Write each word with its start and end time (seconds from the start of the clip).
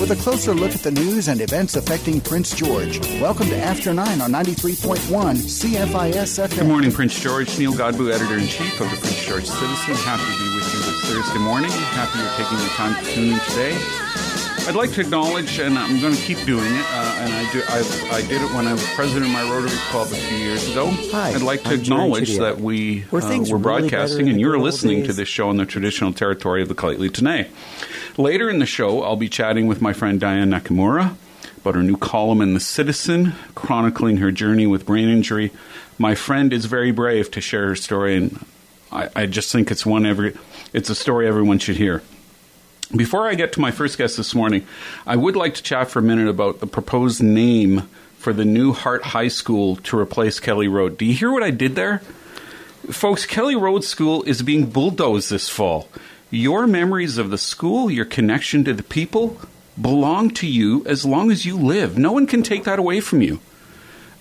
with 0.00 0.12
a 0.12 0.16
closer 0.16 0.54
look 0.54 0.72
at 0.74 0.82
the 0.82 0.90
news 0.90 1.28
and 1.28 1.40
events 1.40 1.74
affecting 1.74 2.20
Prince 2.20 2.54
George. 2.54 3.00
Welcome 3.20 3.48
to 3.48 3.56
After 3.56 3.92
9 3.92 4.20
on 4.20 4.30
93.1 4.30 4.96
CFIS 5.36 6.48
FM. 6.48 6.56
Good 6.56 6.66
morning, 6.66 6.92
Prince 6.92 7.18
George. 7.20 7.58
Neil 7.58 7.72
Godbout, 7.72 8.12
editor 8.12 8.38
in 8.38 8.46
chief 8.46 8.80
of 8.80 8.90
the 8.90 8.96
Prince 8.96 9.26
George 9.26 9.46
Citizen. 9.46 9.94
Happy 9.96 10.22
to 10.22 10.38
be 10.38 10.54
with 10.54 10.72
you 10.72 10.80
this 10.80 11.10
Thursday 11.10 11.38
morning. 11.40 11.70
Happy 11.70 12.18
you're 12.20 12.30
taking 12.36 12.58
the 12.58 12.70
time 12.74 13.04
to 13.04 13.10
tune 13.10 13.32
in 13.32 13.40
today. 13.40 14.08
I'd 14.68 14.76
like 14.76 14.92
to 14.92 15.00
acknowledge, 15.00 15.58
and 15.58 15.78
I'm 15.78 15.98
going 16.00 16.14
to 16.14 16.22
keep 16.22 16.44
doing 16.44 16.66
it, 16.66 16.86
uh, 16.90 17.16
and 17.20 17.32
I, 17.32 17.52
do, 17.52 17.62
I, 17.68 18.18
I, 18.18 18.20
did 18.20 18.42
it 18.42 18.54
when 18.54 18.66
I 18.66 18.72
was 18.74 18.84
president 18.94 19.24
of 19.24 19.32
my 19.32 19.50
Rotary 19.50 19.70
Club 19.88 20.08
a 20.12 20.14
few 20.14 20.36
years 20.36 20.68
ago. 20.70 20.90
Hi, 21.10 21.30
I'd 21.30 21.40
like 21.40 21.62
to 21.62 21.70
I'm 21.70 21.80
acknowledge 21.80 22.36
that 22.36 22.60
we 22.60 23.06
Were 23.10 23.22
uh, 23.22 23.44
were 23.48 23.58
broadcasting, 23.58 24.18
better 24.18 24.20
in 24.20 24.28
and 24.28 24.40
you're 24.40 24.52
good 24.52 24.58
old 24.58 24.64
listening 24.64 25.04
to 25.04 25.14
this 25.14 25.26
show 25.26 25.48
on 25.48 25.56
the 25.56 25.64
traditional 25.64 26.12
territory 26.12 26.60
of 26.60 26.68
the 26.68 26.74
Lheidli 26.74 27.08
T'enneh. 27.08 27.48
Later 28.18 28.50
in 28.50 28.58
the 28.58 28.66
show, 28.66 29.04
I'll 29.04 29.14
be 29.14 29.28
chatting 29.28 29.68
with 29.68 29.80
my 29.80 29.92
friend 29.92 30.18
Diane 30.18 30.50
Nakamura 30.50 31.14
about 31.58 31.76
her 31.76 31.84
new 31.84 31.96
column 31.96 32.40
in 32.40 32.52
The 32.52 32.58
Citizen, 32.58 33.34
chronicling 33.54 34.16
her 34.16 34.32
journey 34.32 34.66
with 34.66 34.84
brain 34.84 35.08
injury. 35.08 35.52
My 35.98 36.16
friend 36.16 36.52
is 36.52 36.64
very 36.64 36.90
brave 36.90 37.30
to 37.30 37.40
share 37.40 37.68
her 37.68 37.76
story, 37.76 38.16
and 38.16 38.44
I, 38.90 39.08
I 39.14 39.26
just 39.26 39.52
think 39.52 39.70
it's 39.70 39.86
one 39.86 40.04
every 40.04 40.36
it's 40.72 40.90
a 40.90 40.96
story 40.96 41.28
everyone 41.28 41.60
should 41.60 41.76
hear. 41.76 42.02
Before 42.94 43.28
I 43.28 43.36
get 43.36 43.52
to 43.52 43.60
my 43.60 43.70
first 43.70 43.96
guest 43.96 44.16
this 44.16 44.34
morning, 44.34 44.66
I 45.06 45.14
would 45.14 45.36
like 45.36 45.54
to 45.54 45.62
chat 45.62 45.88
for 45.88 46.00
a 46.00 46.02
minute 46.02 46.26
about 46.26 46.58
the 46.58 46.66
proposed 46.66 47.22
name 47.22 47.88
for 48.16 48.32
the 48.32 48.44
new 48.44 48.72
Hart 48.72 49.04
High 49.04 49.28
School 49.28 49.76
to 49.76 49.96
replace 49.96 50.40
Kelly 50.40 50.66
Road. 50.66 50.98
Do 50.98 51.04
you 51.04 51.14
hear 51.14 51.30
what 51.30 51.44
I 51.44 51.52
did 51.52 51.76
there? 51.76 51.98
Folks, 52.90 53.26
Kelly 53.26 53.54
Road 53.54 53.84
School 53.84 54.24
is 54.24 54.42
being 54.42 54.66
bulldozed 54.66 55.30
this 55.30 55.48
fall. 55.48 55.88
Your 56.30 56.66
memories 56.66 57.16
of 57.16 57.30
the 57.30 57.38
school, 57.38 57.90
your 57.90 58.04
connection 58.04 58.62
to 58.64 58.74
the 58.74 58.82
people, 58.82 59.40
belong 59.80 60.30
to 60.32 60.46
you 60.46 60.84
as 60.84 61.06
long 61.06 61.30
as 61.30 61.46
you 61.46 61.56
live. 61.56 61.96
No 61.96 62.12
one 62.12 62.26
can 62.26 62.42
take 62.42 62.64
that 62.64 62.78
away 62.78 63.00
from 63.00 63.22
you. 63.22 63.40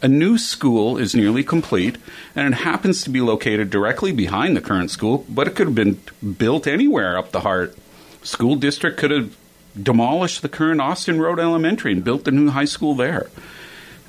A 0.02 0.08
new 0.08 0.38
school 0.38 0.98
is 0.98 1.16
nearly 1.16 1.44
complete, 1.44 1.98
and 2.34 2.54
it 2.54 2.58
happens 2.58 3.04
to 3.04 3.10
be 3.10 3.20
located 3.20 3.70
directly 3.70 4.14
behind 4.14 4.56
the 4.56 4.62
current 4.62 4.90
school, 4.90 5.26
but 5.28 5.48
it 5.48 5.56
could 5.56 5.68
have 5.68 5.76
been 5.76 6.00
built 6.38 6.66
anywhere 6.66 7.18
up 7.18 7.32
the 7.32 7.42
Hart. 7.42 7.76
School 8.22 8.56
district 8.56 8.98
could 8.98 9.12
have 9.12 9.36
demolished 9.82 10.42
the 10.42 10.50
current 10.50 10.80
Austin 10.80 11.20
Road 11.20 11.40
Elementary 11.40 11.92
and 11.92 12.04
built 12.04 12.24
the 12.24 12.32
new 12.32 12.52
high 12.52 12.66
school 12.66 12.94
there. 12.94 13.30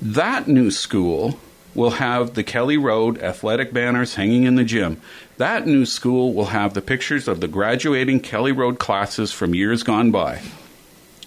That 0.01 0.47
new 0.47 0.71
school 0.71 1.39
will 1.79 1.91
have 1.91 2.33
the 2.33 2.43
Kelly 2.43 2.75
Road 2.75 3.17
athletic 3.19 3.71
banners 3.71 4.15
hanging 4.15 4.43
in 4.43 4.55
the 4.55 4.65
gym. 4.65 4.99
That 5.37 5.65
new 5.65 5.85
school 5.85 6.33
will 6.33 6.47
have 6.47 6.73
the 6.73 6.81
pictures 6.81 7.25
of 7.29 7.39
the 7.39 7.47
graduating 7.47 8.19
Kelly 8.19 8.51
Road 8.51 8.79
classes 8.79 9.31
from 9.31 9.55
years 9.55 9.81
gone 9.81 10.11
by. 10.11 10.41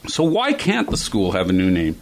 So, 0.09 0.23
why 0.25 0.53
can't 0.53 0.91
the 0.91 0.99
school 0.99 1.33
have 1.33 1.49
a 1.49 1.55
new 1.55 1.71
name? 1.71 1.99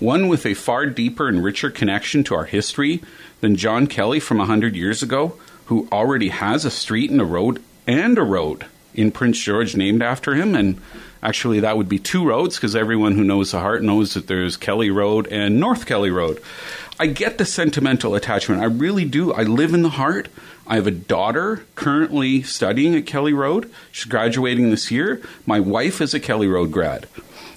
One 0.00 0.26
with 0.26 0.44
a 0.46 0.54
far 0.54 0.86
deeper 0.86 1.28
and 1.28 1.44
richer 1.44 1.70
connection 1.70 2.24
to 2.24 2.34
our 2.34 2.44
history 2.44 3.02
than 3.40 3.54
John 3.54 3.86
Kelly 3.86 4.18
from 4.18 4.38
a 4.38 4.50
100 4.50 4.74
years 4.74 5.04
ago, 5.04 5.38
who 5.66 5.86
already 5.92 6.30
has 6.30 6.64
a 6.64 6.72
street 6.72 7.12
and 7.12 7.20
a 7.20 7.24
road 7.24 7.62
and 7.86 8.18
a 8.18 8.22
road 8.22 8.66
in 8.94 9.12
Prince 9.12 9.38
George 9.38 9.76
named 9.76 10.02
after 10.02 10.34
him. 10.34 10.56
And 10.56 10.80
actually, 11.22 11.60
that 11.60 11.76
would 11.76 11.88
be 11.88 12.00
two 12.00 12.26
roads 12.26 12.56
because 12.56 12.74
everyone 12.74 13.12
who 13.14 13.22
knows 13.22 13.52
the 13.52 13.60
Hart 13.60 13.82
knows 13.82 14.14
that 14.14 14.26
there's 14.26 14.56
Kelly 14.56 14.90
Road 14.90 15.28
and 15.28 15.60
North 15.60 15.86
Kelly 15.86 16.10
Road. 16.10 16.42
I 16.98 17.06
get 17.06 17.38
the 17.38 17.44
sentimental 17.44 18.14
attachment. 18.14 18.60
I 18.60 18.66
really 18.66 19.04
do. 19.04 19.32
I 19.32 19.42
live 19.42 19.74
in 19.74 19.82
the 19.82 19.90
Hart. 19.90 20.28
I 20.66 20.76
have 20.76 20.86
a 20.86 20.92
daughter 20.92 21.64
currently 21.74 22.42
studying 22.42 22.94
at 22.94 23.06
Kelly 23.06 23.32
Road. 23.32 23.70
She's 23.90 24.04
graduating 24.04 24.70
this 24.70 24.90
year. 24.90 25.20
My 25.46 25.58
wife 25.58 26.00
is 26.00 26.14
a 26.14 26.20
Kelly 26.20 26.46
Road 26.46 26.70
grad. 26.70 27.08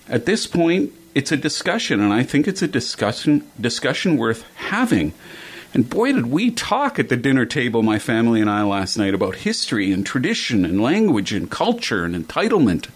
At 0.08 0.26
this 0.26 0.48
point, 0.48 0.94
it's 1.14 1.32
a 1.32 1.38
discussion, 1.38 2.02
and 2.02 2.14
I 2.14 2.24
think 2.24 2.48
it's 2.48 2.62
a 2.62 2.68
discussion 2.68 3.50
discussion 3.60 4.18
worth 4.18 4.44
having. 4.56 5.14
And 5.74 5.90
boy, 5.90 6.14
did 6.14 6.28
we 6.28 6.52
talk 6.52 7.00
at 7.00 7.10
the 7.10 7.18
dinner 7.18 7.46
table, 7.46 7.84
my 7.84 8.00
family 8.00 8.42
and 8.42 8.50
I, 8.50 8.64
last 8.64 8.98
night 8.98 9.14
about 9.14 9.36
history 9.36 9.92
and 9.92 10.06
tradition 10.06 10.64
and 10.66 10.82
language 10.82 11.34
and 11.34 11.52
culture 11.52 12.06
and 12.06 12.16
entitlement, 12.16 12.88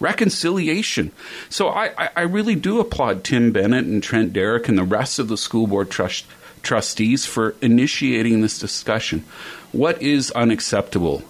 reconciliation. 0.00 1.12
So 1.48 1.68
I, 1.68 2.10
I, 2.16 2.22
really 2.22 2.54
do 2.54 2.80
applaud 2.80 3.24
Tim 3.24 3.52
Bennett 3.52 3.84
and 3.84 4.02
Trent 4.02 4.32
Derrick 4.32 4.68
and 4.68 4.78
the 4.78 4.84
rest 4.84 5.18
of 5.18 5.28
the 5.28 5.36
school 5.36 5.66
board 5.66 5.90
trust, 5.90 6.24
trustees 6.62 7.26
for 7.26 7.54
initiating 7.60 8.40
this 8.40 8.58
discussion. 8.58 9.24
What 9.72 10.00
is 10.00 10.30
unacceptable? 10.32 11.22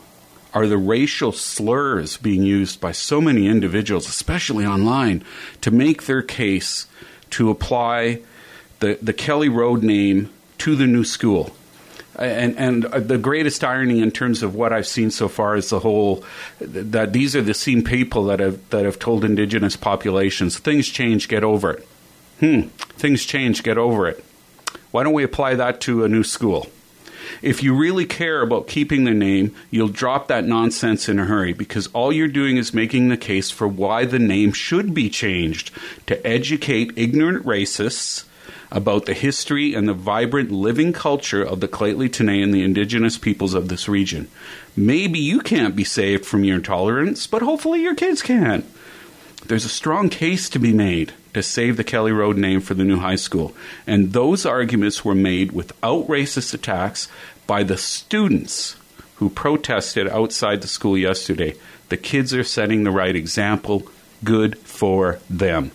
Are 0.54 0.66
the 0.66 0.78
racial 0.78 1.32
slurs 1.32 2.16
being 2.16 2.42
used 2.42 2.80
by 2.80 2.92
so 2.92 3.20
many 3.20 3.46
individuals, 3.46 4.08
especially 4.08 4.64
online, 4.64 5.22
to 5.60 5.70
make 5.70 6.04
their 6.04 6.22
case 6.22 6.86
to 7.30 7.50
apply 7.50 8.20
the, 8.80 8.98
the 9.02 9.12
Kelly 9.12 9.48
Road 9.48 9.82
name 9.82 10.30
to 10.58 10.74
the 10.74 10.86
new 10.86 11.04
school? 11.04 11.54
And, 12.18 12.58
and 12.58 12.82
the 12.82 13.16
greatest 13.16 13.62
irony 13.62 14.02
in 14.02 14.10
terms 14.10 14.42
of 14.42 14.54
what 14.54 14.72
I've 14.72 14.88
seen 14.88 15.10
so 15.10 15.28
far 15.28 15.54
is 15.54 15.70
the 15.70 15.78
whole 15.78 16.24
that 16.60 17.12
these 17.12 17.36
are 17.36 17.42
the 17.42 17.54
same 17.54 17.82
people 17.82 18.24
that 18.24 18.40
have 18.40 18.68
that 18.70 18.84
have 18.84 18.98
told 18.98 19.24
indigenous 19.24 19.76
populations 19.76 20.58
things 20.58 20.88
change, 20.88 21.28
get 21.28 21.44
over 21.44 21.72
it. 21.72 21.88
Hmm, 22.40 22.62
things 22.98 23.24
change, 23.24 23.62
get 23.62 23.78
over 23.78 24.08
it. 24.08 24.24
Why 24.90 25.04
don't 25.04 25.12
we 25.12 25.22
apply 25.22 25.54
that 25.56 25.80
to 25.82 26.04
a 26.04 26.08
new 26.08 26.24
school? 26.24 26.66
If 27.42 27.62
you 27.62 27.74
really 27.74 28.06
care 28.06 28.42
about 28.42 28.68
keeping 28.68 29.04
the 29.04 29.14
name, 29.14 29.54
you'll 29.70 29.88
drop 29.88 30.28
that 30.28 30.44
nonsense 30.44 31.08
in 31.08 31.18
a 31.18 31.24
hurry 31.24 31.52
because 31.52 31.88
all 31.88 32.12
you're 32.12 32.26
doing 32.26 32.56
is 32.56 32.74
making 32.74 33.08
the 33.08 33.16
case 33.16 33.50
for 33.50 33.68
why 33.68 34.04
the 34.06 34.18
name 34.18 34.52
should 34.52 34.94
be 34.94 35.10
changed 35.10 35.70
to 36.06 36.26
educate 36.26 36.92
ignorant 36.96 37.44
racists 37.44 38.24
about 38.70 39.06
the 39.06 39.14
history 39.14 39.74
and 39.74 39.88
the 39.88 39.94
vibrant 39.94 40.50
living 40.50 40.92
culture 40.92 41.42
of 41.42 41.60
the 41.60 41.68
T'enneh 41.68 42.42
and 42.42 42.52
the 42.52 42.62
indigenous 42.62 43.16
peoples 43.16 43.54
of 43.54 43.68
this 43.68 43.88
region. 43.88 44.28
Maybe 44.76 45.18
you 45.18 45.40
can't 45.40 45.74
be 45.74 45.84
saved 45.84 46.26
from 46.26 46.44
your 46.44 46.56
intolerance, 46.56 47.26
but 47.26 47.42
hopefully 47.42 47.82
your 47.82 47.94
kids 47.94 48.22
can. 48.22 48.64
There's 49.46 49.64
a 49.64 49.70
strong 49.70 50.08
case 50.08 50.48
to 50.50 50.58
be 50.58 50.72
made 50.72 51.12
to 51.32 51.42
save 51.42 51.76
the 51.76 51.84
Kelly 51.84 52.12
Road 52.12 52.36
name 52.36 52.60
for 52.60 52.74
the 52.74 52.84
new 52.84 52.98
high 52.98 53.16
school, 53.16 53.54
and 53.86 54.12
those 54.12 54.44
arguments 54.44 55.04
were 55.04 55.14
made 55.14 55.52
without 55.52 56.06
racist 56.08 56.52
attacks 56.52 57.08
by 57.46 57.62
the 57.62 57.78
students 57.78 58.76
who 59.16 59.30
protested 59.30 60.08
outside 60.08 60.60
the 60.60 60.68
school 60.68 60.98
yesterday. 60.98 61.54
The 61.88 61.96
kids 61.96 62.34
are 62.34 62.44
setting 62.44 62.84
the 62.84 62.90
right 62.90 63.16
example. 63.16 63.86
Good 64.22 64.58
for 64.58 65.18
them. 65.30 65.70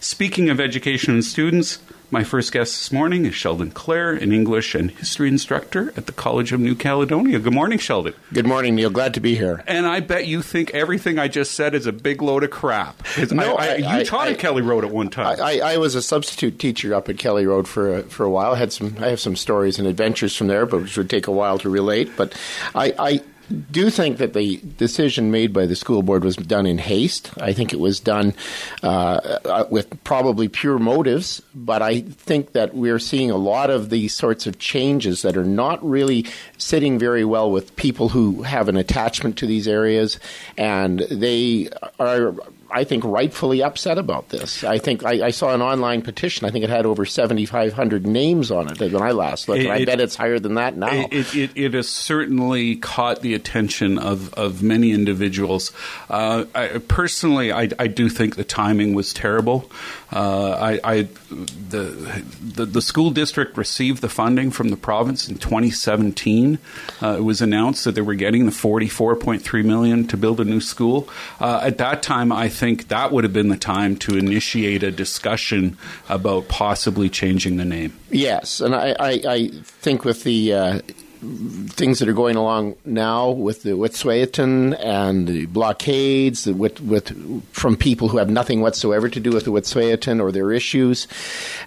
Speaking 0.00 0.48
of 0.48 0.60
education 0.60 1.14
and 1.14 1.24
students, 1.24 1.80
my 2.10 2.24
first 2.24 2.52
guest 2.52 2.72
this 2.72 2.90
morning 2.90 3.26
is 3.26 3.34
Sheldon 3.34 3.70
Clare, 3.70 4.12
an 4.12 4.32
English 4.32 4.74
and 4.74 4.90
history 4.92 5.28
instructor 5.28 5.92
at 5.94 6.06
the 6.06 6.12
College 6.12 6.52
of 6.52 6.60
New 6.60 6.74
Caledonia. 6.74 7.38
Good 7.38 7.52
morning, 7.52 7.78
Sheldon. 7.78 8.14
Good 8.32 8.46
morning, 8.46 8.74
Neil. 8.76 8.88
Glad 8.88 9.12
to 9.14 9.20
be 9.20 9.34
here. 9.34 9.62
And 9.66 9.86
I 9.86 10.00
bet 10.00 10.26
you 10.26 10.40
think 10.40 10.70
everything 10.72 11.18
I 11.18 11.28
just 11.28 11.52
said 11.52 11.74
is 11.74 11.86
a 11.86 11.92
big 11.92 12.22
load 12.22 12.44
of 12.44 12.50
crap. 12.50 13.02
No, 13.30 13.56
I, 13.56 13.66
I, 13.66 13.68
I- 13.86 13.98
you 13.98 14.04
taught 14.06 14.28
at 14.28 14.38
Kelly 14.38 14.62
Road 14.62 14.84
at 14.84 14.90
one 14.90 15.10
time. 15.10 15.38
I, 15.42 15.60
I 15.60 15.76
was 15.76 15.94
a 15.94 16.00
substitute 16.02 16.58
teacher 16.58 16.94
up 16.94 17.08
at 17.10 17.18
Kelly 17.18 17.44
Road 17.46 17.68
for 17.68 17.96
a, 17.98 18.02
for 18.04 18.24
a 18.24 18.30
while. 18.30 18.52
I 18.54 18.58
had 18.58 18.72
some 18.72 18.96
I 19.00 19.08
have 19.08 19.20
some 19.20 19.36
stories 19.36 19.78
and 19.78 19.86
adventures 19.86 20.34
from 20.34 20.46
there, 20.46 20.64
but 20.64 20.80
which 20.82 20.96
would 20.96 21.10
take 21.10 21.26
a 21.26 21.32
while 21.32 21.58
to 21.58 21.68
relate. 21.68 22.10
But 22.16 22.32
I, 22.74 22.94
I 22.98 23.20
do 23.48 23.90
think 23.90 24.18
that 24.18 24.34
the 24.34 24.58
decision 24.76 25.30
made 25.30 25.52
by 25.52 25.66
the 25.66 25.76
school 25.76 26.02
board 26.02 26.24
was 26.24 26.36
done 26.36 26.66
in 26.66 26.78
haste. 26.78 27.30
I 27.40 27.52
think 27.52 27.72
it 27.72 27.80
was 27.80 28.00
done 28.00 28.34
uh, 28.82 29.38
uh, 29.44 29.64
with 29.70 30.02
probably 30.04 30.48
pure 30.48 30.78
motives, 30.78 31.42
but 31.54 31.82
I 31.82 32.00
think 32.00 32.52
that 32.52 32.74
we're 32.74 32.98
seeing 32.98 33.30
a 33.30 33.36
lot 33.36 33.70
of 33.70 33.90
these 33.90 34.14
sorts 34.14 34.46
of 34.46 34.58
changes 34.58 35.22
that 35.22 35.36
are 35.36 35.44
not 35.44 35.84
really 35.86 36.26
sitting 36.58 36.98
very 36.98 37.24
well 37.24 37.50
with 37.50 37.74
people 37.76 38.10
who 38.10 38.42
have 38.42 38.68
an 38.68 38.76
attachment 38.76 39.38
to 39.38 39.46
these 39.46 39.66
areas, 39.68 40.18
and 40.56 41.00
they 41.10 41.68
are. 41.98 42.34
I 42.70 42.84
think 42.84 43.04
rightfully 43.04 43.62
upset 43.62 43.98
about 43.98 44.28
this. 44.28 44.62
I 44.64 44.78
think 44.78 45.04
I, 45.04 45.26
I 45.26 45.30
saw 45.30 45.54
an 45.54 45.62
online 45.62 46.02
petition. 46.02 46.46
I 46.46 46.50
think 46.50 46.64
it 46.64 46.70
had 46.70 46.86
over 46.86 47.04
seventy 47.04 47.46
five 47.46 47.72
hundred 47.72 48.06
names 48.06 48.50
on 48.50 48.70
it 48.70 48.78
when 48.80 49.02
I 49.02 49.12
last 49.12 49.48
looked. 49.48 49.60
It- 49.60 49.64
and 49.64 49.72
I 49.72 49.78
it- 49.78 49.86
bet 49.86 50.00
it's 50.00 50.16
higher 50.16 50.38
than 50.38 50.54
that 50.54 50.76
now. 50.76 50.88
It, 51.10 51.34
it, 51.34 51.50
it, 51.56 51.74
has 51.74 51.88
certainly 51.88 52.76
caught 52.76 53.22
the 53.22 53.34
attention 53.34 53.98
of, 53.98 54.34
of 54.34 54.62
many 54.62 54.92
individuals. 54.92 55.72
Uh, 56.10 56.44
I, 56.54 56.78
personally, 56.88 57.52
I, 57.52 57.68
I 57.78 57.86
do 57.86 58.08
think 58.08 58.36
the 58.36 58.44
timing 58.44 58.94
was 58.94 59.12
terrible. 59.14 59.70
Uh, 60.10 60.50
I, 60.50 60.80
I 60.92 61.02
the, 61.30 62.22
the 62.42 62.64
the 62.64 62.80
school 62.82 63.10
district 63.10 63.56
received 63.58 64.00
the 64.00 64.08
funding 64.08 64.50
from 64.50 64.68
the 64.70 64.76
province 64.76 65.28
in 65.28 65.36
2017. 65.36 66.58
Uh, 67.02 67.16
it 67.18 67.22
was 67.22 67.42
announced 67.42 67.84
that 67.84 67.94
they 67.94 68.00
were 68.00 68.14
getting 68.14 68.46
the 68.46 68.52
44.3 68.52 69.64
million 69.64 70.06
to 70.08 70.16
build 70.16 70.40
a 70.40 70.44
new 70.44 70.60
school. 70.60 71.08
Uh, 71.40 71.60
at 71.62 71.78
that 71.78 72.02
time, 72.02 72.32
I 72.32 72.48
think 72.58 72.88
that 72.88 73.12
would 73.12 73.24
have 73.24 73.32
been 73.32 73.48
the 73.48 73.56
time 73.56 73.96
to 73.98 74.16
initiate 74.16 74.82
a 74.82 74.90
discussion 74.90 75.78
about 76.08 76.48
possibly 76.48 77.08
changing 77.08 77.56
the 77.56 77.64
name. 77.64 77.96
Yes, 78.10 78.60
and 78.60 78.74
I, 78.74 78.96
I, 78.98 79.10
I 79.26 79.48
think 79.62 80.04
with 80.04 80.24
the 80.24 80.52
uh, 80.52 80.80
things 81.20 81.98
that 81.98 82.08
are 82.08 82.12
going 82.14 82.36
along 82.36 82.76
now 82.84 83.30
with 83.30 83.62
the 83.62 83.70
Wet'suwet'en 83.70 84.78
and 84.78 85.26
the 85.26 85.46
blockades 85.46 86.46
with, 86.46 86.80
with 86.80 87.52
from 87.52 87.76
people 87.76 88.08
who 88.08 88.18
have 88.18 88.30
nothing 88.30 88.60
whatsoever 88.60 89.08
to 89.08 89.18
do 89.18 89.30
with 89.32 89.44
the 89.44 89.50
Wet'suwet'en 89.50 90.20
or 90.20 90.30
their 90.30 90.52
issues. 90.52 91.08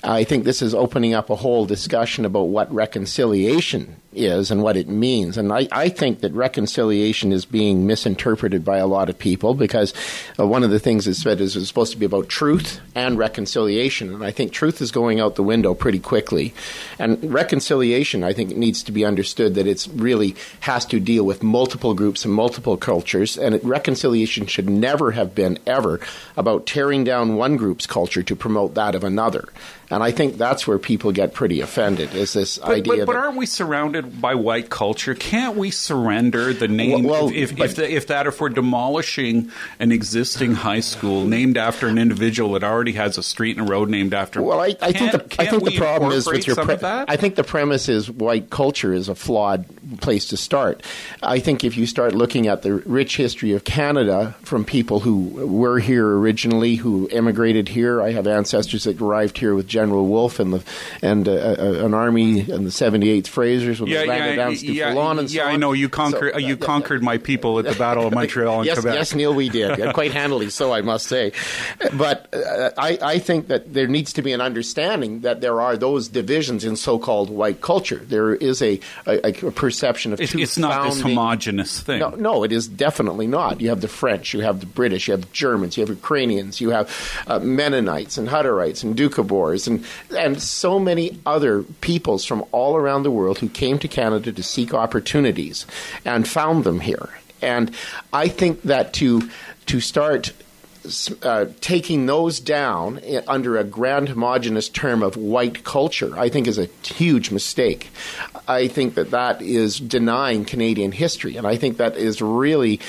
I 0.03 0.23
think 0.23 0.45
this 0.45 0.61
is 0.61 0.73
opening 0.73 1.13
up 1.13 1.29
a 1.29 1.35
whole 1.35 1.65
discussion 1.65 2.23
about 2.23 2.43
what 2.43 2.73
reconciliation 2.73 3.97
is 4.13 4.51
and 4.51 4.61
what 4.61 4.77
it 4.77 4.87
means. 4.87 5.37
And 5.37 5.51
I, 5.51 5.67
I 5.71 5.89
think 5.89 6.19
that 6.19 6.33
reconciliation 6.33 7.31
is 7.31 7.45
being 7.45 7.87
misinterpreted 7.87 8.65
by 8.65 8.77
a 8.77 8.87
lot 8.87 9.09
of 9.09 9.17
people 9.17 9.53
because 9.53 9.93
uh, 10.39 10.45
one 10.45 10.63
of 10.63 10.69
the 10.69 10.79
things 10.79 11.05
that's 11.05 11.21
said 11.21 11.39
is 11.39 11.55
it's 11.55 11.67
supposed 11.67 11.93
to 11.93 11.99
be 11.99 12.05
about 12.05 12.29
truth 12.29 12.81
and 12.95 13.17
reconciliation. 13.17 14.13
And 14.13 14.23
I 14.23 14.31
think 14.31 14.51
truth 14.51 14.81
is 14.81 14.91
going 14.91 15.19
out 15.19 15.35
the 15.35 15.43
window 15.43 15.73
pretty 15.73 15.99
quickly. 15.99 16.53
And 16.99 17.33
reconciliation, 17.33 18.23
I 18.23 18.33
think, 18.33 18.55
needs 18.55 18.83
to 18.83 18.91
be 18.91 19.05
understood 19.05 19.55
that 19.55 19.67
it's 19.67 19.87
really 19.87 20.35
has 20.61 20.85
to 20.87 20.99
deal 20.99 21.25
with 21.25 21.43
multiple 21.43 21.93
groups 21.93 22.25
and 22.25 22.33
multiple 22.33 22.77
cultures. 22.77 23.37
And 23.37 23.55
it, 23.55 23.63
reconciliation 23.63 24.45
should 24.47 24.69
never 24.69 25.11
have 25.11 25.33
been 25.33 25.59
ever 25.65 25.99
about 26.35 26.65
tearing 26.65 27.03
down 27.03 27.35
one 27.35 27.57
group's 27.57 27.87
culture 27.87 28.23
to 28.23 28.35
promote 28.35 28.73
that 28.75 28.95
of 28.95 29.03
another. 29.03 29.47
And 29.91 30.01
I 30.01 30.11
think 30.11 30.37
that's 30.37 30.65
where 30.65 30.79
people 30.79 31.11
get 31.11 31.33
pretty 31.33 31.59
offended 31.59 32.15
is 32.15 32.31
this 32.31 32.57
but, 32.57 32.69
idea. 32.69 32.97
But, 32.99 33.07
but 33.07 33.15
aren't 33.17 33.35
we 33.35 33.45
surrounded 33.45 34.21
by 34.21 34.35
white 34.35 34.69
culture? 34.69 35.13
Can't 35.13 35.57
we 35.57 35.69
surrender 35.69 36.53
the 36.53 36.69
name 36.69 37.03
Well, 37.03 37.27
well, 37.27 37.31
if, 37.33 37.59
if, 37.59 37.75
the, 37.75 37.91
if 37.91 38.07
that 38.07 38.25
if 38.25 38.39
we're 38.39 38.49
demolishing 38.49 39.51
an 39.79 39.91
existing 39.91 40.53
high 40.53 40.79
school 40.79 41.25
named 41.25 41.57
after 41.57 41.87
an 41.87 41.97
individual 41.97 42.53
that 42.53 42.63
already 42.63 42.93
has 42.93 43.17
a 43.17 43.23
street 43.23 43.57
and 43.57 43.67
a 43.67 43.69
road 43.69 43.89
named 43.89 44.13
after 44.13 44.39
him? 44.39 44.45
Well, 44.45 44.61
I, 44.61 44.75
I 44.81 44.93
think 44.93 45.11
the 45.11 45.35
I 45.37 45.45
think 45.47 45.65
the 45.65 45.77
problem 45.77 46.13
is 46.13 46.25
with 46.25 46.47
your. 46.47 46.55
Pre- 46.55 46.77
I 46.81 47.17
think 47.17 47.35
the 47.35 47.43
premise 47.43 47.89
is 47.89 48.09
white 48.09 48.49
culture 48.49 48.93
is 48.93 49.09
a 49.09 49.15
flawed 49.15 49.65
place 49.99 50.27
to 50.27 50.37
start. 50.37 50.83
I 51.21 51.39
think 51.39 51.65
if 51.65 51.75
you 51.75 51.85
start 51.85 52.15
looking 52.15 52.47
at 52.47 52.61
the 52.61 52.75
rich 52.75 53.17
history 53.17 53.51
of 53.53 53.65
Canada 53.65 54.35
from 54.43 54.63
people 54.63 55.01
who 55.01 55.47
were 55.47 55.79
here 55.79 56.07
originally, 56.07 56.75
who 56.75 57.09
immigrated 57.11 57.67
here, 57.67 58.01
I 58.01 58.11
have 58.11 58.25
ancestors 58.25 58.85
that 58.85 59.01
arrived 59.01 59.37
here 59.37 59.53
with 59.53 59.67
General 59.81 60.05
Wolfe 60.05 60.39
and 60.39 60.53
the 60.53 60.63
and 61.01 61.27
uh, 61.27 61.31
uh, 61.31 61.85
an 61.85 61.93
army 61.93 62.39
and 62.41 62.65
the 62.65 62.69
78th 62.69 63.23
Frasers 63.23 63.79
when 63.79 63.89
yeah, 63.89 64.01
they 64.01 64.07
landed 64.07 64.29
yeah, 64.29 64.35
down 64.35 64.51
yeah, 64.51 64.93
Stufalon 64.93 65.19
and 65.19 65.29
so 65.29 65.37
yeah. 65.37 65.45
I 65.45 65.55
know 65.55 65.71
you 65.73 65.89
conquered 65.89 66.33
So, 66.33 66.39
you 66.39 66.53
uh, 66.53 66.57
conquered 66.57 67.01
my 67.01 67.17
people 67.17 67.57
at 67.59 67.65
the 67.65 67.75
Battle 67.75 68.05
of 68.05 68.13
Montreal 68.13 68.59
and 68.59 68.65
yes, 68.67 68.79
Quebec. 68.79 68.95
yes, 68.95 69.15
Neil, 69.15 69.33
we 69.33 69.49
did 69.49 69.93
quite 69.93 70.11
handily. 70.11 70.49
So 70.49 70.71
I 70.71 70.81
must 70.81 71.07
say, 71.07 71.31
but 71.93 72.31
uh, 72.33 72.71
I, 72.77 72.99
I 73.01 73.19
think 73.19 73.47
that 73.47 73.73
there 73.73 73.87
needs 73.87 74.13
to 74.13 74.21
be 74.21 74.33
an 74.33 74.41
understanding 74.41 75.21
that 75.21 75.41
there 75.41 75.61
are 75.61 75.75
those 75.77 76.07
divisions 76.07 76.63
in 76.63 76.75
so-called 76.75 77.29
white 77.29 77.61
culture. 77.61 77.97
There 77.97 78.35
is 78.35 78.61
a, 78.61 78.79
a, 79.07 79.29
a 79.29 79.51
perception 79.51 80.13
of 80.13 80.21
It's, 80.21 80.35
it's 80.35 80.57
not 80.57 80.83
this 80.85 81.01
homogenous 81.01 81.79
thing. 81.79 81.99
no, 81.99 82.09
no, 82.09 82.43
it 82.43 82.51
is 82.51 82.67
definitely 82.67 83.27
not. 83.27 83.61
You 83.61 83.69
have 83.69 83.81
the 83.81 83.87
French, 83.87 84.33
you 84.33 84.41
have 84.41 84.59
the 84.59 84.65
British, 84.65 85.07
you 85.07 85.13
have 85.13 85.31
Germans, 85.31 85.77
you 85.77 85.81
have 85.81 85.89
Ukrainians, 85.89 86.61
you 86.61 86.69
have 86.69 86.89
uh, 87.27 87.39
Mennonites 87.39 88.17
and 88.17 88.29
Hutterites 88.29 88.83
and 88.83 88.95
Doukhobors 88.95 89.67
and 89.71 89.85
and 90.17 90.41
so 90.41 90.79
many 90.79 91.19
other 91.25 91.63
peoples 91.81 92.25
from 92.25 92.45
all 92.51 92.75
around 92.75 93.03
the 93.03 93.11
world 93.11 93.39
who 93.39 93.49
came 93.49 93.79
to 93.79 93.87
Canada 93.87 94.31
to 94.31 94.43
seek 94.43 94.73
opportunities 94.73 95.65
and 96.05 96.27
found 96.27 96.63
them 96.63 96.79
here. 96.79 97.09
And 97.41 97.71
I 98.13 98.27
think 98.27 98.61
that 98.63 98.93
to 98.93 99.29
to 99.67 99.79
start 99.79 100.33
uh, 101.21 101.45
taking 101.61 102.07
those 102.07 102.39
down 102.39 102.99
under 103.27 103.57
a 103.57 103.63
grand 103.63 104.09
homogenous 104.09 104.67
term 104.67 105.03
of 105.03 105.15
white 105.15 105.63
culture, 105.63 106.17
I 106.17 106.29
think 106.29 106.47
is 106.47 106.57
a 106.57 106.69
huge 106.83 107.29
mistake. 107.29 107.89
I 108.47 108.67
think 108.67 108.95
that 108.95 109.11
that 109.11 109.41
is 109.41 109.79
denying 109.79 110.43
Canadian 110.43 110.91
history, 110.91 111.37
and 111.37 111.45
I 111.45 111.55
think 111.55 111.77
that 111.77 111.97
is 111.97 112.21
really 112.21 112.79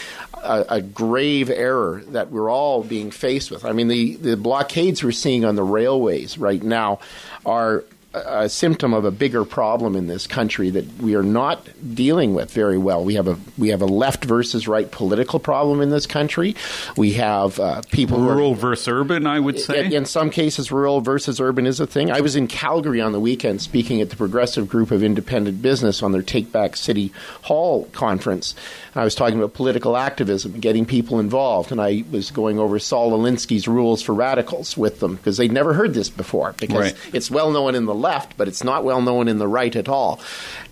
a, 0.42 0.64
a 0.68 0.80
grave 0.82 1.50
error 1.50 2.02
that 2.08 2.30
we're 2.30 2.50
all 2.50 2.82
being 2.82 3.10
faced 3.10 3.50
with. 3.50 3.64
I 3.64 3.72
mean, 3.72 3.88
the, 3.88 4.16
the 4.16 4.36
blockades 4.36 5.02
we're 5.02 5.12
seeing 5.12 5.44
on 5.44 5.56
the 5.56 5.62
railways 5.62 6.38
right 6.38 6.62
now 6.62 7.00
are 7.46 7.84
a 8.14 8.48
symptom 8.48 8.92
of 8.92 9.04
a 9.04 9.10
bigger 9.10 9.44
problem 9.44 9.96
in 9.96 10.06
this 10.06 10.26
country 10.26 10.70
that 10.70 10.86
we 10.98 11.14
are 11.14 11.22
not 11.22 11.66
dealing 11.94 12.34
with 12.34 12.50
very 12.50 12.76
well. 12.76 13.02
We 13.04 13.14
have 13.14 13.26
a 13.26 13.38
we 13.56 13.68
have 13.68 13.80
a 13.80 13.86
left 13.86 14.24
versus 14.24 14.68
right 14.68 14.90
political 14.90 15.38
problem 15.38 15.80
in 15.80 15.90
this 15.90 16.06
country. 16.06 16.54
We 16.96 17.12
have 17.14 17.58
uh, 17.58 17.82
people 17.90 18.18
who 18.18 18.28
are 18.28 18.34
Rural 18.36 18.54
versus 18.54 18.88
urban, 18.88 19.26
I 19.26 19.40
would 19.40 19.58
say. 19.58 19.86
in, 19.86 19.92
in 19.92 20.04
some 20.04 20.30
cases, 20.30 20.70
rural 20.70 21.00
versus 21.00 21.40
urban 21.40 21.66
is 21.66 21.80
a 21.80 21.86
thing. 21.86 22.10
I 22.10 22.20
was 22.20 22.36
in 22.36 22.48
Calgary 22.48 23.00
on 23.00 23.12
the 23.12 23.20
weekend 23.20 23.62
speaking 23.62 24.00
at 24.00 24.10
the 24.10 24.16
Progressive 24.16 24.68
Group 24.68 24.90
of 24.90 25.02
Independent 25.02 25.62
Business 25.62 26.02
on 26.02 26.12
their 26.12 26.22
Take 26.22 26.52
Back 26.52 26.76
City 26.76 27.12
Hall 27.42 27.84
conference. 27.92 28.54
I 28.94 29.04
was 29.04 29.14
talking 29.14 29.38
about 29.38 29.54
political 29.54 29.96
activism, 29.96 30.60
getting 30.60 30.84
people 30.84 31.18
involved, 31.18 31.72
and 31.72 31.80
I 31.80 32.04
was 32.10 32.30
going 32.30 32.58
over 32.58 32.78
Saul 32.78 33.12
Alinsky's 33.18 33.66
rules 33.66 34.02
for 34.02 34.12
radicals 34.12 34.76
with 34.76 35.00
them 35.00 35.16
because 35.16 35.38
they'd 35.38 35.50
never 35.50 35.72
heard 35.72 35.94
this 35.94 36.10
before. 36.10 36.54
Because 36.58 36.76
Right. 36.92 36.96
it's 37.14 37.30
well 37.30 37.50
known 37.50 37.74
in 37.74 37.86
the 37.86 37.94
left, 38.02 38.36
but 38.36 38.48
it's 38.48 38.62
not 38.62 38.84
well 38.84 39.00
known 39.00 39.28
in 39.28 39.38
the 39.38 39.48
right 39.48 39.74
at 39.74 39.88
all. 39.88 40.20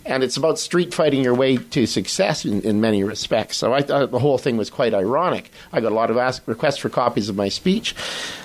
And 0.04 0.22
it's 0.22 0.36
about 0.36 0.58
street 0.58 0.92
fighting 0.92 1.22
your 1.22 1.34
way 1.34 1.56
to 1.56 1.86
success 1.86 2.44
in, 2.44 2.62
in 2.62 2.80
many 2.80 3.04
respects. 3.04 3.56
So 3.56 3.72
I 3.72 3.82
thought 3.82 4.10
the 4.10 4.18
whole 4.18 4.38
thing 4.38 4.56
was 4.56 4.70
quite 4.70 4.92
ironic. 4.92 5.50
I 5.72 5.80
got 5.80 5.92
a 5.92 5.94
lot 5.94 6.10
of 6.10 6.16
ask, 6.16 6.46
requests 6.46 6.78
for 6.78 6.88
copies 6.88 7.28
of 7.28 7.36
my 7.36 7.48
speech. 7.48 7.94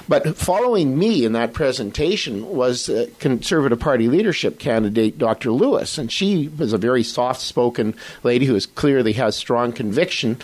But 0.07 0.37
following 0.37 0.97
me 0.97 1.25
in 1.25 1.33
that 1.33 1.53
presentation 1.53 2.47
was 2.47 2.89
uh, 2.89 3.07
Conservative 3.19 3.79
Party 3.79 4.07
leadership 4.07 4.59
candidate 4.59 5.17
Dr. 5.17 5.51
Lewis. 5.51 5.97
And 5.97 6.11
she 6.11 6.49
was 6.49 6.73
a 6.73 6.77
very 6.77 7.03
soft 7.03 7.41
spoken 7.41 7.95
lady 8.23 8.45
who 8.45 8.55
is 8.55 8.65
clearly 8.65 9.13
has 9.13 9.35
strong 9.35 9.71
conviction. 9.71 10.37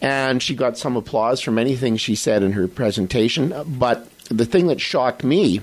And 0.00 0.42
she 0.42 0.54
got 0.54 0.76
some 0.76 0.96
applause 0.96 1.40
for 1.40 1.50
many 1.50 1.76
things 1.76 2.00
she 2.00 2.14
said 2.14 2.42
in 2.42 2.52
her 2.52 2.68
presentation. 2.68 3.54
But 3.66 4.08
the 4.28 4.44
thing 4.44 4.66
that 4.68 4.80
shocked 4.80 5.24
me 5.24 5.60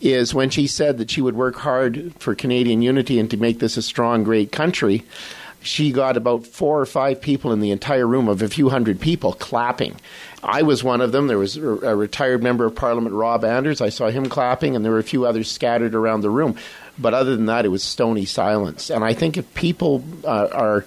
is 0.00 0.34
when 0.34 0.50
she 0.50 0.66
said 0.66 0.98
that 0.98 1.10
she 1.10 1.20
would 1.20 1.36
work 1.36 1.56
hard 1.56 2.12
for 2.18 2.34
Canadian 2.34 2.82
unity 2.82 3.18
and 3.18 3.30
to 3.30 3.36
make 3.36 3.58
this 3.58 3.76
a 3.76 3.82
strong, 3.82 4.24
great 4.24 4.52
country. 4.52 5.04
She 5.62 5.92
got 5.92 6.16
about 6.16 6.46
four 6.46 6.80
or 6.80 6.86
five 6.86 7.20
people 7.20 7.52
in 7.52 7.60
the 7.60 7.70
entire 7.70 8.06
room 8.06 8.28
of 8.28 8.40
a 8.40 8.48
few 8.48 8.70
hundred 8.70 8.98
people 8.98 9.34
clapping. 9.34 9.94
I 10.42 10.62
was 10.62 10.82
one 10.82 11.02
of 11.02 11.12
them. 11.12 11.26
There 11.26 11.36
was 11.36 11.58
a 11.58 11.60
retired 11.94 12.42
member 12.42 12.64
of 12.64 12.74
Parliament, 12.74 13.14
Rob 13.14 13.44
Anders. 13.44 13.82
I 13.82 13.90
saw 13.90 14.08
him 14.08 14.30
clapping, 14.30 14.74
and 14.74 14.82
there 14.82 14.92
were 14.92 14.98
a 14.98 15.04
few 15.04 15.26
others 15.26 15.50
scattered 15.50 15.94
around 15.94 16.22
the 16.22 16.30
room. 16.30 16.56
But 16.98 17.12
other 17.12 17.36
than 17.36 17.46
that, 17.46 17.66
it 17.66 17.68
was 17.68 17.82
stony 17.82 18.24
silence. 18.24 18.88
And 18.88 19.04
I 19.04 19.12
think 19.12 19.36
if 19.36 19.52
people 19.52 20.02
uh, 20.24 20.48
are 20.50 20.84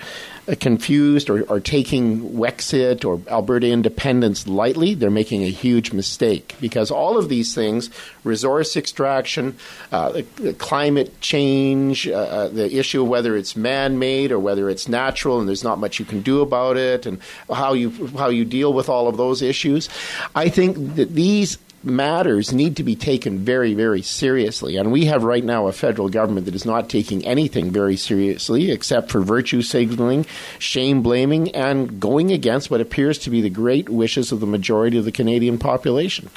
confused 0.59 1.29
or, 1.29 1.43
or 1.43 1.59
taking 1.59 2.31
Wexit 2.31 3.05
or 3.05 3.21
Alberta 3.31 3.67
independence 3.67 4.47
lightly, 4.47 4.93
they're 4.93 5.09
making 5.09 5.43
a 5.43 5.49
huge 5.49 5.93
mistake 5.93 6.55
because 6.59 6.91
all 6.91 7.17
of 7.17 7.29
these 7.29 7.55
things 7.55 7.89
resource 8.23 8.75
extraction, 8.75 9.55
uh, 9.91 10.21
climate 10.57 11.19
change, 11.21 12.07
uh, 12.07 12.13
uh, 12.13 12.47
the 12.50 12.77
issue 12.77 13.03
of 13.03 13.07
whether 13.07 13.35
it's 13.38 13.55
man 13.55 14.00
made 14.00 14.31
or 14.31 14.39
whether 14.39 14.69
it's 14.69 14.88
natural 14.88 15.39
and 15.39 15.47
there's 15.47 15.63
not 15.63 15.79
much 15.79 16.00
you 16.00 16.05
can 16.05 16.21
do 16.21 16.41
about 16.41 16.77
it, 16.77 17.05
and 17.05 17.19
how 17.51 17.73
you, 17.73 17.89
how 18.17 18.29
you 18.29 18.43
deal 18.43 18.73
with 18.73 18.89
all 18.89 19.07
of 19.07 19.17
those 19.17 19.41
issues. 19.41 19.89
I 20.35 20.50
think 20.50 20.95
that 20.95 21.13
these 21.13 21.57
matters 21.83 22.53
need 22.53 22.77
to 22.77 22.83
be 22.83 22.95
taken 22.95 23.39
very, 23.39 23.73
very 23.73 24.01
seriously. 24.01 24.77
And 24.77 24.91
we 24.91 25.05
have 25.05 25.23
right 25.23 25.43
now 25.43 25.67
a 25.67 25.73
federal 25.73 26.09
government 26.09 26.45
that 26.45 26.55
is 26.55 26.65
not 26.65 26.89
taking 26.89 27.25
anything 27.25 27.71
very 27.71 27.97
seriously 27.97 28.71
except 28.71 29.11
for 29.11 29.21
virtue 29.21 29.61
signaling, 29.61 30.25
shame 30.59 31.01
blaming, 31.01 31.53
and 31.55 31.99
going 31.99 32.31
against 32.31 32.71
what 32.71 32.81
appears 32.81 33.17
to 33.19 33.29
be 33.29 33.41
the 33.41 33.49
great 33.49 33.89
wishes 33.89 34.31
of 34.31 34.39
the 34.39 34.47
majority 34.47 34.97
of 34.97 35.05
the 35.05 35.11
Canadian 35.11 35.57
population. 35.57 36.29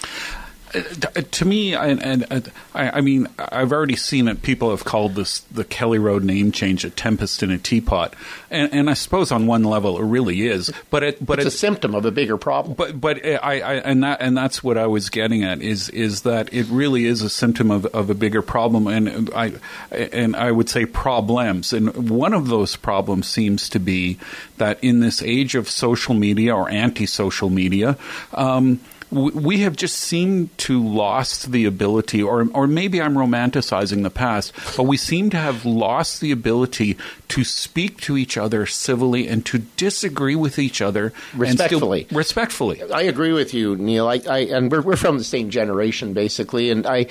Uh, 0.74 1.22
to 1.30 1.44
me, 1.44 1.74
and, 1.74 2.02
and, 2.02 2.52
I, 2.74 2.98
I 2.98 3.00
mean, 3.00 3.28
I've 3.38 3.72
already 3.72 3.96
seen 3.96 4.28
it. 4.28 4.42
People 4.42 4.70
have 4.70 4.84
called 4.84 5.14
this 5.14 5.40
the 5.40 5.64
Kelly 5.64 5.98
Road 5.98 6.24
name 6.24 6.52
change 6.52 6.84
a 6.84 6.90
tempest 6.90 7.42
in 7.42 7.50
a 7.50 7.58
teapot, 7.58 8.14
and, 8.50 8.72
and 8.72 8.90
I 8.90 8.94
suppose 8.94 9.30
on 9.30 9.46
one 9.46 9.62
level 9.62 9.98
it 9.98 10.04
really 10.04 10.46
is. 10.46 10.72
But 10.90 11.02
it, 11.02 11.24
but 11.24 11.38
It's 11.38 11.54
a 11.54 11.58
symptom 11.58 11.94
of 11.94 12.04
a 12.04 12.10
bigger 12.10 12.36
problem. 12.36 12.74
but 12.74 13.00
but 13.00 13.24
I, 13.24 13.60
I 13.60 13.74
and 13.74 14.02
that 14.02 14.20
and 14.20 14.36
that's 14.36 14.62
what 14.62 14.76
I 14.76 14.86
was 14.86 15.08
getting 15.08 15.44
at 15.44 15.62
is 15.62 15.88
is 15.90 16.22
that 16.22 16.52
it 16.52 16.66
really 16.66 17.06
is 17.06 17.22
a 17.22 17.30
symptom 17.30 17.70
of, 17.70 17.86
of 17.86 18.10
a 18.10 18.14
bigger 18.14 18.42
problem 18.42 18.86
and 18.86 19.30
I 19.34 19.52
and 19.90 20.34
I 20.36 20.50
would 20.50 20.68
say 20.68 20.84
problems 20.84 21.72
and 21.72 22.10
one 22.10 22.34
of 22.34 22.48
those 22.48 22.76
problems 22.76 23.28
seems 23.28 23.68
to 23.70 23.78
be 23.78 24.18
that 24.56 24.82
in 24.82 25.00
this 25.00 25.22
age 25.22 25.54
of 25.54 25.70
social 25.70 26.14
media 26.14 26.54
or 26.54 26.68
anti-social 26.68 27.50
media. 27.50 27.96
Um, 28.34 28.80
we 29.16 29.58
have 29.60 29.76
just 29.76 29.96
seemed 29.96 30.56
to 30.58 30.82
lost 30.82 31.50
the 31.52 31.64
ability, 31.64 32.22
or 32.22 32.48
or 32.52 32.66
maybe 32.66 33.00
I'm 33.00 33.14
romanticizing 33.14 34.02
the 34.02 34.10
past, 34.10 34.52
but 34.76 34.84
we 34.84 34.96
seem 34.96 35.30
to 35.30 35.36
have 35.36 35.64
lost 35.64 36.20
the 36.20 36.30
ability 36.32 36.96
to 37.28 37.44
speak 37.44 38.00
to 38.02 38.16
each 38.16 38.36
other 38.36 38.66
civilly 38.66 39.26
and 39.26 39.44
to 39.46 39.58
disagree 39.58 40.36
with 40.36 40.58
each 40.58 40.80
other 40.80 41.12
respectfully. 41.34 42.04
Still, 42.04 42.18
respectfully, 42.18 42.82
I 42.92 43.02
agree 43.02 43.32
with 43.32 43.54
you, 43.54 43.76
Neil. 43.76 44.06
I, 44.06 44.20
I 44.28 44.38
and 44.38 44.70
we're, 44.70 44.82
we're 44.82 44.96
from 44.96 45.18
the 45.18 45.24
same 45.24 45.50
generation, 45.50 46.12
basically, 46.12 46.70
and 46.70 46.86
I 46.86 47.06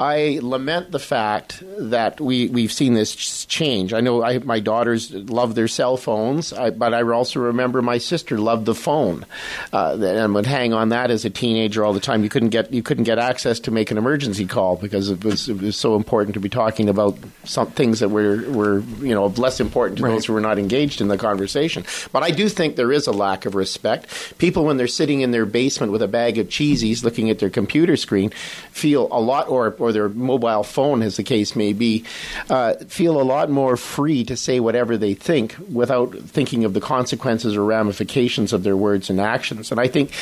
I 0.00 0.40
lament 0.42 0.90
the 0.90 0.98
fact 0.98 1.62
that 1.78 2.20
we 2.20 2.48
we've 2.48 2.72
seen 2.72 2.94
this 2.94 3.44
change. 3.46 3.92
I 3.92 4.00
know 4.00 4.22
I, 4.22 4.38
my 4.38 4.60
daughters 4.60 5.12
love 5.12 5.54
their 5.54 5.68
cell 5.68 5.96
phones, 5.96 6.52
I, 6.52 6.70
but 6.70 6.92
I 6.92 7.02
also 7.02 7.40
remember 7.40 7.82
my 7.82 7.98
sister 7.98 8.38
loved 8.38 8.66
the 8.66 8.74
phone 8.74 9.24
uh, 9.72 9.96
and 10.00 10.34
would 10.34 10.46
hang 10.46 10.72
on 10.72 10.90
that 10.90 11.10
as 11.10 11.24
a 11.24 11.30
teenager 11.36 11.84
all 11.84 11.92
the 11.92 12.00
time. 12.00 12.22
You 12.22 12.28
couldn't 12.28 12.48
get 12.48 12.72
you 12.72 12.82
couldn't 12.82 13.04
get 13.04 13.18
access 13.18 13.60
to 13.60 13.70
make 13.70 13.90
an 13.90 13.98
emergency 13.98 14.46
call 14.46 14.76
because 14.76 15.10
it 15.10 15.24
was 15.24 15.48
it 15.48 15.60
was 15.60 15.76
so 15.76 15.94
important 15.94 16.34
to 16.34 16.40
be 16.40 16.48
talking 16.48 16.88
about 16.88 17.16
some 17.44 17.70
things 17.70 18.00
that 18.00 18.08
were 18.08 18.42
were 18.50 18.80
you 19.00 19.14
know 19.14 19.26
less 19.26 19.60
important 19.60 19.98
to 19.98 20.04
right. 20.04 20.10
those 20.10 20.26
who 20.26 20.32
were 20.32 20.40
not 20.40 20.58
engaged 20.58 21.00
in 21.00 21.08
the 21.08 21.18
conversation. 21.18 21.84
But 22.12 22.22
I 22.22 22.30
do 22.30 22.48
think 22.48 22.76
there 22.76 22.92
is 22.92 23.06
a 23.06 23.12
lack 23.12 23.46
of 23.46 23.54
respect. 23.54 24.38
People 24.38 24.64
when 24.64 24.76
they're 24.76 24.88
sitting 24.88 25.20
in 25.20 25.30
their 25.30 25.46
basement 25.46 25.92
with 25.92 26.02
a 26.02 26.08
bag 26.08 26.38
of 26.38 26.48
cheesies 26.48 27.04
looking 27.04 27.30
at 27.30 27.38
their 27.38 27.50
computer 27.50 27.96
screen 27.96 28.30
feel 28.30 29.08
a 29.12 29.20
lot 29.20 29.48
or 29.48 29.76
or 29.78 29.92
their 29.92 30.08
mobile 30.08 30.62
phone 30.62 31.02
as 31.02 31.16
the 31.16 31.22
case 31.22 31.54
may 31.54 31.72
be 31.72 32.04
uh, 32.48 32.74
feel 32.88 33.20
a 33.20 33.22
lot 33.22 33.50
more 33.50 33.76
free 33.76 34.24
to 34.24 34.36
say 34.36 34.60
whatever 34.60 34.96
they 34.96 35.14
think 35.14 35.54
without 35.70 36.16
thinking 36.18 36.64
of 36.64 36.74
the 36.74 36.80
consequences 36.80 37.56
or 37.56 37.64
ramifications 37.64 38.52
of 38.52 38.62
their 38.62 38.76
words 38.76 39.10
and 39.10 39.20
actions. 39.20 39.70
And 39.70 39.80
I 39.80 39.88
think 39.88 40.12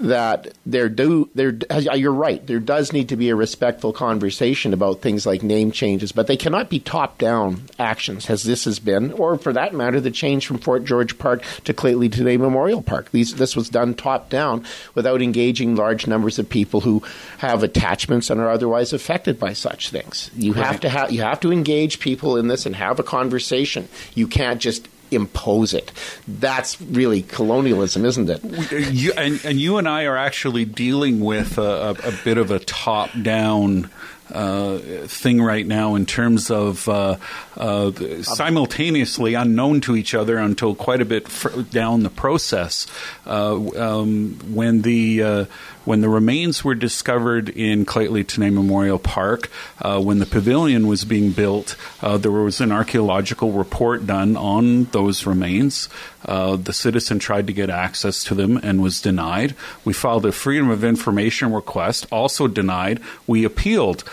that 0.00 0.52
there 0.66 0.88
do 0.88 1.28
there 1.34 1.58
uh, 1.70 1.78
you're 1.94 2.12
right. 2.12 2.44
There 2.46 2.58
does 2.58 2.92
need 2.92 3.10
to 3.10 3.16
be 3.16 3.28
a 3.28 3.36
respectful 3.36 3.92
conversation 3.92 4.72
about 4.72 5.00
things 5.00 5.26
like 5.26 5.42
name 5.42 5.70
changes, 5.72 6.12
but 6.12 6.26
they 6.26 6.36
cannot 6.36 6.70
be 6.70 6.80
top 6.80 7.18
down 7.18 7.64
actions, 7.78 8.30
as 8.30 8.44
this 8.44 8.64
has 8.64 8.78
been, 8.78 9.12
or 9.12 9.36
for 9.36 9.52
that 9.52 9.74
matter, 9.74 10.00
the 10.00 10.10
change 10.10 10.46
from 10.46 10.58
Fort 10.58 10.84
George 10.84 11.18
Park 11.18 11.42
to 11.64 11.74
Lheidli 11.74 12.08
T'enneh 12.08 12.38
Memorial 12.38 12.82
Park. 12.82 13.10
These, 13.10 13.34
this 13.34 13.54
was 13.54 13.68
done 13.68 13.94
top 13.94 14.30
down 14.30 14.64
without 14.94 15.20
engaging 15.20 15.76
large 15.76 16.06
numbers 16.06 16.38
of 16.38 16.48
people 16.48 16.80
who 16.80 17.02
have 17.38 17.62
attachments 17.62 18.30
and 18.30 18.40
are 18.40 18.50
otherwise 18.50 18.92
affected 18.92 19.38
by 19.38 19.52
such 19.52 19.90
things. 19.90 20.30
You 20.34 20.54
right. 20.54 20.64
have 20.64 20.80
to 20.80 20.88
have 20.88 21.12
you 21.12 21.22
have 21.22 21.40
to 21.40 21.52
engage 21.52 22.00
people 22.00 22.36
in 22.36 22.48
this 22.48 22.64
and 22.64 22.74
have 22.76 22.98
a 22.98 23.02
conversation. 23.04 23.88
You 24.14 24.26
can't 24.26 24.60
just 24.60 24.88
impose 25.10 25.74
it. 25.74 25.92
That's 26.26 26.80
really 26.80 27.22
colonialism, 27.22 28.04
isn't 28.04 28.30
it? 28.30 28.42
You, 28.92 29.12
and, 29.16 29.44
and, 29.44 29.60
you 29.60 29.78
and 29.78 29.88
I 29.88 30.04
are 30.04 30.16
actually 30.16 30.64
dealing 30.64 31.20
with 31.20 31.58
a, 31.58 31.96
a, 32.04 32.08
a 32.08 32.12
bit 32.24 32.38
of 32.38 32.50
a 32.50 32.58
top 32.58 33.10
down 33.22 33.90
uh, 34.32 34.78
thing 35.06 35.40
right 35.40 35.66
now 35.66 35.94
in 35.94 36.06
terms 36.06 36.50
of 36.50 36.88
uh, 36.88 37.16
uh, 37.56 37.92
simultaneously 38.22 39.34
unknown 39.34 39.80
to 39.82 39.96
each 39.96 40.14
other 40.14 40.38
until 40.38 40.74
quite 40.74 41.00
a 41.00 41.04
bit 41.04 41.28
fr- 41.28 41.60
down 41.62 42.02
the 42.02 42.10
process. 42.10 42.86
Uh, 43.26 43.54
um, 43.76 44.38
when 44.48 44.82
the 44.82 45.22
uh, 45.22 45.44
when 45.84 46.00
the 46.00 46.08
remains 46.08 46.64
were 46.64 46.74
discovered 46.74 47.48
in 47.48 47.84
Lheidli 47.84 48.24
T'enneh 48.24 48.52
Memorial 48.52 48.98
Park, 48.98 49.50
uh, 49.80 50.00
when 50.00 50.18
the 50.18 50.26
pavilion 50.26 50.86
was 50.86 51.04
being 51.04 51.30
built, 51.30 51.76
there 52.02 52.30
was 52.30 52.60
an 52.60 52.72
archaeological 52.72 53.52
report 53.52 54.06
done 54.06 54.36
on 54.36 54.84
those 54.84 55.26
remains. 55.26 55.88
the 56.26 56.72
citizen 56.72 57.18
tried 57.18 57.46
to 57.46 57.52
get 57.52 57.70
access 57.70 58.24
to 58.24 58.34
them 58.34 58.56
and 58.62 58.82
was 58.82 59.00
denied. 59.00 59.54
We 59.84 59.92
filed 59.92 60.26
a 60.26 60.32
Freedom 60.32 60.70
of 60.70 60.84
Information 60.84 61.52
request, 61.52 62.06
also 62.10 62.48
denied. 62.48 63.00
We 63.26 63.44
appealed 63.44 64.04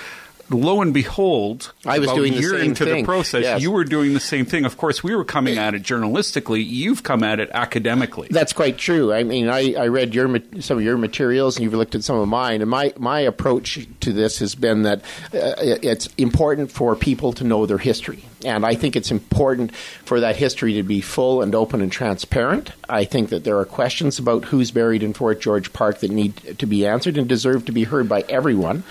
lo 0.53 0.81
and 0.81 0.93
behold, 0.93 1.73
I 1.85 1.99
was 1.99 2.11
doing 2.11 2.33
a 2.33 2.37
year 2.37 2.57
into 2.57 2.85
thing. 2.85 2.97
the 2.97 3.03
process, 3.03 3.43
yes. 3.43 3.61
you 3.61 3.71
were 3.71 3.83
doing 3.83 4.13
the 4.13 4.19
same 4.19 4.45
thing. 4.45 4.65
Of 4.65 4.77
course, 4.77 5.03
we 5.03 5.15
were 5.15 5.25
coming 5.25 5.57
at 5.57 5.73
it 5.73 5.83
journalistically. 5.83 6.65
You've 6.65 7.03
come 7.03 7.23
at 7.23 7.39
it 7.39 7.49
academically. 7.53 8.27
That's 8.29 8.53
quite 8.53 8.77
true. 8.77 9.13
I 9.13 9.23
mean, 9.23 9.49
I, 9.49 9.73
I 9.73 9.87
read 9.87 10.13
your 10.13 10.39
some 10.59 10.77
of 10.77 10.83
your 10.83 10.97
materials, 10.97 11.57
and 11.57 11.63
you've 11.63 11.73
looked 11.73 11.95
at 11.95 12.03
some 12.03 12.17
of 12.17 12.27
mine. 12.27 12.61
And 12.61 12.69
my 12.69 12.93
my 12.97 13.19
approach 13.19 13.87
to 14.01 14.13
this 14.13 14.39
has 14.39 14.55
been 14.55 14.83
that 14.83 15.01
uh, 15.33 15.53
it's 15.61 16.07
important 16.17 16.71
for 16.71 16.95
people 16.95 17.33
to 17.33 17.43
know 17.43 17.65
their 17.65 17.77
history, 17.77 18.23
and 18.45 18.65
I 18.65 18.75
think 18.75 18.95
it's 18.95 19.11
important 19.11 19.75
for 19.75 20.19
that 20.19 20.35
history 20.35 20.73
to 20.73 20.83
be 20.83 21.01
full 21.01 21.41
and 21.41 21.55
open 21.55 21.81
and 21.81 21.91
transparent. 21.91 22.71
I 22.89 23.05
think 23.05 23.29
that 23.29 23.43
there 23.43 23.57
are 23.57 23.65
questions 23.65 24.19
about 24.19 24.45
who's 24.45 24.71
buried 24.71 25.03
in 25.03 25.13
Fort 25.13 25.41
George 25.41 25.73
Park 25.73 25.99
that 25.99 26.11
need 26.11 26.59
to 26.59 26.65
be 26.65 26.85
answered 26.85 27.17
and 27.17 27.27
deserve 27.27 27.65
to 27.65 27.71
be 27.71 27.85
heard 27.85 28.09
by 28.09 28.21
everyone. 28.27 28.83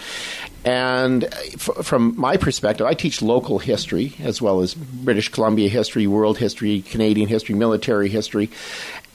And 0.64 1.24
f- 1.24 1.70
from 1.82 2.18
my 2.18 2.36
perspective, 2.36 2.86
I 2.86 2.94
teach 2.94 3.22
local 3.22 3.58
history 3.58 4.14
as 4.20 4.42
well 4.42 4.60
as 4.60 4.74
British 4.74 5.28
Columbia 5.30 5.68
history, 5.68 6.06
world 6.06 6.38
history, 6.38 6.82
Canadian 6.82 7.28
history, 7.28 7.54
military 7.54 8.08
history. 8.08 8.50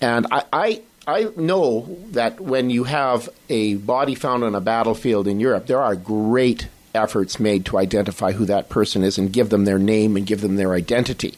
And 0.01 0.25
I, 0.31 0.43
I, 0.51 0.81
I 1.07 1.27
know 1.37 1.97
that 2.11 2.39
when 2.39 2.69
you 2.69 2.85
have 2.85 3.29
a 3.49 3.75
body 3.75 4.15
found 4.15 4.43
on 4.43 4.55
a 4.55 4.61
battlefield 4.61 5.27
in 5.27 5.39
Europe, 5.39 5.67
there 5.67 5.81
are 5.81 5.95
great 5.95 6.67
efforts 6.95 7.39
made 7.39 7.65
to 7.65 7.77
identify 7.77 8.31
who 8.31 8.45
that 8.45 8.69
person 8.69 9.03
is 9.03 9.17
and 9.17 9.31
give 9.31 9.49
them 9.49 9.65
their 9.65 9.77
name 9.77 10.17
and 10.17 10.25
give 10.25 10.41
them 10.41 10.55
their 10.55 10.73
identity. 10.73 11.35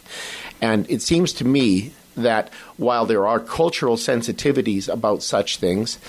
And 0.61 0.89
it 0.89 1.01
seems 1.01 1.33
to 1.33 1.45
me 1.45 1.93
that 2.15 2.51
while 2.77 3.05
there 3.05 3.27
are 3.27 3.39
cultural 3.39 3.95
sensitivities 3.95 4.91
about 4.91 5.21
such 5.21 5.57
things, 5.57 5.99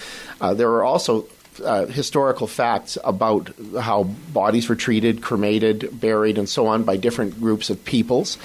uh, 0.40 0.54
there 0.54 0.70
are 0.70 0.84
also 0.84 1.28
uh, 1.60 1.86
historical 1.86 2.46
facts 2.46 2.98
about 3.04 3.50
how 3.80 4.04
bodies 4.04 4.68
were 4.68 4.76
treated, 4.76 5.22
cremated, 5.22 6.00
buried, 6.00 6.38
and 6.38 6.48
so 6.48 6.66
on 6.66 6.84
by 6.84 6.96
different 6.96 7.40
groups 7.40 7.70
of 7.70 7.84
peoples. 7.84 8.38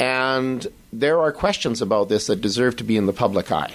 And 0.00 0.66
there 0.92 1.20
are 1.20 1.30
questions 1.30 1.82
about 1.82 2.08
this 2.08 2.26
that 2.26 2.40
deserve 2.40 2.76
to 2.76 2.84
be 2.84 2.96
in 2.96 3.04
the 3.04 3.12
public 3.12 3.52
eye. 3.52 3.70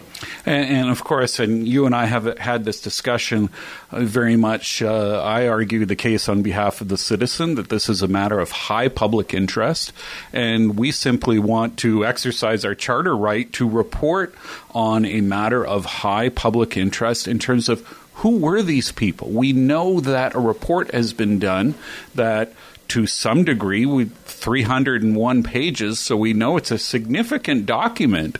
And, 0.45 0.69
and 0.69 0.89
of 0.89 1.03
course, 1.03 1.39
and 1.39 1.67
you 1.67 1.85
and 1.85 1.95
I 1.95 2.05
have 2.05 2.37
had 2.39 2.65
this 2.65 2.81
discussion 2.81 3.49
uh, 3.91 4.01
very 4.01 4.35
much. 4.35 4.81
Uh, 4.81 5.21
I 5.23 5.47
argue 5.47 5.85
the 5.85 5.95
case 5.95 6.27
on 6.27 6.41
behalf 6.41 6.81
of 6.81 6.87
the 6.89 6.97
citizen 6.97 7.55
that 7.55 7.69
this 7.69 7.89
is 7.89 8.01
a 8.01 8.07
matter 8.07 8.39
of 8.39 8.51
high 8.51 8.87
public 8.87 9.35
interest, 9.35 9.93
and 10.33 10.77
we 10.77 10.91
simply 10.91 11.37
want 11.37 11.77
to 11.79 12.05
exercise 12.05 12.65
our 12.65 12.75
charter 12.75 13.15
right 13.15 13.51
to 13.53 13.69
report 13.69 14.33
on 14.71 15.05
a 15.05 15.21
matter 15.21 15.65
of 15.65 15.85
high 15.85 16.29
public 16.29 16.75
interest 16.75 17.27
in 17.27 17.37
terms 17.37 17.69
of 17.69 17.87
who 18.15 18.37
were 18.37 18.61
these 18.61 18.91
people? 18.91 19.29
We 19.29 19.53
know 19.53 19.99
that 19.99 20.35
a 20.35 20.39
report 20.39 20.91
has 20.91 21.13
been 21.13 21.39
done 21.39 21.75
that 22.15 22.53
to 22.87 23.07
some 23.07 23.43
degree 23.43 23.85
with 23.85 24.15
301 24.25 25.43
pages 25.43 25.99
so 25.99 26.15
we 26.15 26.33
know 26.33 26.55
it's 26.55 26.71
a 26.71 26.77
significant 26.77 27.65
document 27.65 28.37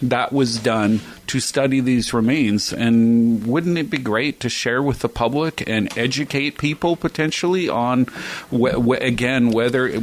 that 0.00 0.32
was 0.32 0.58
done 0.58 1.00
to 1.26 1.40
study 1.40 1.80
these 1.80 2.12
remains. 2.12 2.72
And 2.72 3.46
wouldn't 3.46 3.78
it 3.78 3.90
be 3.90 3.98
great 3.98 4.40
to 4.40 4.48
share 4.48 4.82
with 4.82 5.00
the 5.00 5.08
public 5.08 5.68
and 5.68 5.96
educate 5.96 6.58
people 6.58 6.96
potentially 6.96 7.68
on 7.68 8.06
wh- 8.50 8.74
wh- 8.74 9.00
again 9.02 9.50
whether 9.50 9.88
uh, 9.88 10.00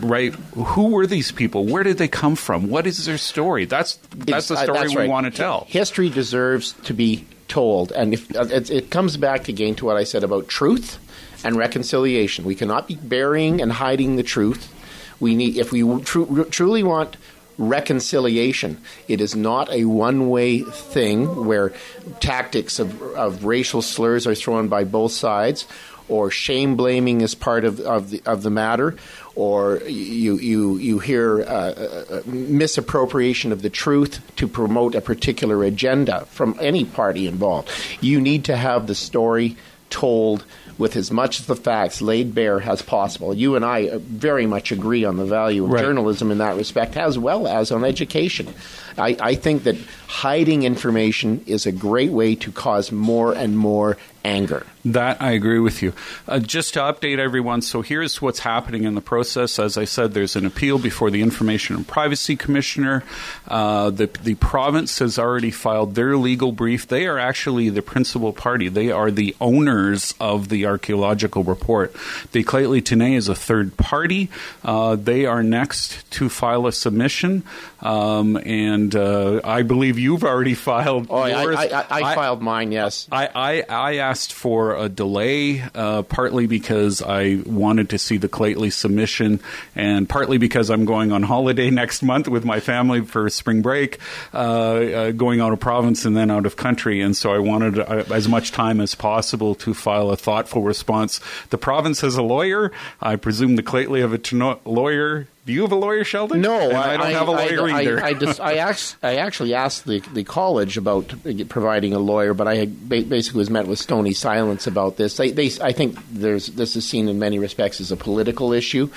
right 0.00 0.34
who 0.54 0.90
were 0.90 1.06
these 1.06 1.32
people? 1.32 1.66
Where 1.66 1.82
did 1.82 1.98
they 1.98 2.08
come 2.08 2.36
from? 2.36 2.68
What 2.68 2.86
is 2.86 3.04
their 3.04 3.18
story? 3.18 3.64
That's 3.64 3.96
that's 4.14 4.48
the 4.48 4.56
story 4.56 4.78
that's 4.78 4.94
we 4.94 5.00
right. 5.02 5.10
want 5.10 5.26
to 5.26 5.32
tell. 5.32 5.64
history 5.68 6.08
deserves 6.08 6.72
to 6.84 6.94
be 6.94 7.26
told. 7.50 7.92
And 7.92 8.14
if 8.14 8.34
uh, 8.34 8.46
it, 8.50 8.70
it 8.70 8.90
comes 8.90 9.18
back 9.18 9.48
again 9.48 9.74
to 9.74 9.84
what 9.84 9.98
I 9.98 10.04
said 10.04 10.24
about 10.24 10.48
truth 10.48 10.98
and 11.44 11.56
reconciliation. 11.56 12.46
We 12.46 12.54
cannot 12.54 12.88
be 12.88 12.94
burying 12.94 13.60
and 13.60 13.72
hiding 13.72 14.16
the 14.16 14.22
truth. 14.22 14.72
We 15.20 15.34
need, 15.34 15.58
if 15.58 15.72
we 15.72 15.82
tr- 16.00 16.44
truly 16.44 16.82
want 16.82 17.18
reconciliation, 17.58 18.80
it 19.06 19.20
is 19.20 19.36
not 19.36 19.70
a 19.70 19.84
one-way 19.84 20.62
thing 20.62 21.44
where 21.44 21.74
tactics 22.20 22.78
of, 22.78 23.02
of 23.02 23.44
racial 23.44 23.82
slurs 23.82 24.26
are 24.26 24.34
thrown 24.34 24.68
by 24.68 24.84
both 24.84 25.12
sides, 25.12 25.66
or 26.08 26.30
shame 26.30 26.74
blaming 26.74 27.20
is 27.20 27.34
part 27.34 27.64
of, 27.64 27.78
of 27.80 28.10
the 28.10 28.22
of 28.26 28.42
the 28.42 28.50
matter, 28.50 28.96
or 29.34 29.78
you 29.86 30.36
you 30.38 30.76
you 30.76 30.98
hear 30.98 31.42
uh, 31.42 31.44
uh, 31.44 32.04
uh, 32.10 32.22
misappropriation 32.26 33.52
of 33.52 33.62
the 33.62 33.70
truth 33.70 34.20
to 34.36 34.48
promote 34.48 34.94
a 34.94 35.00
particular 35.00 35.64
agenda 35.64 36.24
from 36.26 36.56
any 36.60 36.84
party 36.84 37.26
involved. 37.26 37.70
You 38.00 38.20
need 38.20 38.44
to 38.46 38.56
have 38.56 38.86
the 38.86 38.94
story 38.94 39.56
told 39.90 40.44
with 40.78 40.96
as 40.96 41.10
much 41.10 41.40
of 41.40 41.46
the 41.46 41.56
facts 41.56 42.00
laid 42.00 42.34
bare 42.34 42.62
as 42.62 42.80
possible. 42.80 43.34
You 43.34 43.54
and 43.54 43.64
I 43.64 43.98
very 43.98 44.46
much 44.46 44.72
agree 44.72 45.04
on 45.04 45.16
the 45.16 45.26
value 45.26 45.64
of 45.64 45.70
right. 45.70 45.82
journalism 45.82 46.30
in 46.30 46.38
that 46.38 46.56
respect, 46.56 46.96
as 46.96 47.18
well 47.18 47.46
as 47.46 47.70
on 47.70 47.84
education. 47.84 48.52
I, 48.98 49.16
I 49.20 49.34
think 49.34 49.64
that 49.64 49.76
hiding 50.06 50.62
information 50.64 51.44
is 51.46 51.66
a 51.66 51.72
great 51.72 52.10
way 52.10 52.34
to 52.36 52.52
cause 52.52 52.92
more 52.92 53.32
and 53.32 53.56
more 53.56 53.96
anger. 54.24 54.66
That 54.84 55.20
I 55.20 55.32
agree 55.32 55.58
with 55.58 55.82
you. 55.82 55.92
Uh, 56.26 56.38
just 56.38 56.74
to 56.74 56.80
update 56.80 57.18
everyone, 57.18 57.60
so 57.60 57.82
here's 57.82 58.22
what's 58.22 58.40
happening 58.40 58.84
in 58.84 58.94
the 58.94 59.02
process. 59.02 59.58
As 59.58 59.76
I 59.76 59.84
said, 59.84 60.14
there's 60.14 60.36
an 60.36 60.46
appeal 60.46 60.78
before 60.78 61.10
the 61.10 61.20
Information 61.20 61.76
and 61.76 61.86
Privacy 61.86 62.34
Commissioner. 62.34 63.04
Uh, 63.46 63.90
the 63.90 64.06
the 64.22 64.36
province 64.36 64.98
has 65.00 65.18
already 65.18 65.50
filed 65.50 65.94
their 65.96 66.16
legal 66.16 66.52
brief. 66.52 66.88
They 66.88 67.06
are 67.06 67.18
actually 67.18 67.68
the 67.68 67.82
principal 67.82 68.32
party. 68.32 68.68
They 68.68 68.90
are 68.90 69.10
the 69.10 69.36
owners 69.38 70.14
of 70.18 70.48
the 70.48 70.64
archaeological 70.64 71.44
report. 71.44 71.92
The 72.32 72.42
Lheidli 72.42 72.80
T'enneh 72.82 73.16
is 73.16 73.28
a 73.28 73.34
third 73.34 73.76
party. 73.76 74.30
Uh, 74.64 74.96
they 74.96 75.26
are 75.26 75.42
next 75.42 76.10
to 76.12 76.30
file 76.30 76.66
a 76.66 76.72
submission, 76.72 77.42
um, 77.82 78.38
and 78.46 78.89
uh, 78.94 79.40
I 79.44 79.62
believe 79.62 79.98
you've 79.98 80.24
already 80.24 80.54
filed. 80.70 81.06
Oh, 81.10 81.24
yours. 81.24 81.56
I, 81.56 81.66
I, 81.66 81.86
I, 81.90 82.14
filed 82.14 82.42
mine. 82.42 82.72
Yes. 82.72 83.08
I, 83.10 83.28
I, 83.34 83.64
I 83.68 83.96
asked 83.96 84.32
for 84.32 84.76
a 84.76 84.88
delay, 84.88 85.62
uh, 85.74 86.02
partly 86.02 86.46
because 86.46 87.02
I 87.02 87.42
wanted 87.46 87.90
to 87.90 87.98
see 87.98 88.16
the 88.16 88.28
Lheidli 88.28 88.72
submission, 88.72 89.40
and 89.74 90.08
partly 90.08 90.38
because 90.38 90.70
I'm 90.70 90.84
going 90.84 91.12
on 91.12 91.22
holiday 91.22 91.70
next 91.80 92.02
month 92.02 92.28
with 92.28 92.44
my 92.44 92.60
family 92.60 93.02
for 93.02 93.28
spring 93.30 93.62
break, 93.62 93.98
uh, 94.32 94.36
uh, 94.36 95.10
going 95.12 95.40
out 95.40 95.52
of 95.52 95.60
province 95.60 96.04
and 96.04 96.16
then 96.16 96.30
out 96.30 96.46
of 96.46 96.56
country, 96.56 97.00
and 97.00 97.16
so 97.16 97.32
I 97.32 97.38
wanted 97.38 97.78
uh, 97.78 98.04
as 98.12 98.28
much 98.28 98.52
time 98.52 98.80
as 98.80 98.94
possible 98.94 99.54
to 99.56 99.74
file 99.74 100.10
a 100.10 100.16
thoughtful 100.16 100.62
response. 100.62 101.20
The 101.50 101.58
province 101.58 102.00
has 102.00 102.16
a 102.16 102.22
lawyer. 102.22 102.72
I 103.00 103.16
presume 103.16 103.56
the 103.56 103.62
Lheidli 103.62 104.00
have 104.00 104.12
a 104.12 104.18
t- 104.18 104.36
lawyer. 104.64 105.26
Do 105.50 105.54
you 105.54 105.62
have 105.62 105.72
a 105.72 105.76
lawyer, 105.76 106.04
Sheldon? 106.04 106.42
No, 106.42 106.60
And 106.60 106.76
I, 106.76 106.96
don't 106.96 107.10
have 107.10 107.26
a 107.26 107.32
lawyer 107.32 107.68
I, 107.68 107.80
either. 107.80 108.04
I, 108.04 108.08
I, 108.10 108.14
just, 108.14 108.38
I, 108.38 108.58
asked, 108.58 108.96
I 109.02 109.16
actually 109.16 109.52
asked 109.52 109.84
the, 109.84 109.98
the 109.98 110.22
college 110.22 110.76
about 110.76 111.12
providing 111.48 111.92
a 111.92 111.98
lawyer, 111.98 112.34
but 112.34 112.46
I 112.46 112.54
had 112.54 112.88
basically 112.88 113.40
was 113.40 113.50
met 113.50 113.66
with 113.66 113.80
stony 113.80 114.12
silence 114.12 114.68
about 114.68 114.96
this. 114.96 115.16
They, 115.16 115.32
they, 115.32 115.50
I 115.60 115.72
think 115.72 115.98
there's 116.12 116.46
this 116.46 116.76
is 116.76 116.86
seen 116.86 117.08
in 117.08 117.18
many 117.18 117.40
respects 117.40 117.80
as 117.80 117.90
a 117.90 117.96
political 117.96 118.52
issue, 118.52 118.90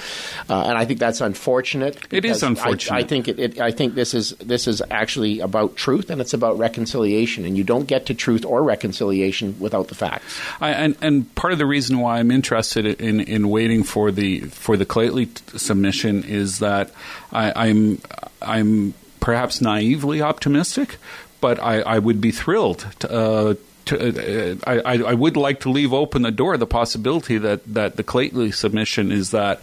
uh, 0.47 0.65
and 0.67 0.77
I 0.77 0.85
think 0.85 0.99
that's 0.99 1.21
unfortunate. 1.21 1.95
It 2.11 2.23
is 2.23 2.41
because 2.41 2.43
I- 2.43 2.47
unfortunate. 2.49 2.97
I, 2.97 3.03
think 3.03 3.27
it, 3.27 3.39
it, 3.39 3.59
I 3.59 3.71
think 3.71 3.95
this 3.95 4.13
is 4.13 4.29
this 4.33 4.67
is 4.67 4.79
actually 4.91 5.39
about 5.39 5.75
truth 5.75 6.11
and 6.11 6.21
it's 6.21 6.35
about 6.35 6.59
reconciliation, 6.59 7.45
and 7.45 7.57
you 7.57 7.63
don't 7.63 7.87
get 7.87 8.05
to 8.07 8.13
truth 8.13 8.45
or 8.45 8.61
reconciliation 8.61 9.55
without 9.59 9.87
the 9.87 9.95
facts. 9.95 10.39
I, 10.61 10.69
and, 10.69 10.95
and 11.01 11.33
part 11.33 11.51
of 11.51 11.57
the 11.57 11.65
reason 11.65 11.97
why 11.97 12.19
I'm 12.19 12.29
interested 12.29 12.85
in, 12.85 13.21
in 13.21 13.49
waiting 13.49 13.83
for 13.83 14.11
the 14.11 14.41
for 14.41 14.77
the 14.77 14.85
Lheidli 14.85 15.33
t- 15.33 15.57
submission 15.57 16.23
is 16.23 16.42
that 16.59 16.91
I, 17.31 17.67
I'm 17.67 18.01
I'm 18.41 18.93
perhaps 19.19 19.61
naively 19.61 20.21
optimistic, 20.21 20.97
but 21.41 21.59
I, 21.59 21.81
I 21.81 21.99
would 21.99 22.21
be 22.21 22.31
thrilled 22.31 22.85
to. 22.99 23.11
Uh, 23.11 23.53
to, 23.85 23.97
uh, 23.99 24.55
I, 24.65 25.03
I 25.03 25.13
would 25.13 25.35
like 25.35 25.59
to 25.61 25.69
leave 25.69 25.91
open 25.91 26.21
the 26.21 26.31
door 26.31 26.55
the 26.55 26.65
possibility 26.65 27.37
that, 27.37 27.65
that 27.73 27.97
the 27.97 28.03
Lheidli 28.05 28.53
submission 28.53 29.11
is 29.11 29.31
that 29.31 29.59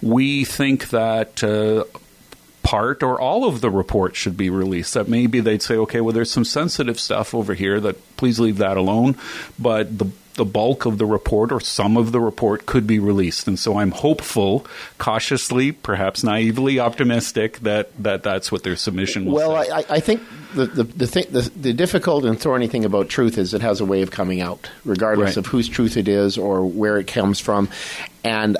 we 0.00 0.44
think 0.44 0.90
that 0.90 1.42
uh, 1.42 1.82
part 2.62 3.02
or 3.02 3.20
all 3.20 3.46
of 3.46 3.60
the 3.60 3.70
report 3.70 4.14
should 4.14 4.36
be 4.36 4.50
released. 4.50 4.94
That 4.94 5.08
maybe 5.08 5.40
they'd 5.40 5.62
say, 5.62 5.74
okay, 5.74 6.00
well, 6.00 6.12
there's 6.12 6.30
some 6.30 6.44
sensitive 6.44 7.00
stuff 7.00 7.34
over 7.34 7.54
here 7.54 7.80
that 7.80 8.16
please 8.16 8.38
leave 8.38 8.58
that 8.58 8.76
alone, 8.76 9.16
but 9.58 9.98
the 9.98 10.10
the 10.38 10.46
bulk 10.46 10.86
of 10.86 10.96
the 10.96 11.04
report 11.04 11.52
or 11.52 11.60
some 11.60 11.98
of 11.98 12.12
the 12.12 12.20
report 12.20 12.64
could 12.64 12.86
be 12.86 12.98
released. 12.98 13.46
And 13.46 13.58
so 13.58 13.78
I'm 13.78 13.90
hopeful, 13.90 14.66
cautiously, 14.96 15.72
perhaps 15.72 16.24
naively 16.24 16.78
optimistic 16.80 17.58
that, 17.58 17.90
that 18.02 18.22
that's 18.22 18.50
what 18.50 18.62
their 18.62 18.76
submission 18.76 19.26
will 19.26 19.34
Well. 19.34 19.56
I, 19.56 19.84
I 19.90 20.00
think 20.00 20.22
the 20.54 20.64
the 20.64 20.84
the, 20.84 21.06
thing, 21.06 21.26
the 21.30 21.42
the 21.54 21.72
difficult 21.74 22.24
and 22.24 22.40
thorny 22.40 22.68
thing 22.68 22.86
about 22.86 23.10
truth 23.10 23.36
is 23.36 23.52
it 23.52 23.60
has 23.60 23.80
a 23.80 23.84
way 23.84 24.00
of 24.00 24.10
coming 24.10 24.40
out, 24.40 24.70
regardless 24.86 25.36
Right. 25.36 25.36
of 25.36 25.46
whose 25.46 25.68
truth 25.68 25.98
it 25.98 26.08
is 26.08 26.38
or 26.38 26.64
where 26.64 26.96
it 26.98 27.06
comes 27.06 27.38
from, 27.40 27.68
and. 28.24 28.56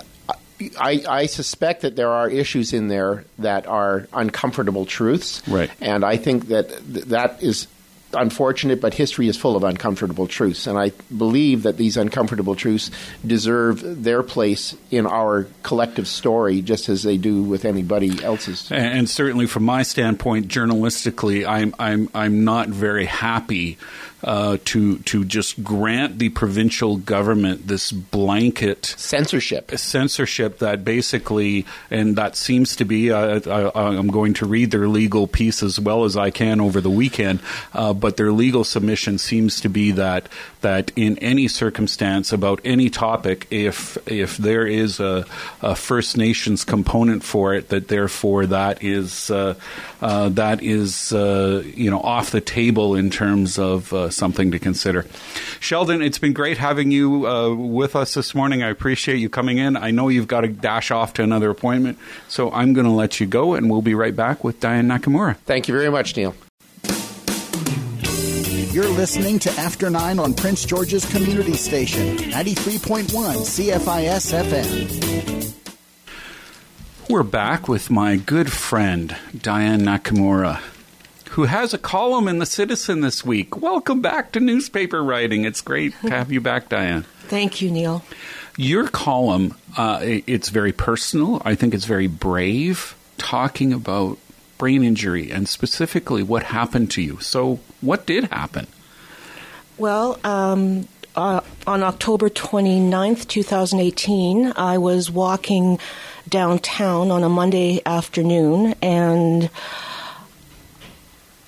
I, 0.77 1.05
I 1.09 1.27
suspect 1.27 1.83
that 1.83 1.95
there 1.95 2.11
are 2.11 2.29
issues 2.29 2.73
in 2.73 2.89
there 2.89 3.25
that 3.39 3.69
are 3.69 4.09
uncomfortable 4.13 4.87
truths, 4.87 5.41
Right. 5.47 5.71
And 5.81 6.05
I 6.05 6.17
think 6.17 6.49
that 6.49 6.69
th- 6.93 7.05
that 7.07 7.41
is 7.45 7.69
unfortunate, 8.15 8.81
but 8.81 8.95
history 8.95 9.29
is 9.29 9.37
full 9.37 9.57
of 9.57 9.65
uncomfortable 9.65 10.27
truths, 10.27 10.67
and 10.67 10.79
I 10.79 10.93
believe 11.17 11.63
that 11.65 11.77
these 11.77 11.97
uncomfortable 11.97 12.55
truths 12.55 12.91
deserve 13.27 14.03
their 14.03 14.23
place 14.23 14.77
in 14.91 15.07
our 15.07 15.47
collective 15.63 16.09
story, 16.09 16.63
just 16.63 16.89
as 16.89 17.03
they 17.03 17.17
do 17.17 17.43
with 17.43 17.65
anybody 17.65 18.23
else's. 18.23 18.71
And, 18.71 19.09
certainly, 19.09 19.47
from 19.47 19.65
my 19.65 19.83
standpoint, 19.83 20.49
journalistically, 20.49 21.47
I'm 21.47 21.75
I'm 21.79 22.09
I'm 22.15 22.45
not 22.45 22.69
very 22.69 23.07
happy 23.07 23.79
uh, 24.23 24.59
to 24.65 24.99
to 24.99 25.25
just 25.25 25.63
grant 25.63 26.19
the 26.19 26.29
provincial 26.31 26.97
government 26.97 27.69
this 27.69 27.93
blanket 27.93 28.87
Censorship. 28.97 29.71
censorship 29.79 30.59
that 30.59 30.85
basically, 30.85 31.67
and 31.91 32.17
that 32.17 32.37
seems 32.37 32.77
to 32.77 32.85
be. 32.85 33.11
Uh, 33.11 33.41
I, 33.47 33.97
I'm 33.97 34.09
going 34.09 34.35
to 34.35 34.47
read 34.47 34.71
their 34.71 34.89
legal 34.89 35.27
piece 35.27 35.63
as 35.63 35.79
well 35.79 36.05
as 36.05 36.17
I 36.17 36.31
can 36.31 36.61
over 36.61 36.81
the 36.81 36.91
weekend, 36.91 37.41
uh, 37.73 37.93
but 37.93 38.17
their 38.17 38.33
legal 38.33 38.65
submission 38.65 39.19
seems 39.19 39.61
to 39.61 39.69
be 39.69 39.93
that 39.93 40.29
that 40.61 40.91
in 40.97 41.19
any 41.19 41.49
circumstance 41.49 42.33
about 42.33 42.61
any 42.65 42.91
topic, 42.91 43.47
if 43.51 43.97
if 44.09 44.37
there 44.37 44.67
is 44.67 45.01
a, 45.01 45.25
a 45.63 45.75
First 45.75 46.17
Nations 46.17 46.65
component 46.65 47.23
for 47.23 47.55
it, 47.55 47.69
that 47.69 47.89
therefore 47.89 48.47
that 48.47 48.83
is 48.83 49.31
uh, 49.31 49.55
uh, 50.01 50.29
that 50.31 50.63
is 50.63 51.13
uh, 51.13 51.63
you 51.65 51.91
know 51.91 52.01
off 52.01 52.31
the 52.31 52.41
table 52.41 52.95
in 52.95 53.11
terms 53.11 53.59
of 53.59 53.93
uh, 54.09 54.11
something 54.11 54.51
to 54.51 54.59
consider. 54.59 55.07
Sheldon, 55.61 56.03
it's 56.03 56.19
been 56.19 56.33
great 56.33 56.59
having 56.59 56.91
you 56.91 57.27
uh, 57.27 57.55
with 57.55 57.95
us 57.95 58.15
this 58.15 58.35
morning. 58.35 58.63
I 58.63 58.69
appreciate 58.69 59.17
you 59.19 59.29
coming 59.29 59.59
in. 59.59 59.77
I 59.77 59.91
know 59.91 60.09
you've 60.09 60.29
got 60.29 60.41
to 60.41 60.49
dash 60.49 60.91
off 60.91 61.13
to 61.15 61.23
another 61.23 61.51
appointment, 61.51 61.99
so 62.29 62.51
I'm 62.53 62.73
going 62.73 62.87
to 62.87 62.93
let 62.93 63.21
you 63.21 63.27
go, 63.27 63.55
and 63.55 63.71
we'll 63.71 63.83
be 63.83 63.95
right 63.95 64.15
back 64.17 64.43
with 64.45 64.61
Diane 64.61 64.89
Nakamura. 64.89 65.37
Thank 65.39 65.69
you 65.69 65.75
very 65.75 65.91
much, 65.91 66.17
Neil. 66.17 66.35
You're 68.73 68.89
listening 68.91 69.39
to 69.41 69.51
After 69.53 69.91
Nine 69.91 70.19
on 70.19 70.35
Prince 70.35 70.65
George's 70.65 71.05
Community 71.11 71.55
Station, 71.55 72.17
93.1 72.17 73.07
CFIS 73.09 74.35
FM. 74.45 75.55
We're 77.09 77.23
back 77.23 77.67
with 77.67 77.91
my 77.91 78.17
good 78.17 78.53
friend 78.53 79.17
Diane 79.37 79.81
Nakamura, 79.81 80.61
who 81.39 81.45
has 81.45 81.73
a 81.73 81.79
column 81.79 82.27
in 82.27 82.41
the 82.41 82.47
Citizen 82.47 83.01
this 83.01 83.25
week. 83.25 83.63
Welcome 83.63 84.03
back 84.03 84.33
to 84.33 84.41
newspaper 84.41 85.05
writing. 85.05 85.45
It's 85.45 85.61
great 85.61 85.93
to 86.01 86.11
have 86.11 86.33
you 86.33 86.41
back, 86.41 86.69
Diane. 86.69 87.05
Thank 87.29 87.63
you, 87.63 87.71
Neil. 87.71 88.05
Your 88.57 88.89
column, 88.89 89.55
uh, 89.77 90.01
it's 90.03 90.49
very 90.49 90.73
personal. 90.73 91.41
I 91.45 91.55
think 91.55 91.75
it's 91.75 91.85
very 91.85 92.09
brave, 92.09 92.97
talking 93.19 93.73
about 93.73 94.19
brain 94.59 94.83
injury 94.83 95.31
and 95.31 95.49
specifically 95.49 96.25
what 96.25 96.43
happened 96.43 96.91
to 96.91 97.03
you. 97.03 97.21
So, 97.21 97.61
what 97.81 98.05
did 98.05 98.25
happen? 98.33 98.67
Well, 99.77 100.19
um, 100.25 100.89
uh, 101.15 101.43
on 101.69 101.85
October 101.85 102.31
29th, 102.31 103.29
2018, 103.29 104.55
I 104.57 104.79
was 104.79 105.09
walking 105.09 105.79
downtown 106.29 107.13
on 107.13 107.23
a 107.23 107.29
Monday 107.29 107.81
afternoon 107.87 108.75
and 108.83 109.49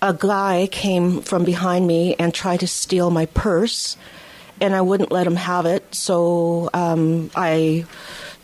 a 0.02 0.14
guy 0.14 0.68
came 0.70 1.20
from 1.20 1.44
behind 1.44 1.86
me 1.86 2.14
and 2.18 2.32
tried 2.32 2.60
to 2.60 2.66
steal 2.66 3.10
my 3.10 3.26
purse, 3.26 3.96
and 4.60 4.74
I 4.74 4.80
wouldn't 4.80 5.12
let 5.12 5.26
him 5.26 5.36
have 5.36 5.66
it. 5.66 5.94
So 5.94 6.70
um, 6.72 7.30
I 7.34 7.84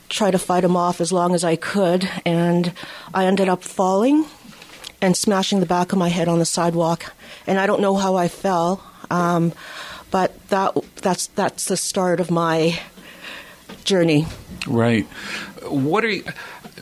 tried 0.09 0.33
to 0.33 0.39
fight 0.39 0.65
him 0.65 0.77
off 0.77 1.01
as 1.01 1.13
long 1.13 1.35
as 1.35 1.45
I 1.45 1.57
could, 1.57 2.09
and 2.25 2.73
I 3.13 3.27
ended 3.27 3.49
up 3.49 3.63
falling 3.63 4.27
and 5.01 5.17
smashing 5.17 5.61
the 5.61 5.67
back 5.67 5.93
of 5.93 5.99
my 5.99 6.09
head 6.09 6.29
on 6.29 6.39
the 6.39 6.45
sidewalk. 6.45 7.13
And 7.47 7.59
I 7.59 7.67
don't 7.67 7.81
know 7.81 7.97
how 7.97 8.17
I 8.17 8.29
fell, 8.29 8.83
um, 9.11 9.53
but 10.11 10.49
that 10.49 10.77
that's 10.97 11.29
that's 11.29 11.67
the 11.67 11.77
start 11.77 12.21
of 12.21 12.31
my 12.31 12.79
journey. 13.85 14.27
Right. 14.67 15.05
What 15.63 16.05
are 16.05 16.11
you, 16.11 16.25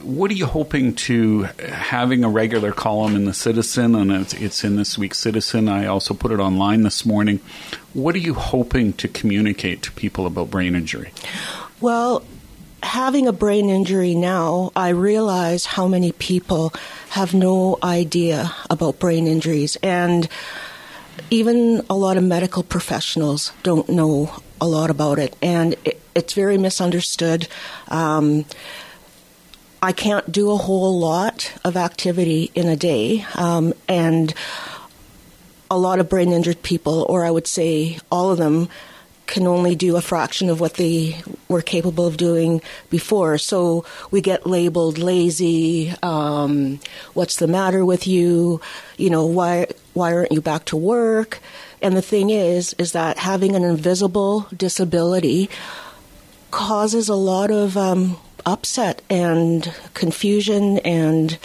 what 0.05 0.31
are 0.31 0.35
you 0.35 0.47
hoping 0.47 0.95
to 0.95 1.43
having 1.69 2.25
a 2.25 2.29
regular 2.29 2.73
column 2.73 3.17
in 3.17 3.25
the 3.25 3.35
Citizen 3.35 3.95
and 3.95 4.11
it's, 4.13 4.35
it's 4.35 4.65
in 4.65 4.77
this 4.77 4.99
week's 4.99 5.19
Citizen. 5.19 5.69
I 5.69 5.87
also 5.87 6.15
put 6.15 6.31
it 6.31 6.41
online 6.41 6.83
this 6.83 7.07
morning. 7.07 7.41
What 7.95 8.15
are 8.15 8.19
you 8.19 8.35
hoping 8.35 8.93
to 8.95 9.09
communicate 9.09 9.83
to 9.83 9.93
people 9.93 10.27
about 10.27 10.51
brain 10.51 10.75
injury? 10.75 11.13
Well, 11.81 12.23
having 12.83 13.27
a 13.27 13.33
brain 13.33 13.71
injury 13.71 14.15
now, 14.15 14.73
I 14.77 14.91
realize 14.91 15.65
how 15.65 15.89
many 15.89 16.13
people 16.13 16.73
have 17.11 17.33
no 17.33 17.79
idea 17.83 18.55
about 18.69 18.99
brain 18.99 19.27
injuries. 19.27 19.77
And 19.83 20.29
even 21.31 21.85
a 21.89 21.95
lot 21.95 22.17
of 22.17 22.25
medical 22.25 22.63
professionals 22.63 23.53
don't 23.63 23.89
know 23.89 24.35
a 24.61 24.67
lot 24.67 24.91
about 24.91 25.19
it. 25.19 25.35
And 25.41 25.75
it, 25.85 26.01
it's 26.15 26.35
very 26.35 26.59
misunderstood. 26.59 27.49
Um, 27.89 28.45
I 29.85 29.93
can't 29.93 30.33
do 30.33 30.51
a 30.51 30.57
whole 30.57 30.99
lot 30.99 31.53
of 31.63 31.77
activity 31.77 32.51
in 32.55 32.69
a 32.69 32.77
day, 32.77 33.27
um, 33.35 33.75
and 33.87 34.33
a 35.71 35.77
lot 35.77 35.99
of 35.99 36.09
brain 36.09 36.33
injured 36.33 36.63
people, 36.63 37.05
or 37.07 37.23
I 37.23 37.31
would 37.31 37.47
say 37.47 37.99
all 38.11 38.31
of 38.31 38.39
them, 38.39 38.71
can 39.27 39.47
only 39.47 39.75
do 39.75 39.97
a 39.97 40.01
fraction 40.01 40.49
of 40.49 40.59
what 40.59 40.75
they 40.75 41.23
were 41.49 41.61
capable 41.61 42.07
of 42.07 42.17
doing 42.17 42.63
before. 42.89 43.37
So 43.37 43.85
we 44.11 44.23
get 44.23 44.47
labeled 44.47 44.97
lazy. 44.97 45.93
Um, 46.03 46.81
what's 47.13 47.37
the 47.37 47.47
matter 47.47 47.85
with 47.85 48.07
you? 48.07 48.63
You 48.97 49.11
know 49.11 49.27
why 49.27 49.67
why 49.93 50.15
aren't 50.15 50.33
you 50.33 50.41
back 50.41 50.65
to 50.67 50.79
work? 50.79 51.41
And 51.83 51.95
the 51.95 52.03
thing 52.03 52.31
is, 52.31 52.75
is 52.79 52.93
that 52.93 53.19
having 53.19 53.55
an 53.55 53.65
invisible 53.65 54.47
disability 54.57 55.51
causes 56.51 57.11
a 57.11 57.15
lot 57.15 57.51
of 57.51 57.77
um, 57.77 58.17
upset 58.47 59.03
and 59.11 59.73
confusion. 59.95 60.79
And 60.79 61.39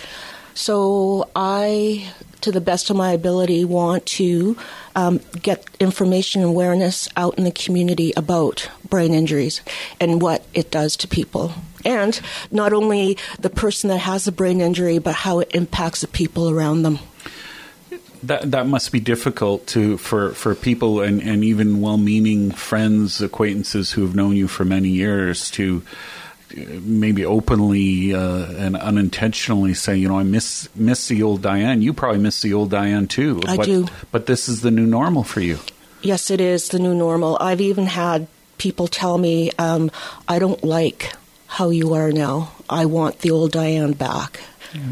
so 0.54 1.30
I, 1.36 2.12
to 2.42 2.52
the 2.52 2.62
best 2.62 2.90
of 2.90 2.96
my 2.96 3.12
ability, 3.12 3.66
want 3.66 4.06
to 4.08 4.58
um, 4.96 5.22
get 5.42 5.66
information 5.80 6.42
and 6.42 6.50
awareness 6.50 7.08
out 7.16 7.38
in 7.38 7.44
the 7.44 7.52
community 7.52 8.14
about 8.18 8.70
brain 8.90 9.14
injuries 9.14 9.62
and 10.00 10.22
what 10.22 10.44
it 10.54 10.72
does 10.72 10.98
to 10.98 11.08
people. 11.08 11.54
And 11.86 12.20
not 12.52 12.74
only 12.74 13.18
the 13.40 13.50
person 13.50 13.90
that 13.90 14.00
has 14.00 14.28
a 14.28 14.32
brain 14.32 14.60
injury, 14.60 15.00
but 15.00 15.16
how 15.16 15.40
it 15.40 15.52
impacts 15.54 16.02
the 16.02 16.08
people 16.08 16.50
around 16.50 16.84
them. 16.84 17.00
That 18.22 18.52
that 18.52 18.68
must 18.68 18.92
be 18.92 19.00
difficult 19.00 19.66
to 19.68 19.98
for, 19.98 20.34
for 20.34 20.54
people 20.54 21.00
and, 21.00 21.22
and 21.22 21.42
even 21.42 21.80
well 21.80 21.98
meaning 21.98 22.52
friends, 22.52 23.22
acquaintances 23.22 23.94
who 23.94 24.02
have 24.02 24.14
known 24.14 24.36
you 24.36 24.50
for 24.50 24.66
many 24.66 24.90
years 24.90 25.50
to 25.52 25.84
maybe 26.56 27.26
openly 27.26 28.14
uh, 28.14 28.46
and 28.54 28.76
unintentionally 28.76 29.74
say, 29.74 29.98
you 29.98 30.08
know, 30.08 30.18
I 30.18 30.24
miss 30.24 30.70
miss 30.76 31.08
the 31.08 31.24
old 31.24 31.42
Diane. 31.42 31.82
You 31.82 31.94
probably 31.94 32.20
miss 32.20 32.42
the 32.42 32.54
old 32.54 32.72
Diane 32.72 33.08
too. 33.08 33.42
I 33.48 33.58
but, 33.58 33.66
do. 33.66 33.88
But 34.12 34.26
this 34.26 34.50
is 34.50 34.62
the 34.62 34.72
new 34.72 34.86
normal 34.86 35.24
for 35.24 35.42
you. 35.42 35.60
Yes, 36.02 36.32
it 36.32 36.42
is 36.42 36.70
the 36.70 36.80
new 36.80 36.94
normal. 36.94 37.38
I've 37.40 37.62
even 37.62 37.86
had 37.86 38.28
people 38.58 38.88
tell 38.88 39.18
me, 39.18 39.52
um, 39.58 39.92
I 40.28 40.40
don't 40.40 40.64
like 40.64 41.14
how 41.48 41.72
you 41.72 41.94
are 41.94 42.12
now. 42.12 42.52
I 42.70 42.86
want 42.86 43.20
the 43.20 43.32
old 43.32 43.52
Diane 43.52 43.94
back. 43.94 44.40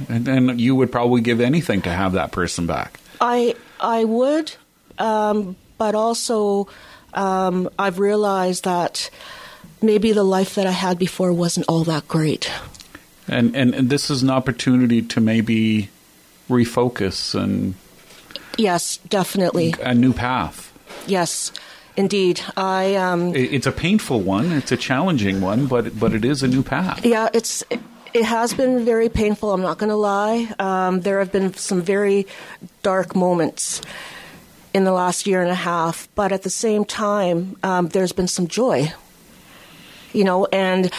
And, 0.09 0.27
and 0.27 0.59
you 0.59 0.75
would 0.75 0.91
probably 0.91 1.21
give 1.21 1.39
anything 1.39 1.83
to 1.83 1.91
have 1.91 2.13
that 2.13 2.31
person 2.31 2.65
back. 2.65 2.99
I 3.21 3.55
I 3.79 4.03
would, 4.03 4.53
um, 4.97 5.55
but 5.77 5.93
also 5.93 6.67
um, 7.13 7.69
I've 7.77 7.99
realized 7.99 8.63
that 8.63 9.09
maybe 9.81 10.11
the 10.13 10.23
life 10.23 10.55
that 10.55 10.65
I 10.67 10.71
had 10.71 10.97
before 10.99 11.31
wasn't 11.33 11.65
all 11.69 11.83
that 11.85 12.07
great. 12.07 12.49
And, 13.27 13.55
and 13.55 13.75
and 13.75 13.89
this 13.89 14.09
is 14.09 14.23
an 14.23 14.29
opportunity 14.29 15.01
to 15.01 15.19
maybe 15.21 15.89
refocus 16.49 17.35
and 17.35 17.73
Yes, 18.57 18.97
definitely. 19.09 19.75
a 19.83 19.93
new 19.93 20.13
path. 20.13 20.71
Yes, 21.05 21.51
indeed. 21.95 22.41
I 22.55 22.95
um, 22.95 23.35
It- 23.35 23.53
It's 23.53 23.67
a 23.67 23.71
painful 23.71 24.21
one. 24.21 24.51
It's 24.51 24.71
a 24.71 24.77
challenging 24.77 25.41
one, 25.41 25.67
but 25.67 25.99
but 25.99 26.13
it 26.13 26.23
is 26.25 26.41
a 26.43 26.47
new 26.47 26.63
path. 26.63 27.05
Yeah, 27.05 27.29
it's 27.33 27.63
it 28.13 28.23
has 28.25 28.53
been 28.53 28.85
very 28.85 29.09
painful. 29.09 29.51
I'm 29.53 29.61
not 29.61 29.77
going 29.77 29.89
to 29.91 29.95
lie. 29.97 30.47
Um, 30.59 31.01
there 31.01 31.19
have 31.19 31.31
been 31.31 31.53
some 31.53 31.81
very 31.81 32.25
dark 32.81 33.15
moments 33.15 33.81
in 34.73 34.85
the 34.85 34.91
last 34.93 35.27
year 35.27 35.41
and 35.41 35.51
a 35.51 35.55
half, 35.55 36.07
but 36.15 36.31
at 36.31 36.41
the 36.43 36.49
same 36.49 36.85
time, 36.85 37.57
um, 37.63 37.89
there's 37.89 38.13
been 38.13 38.27
some 38.27 38.47
joy. 38.47 38.91
You 40.13 40.23
know, 40.23 40.45
and 40.45 40.91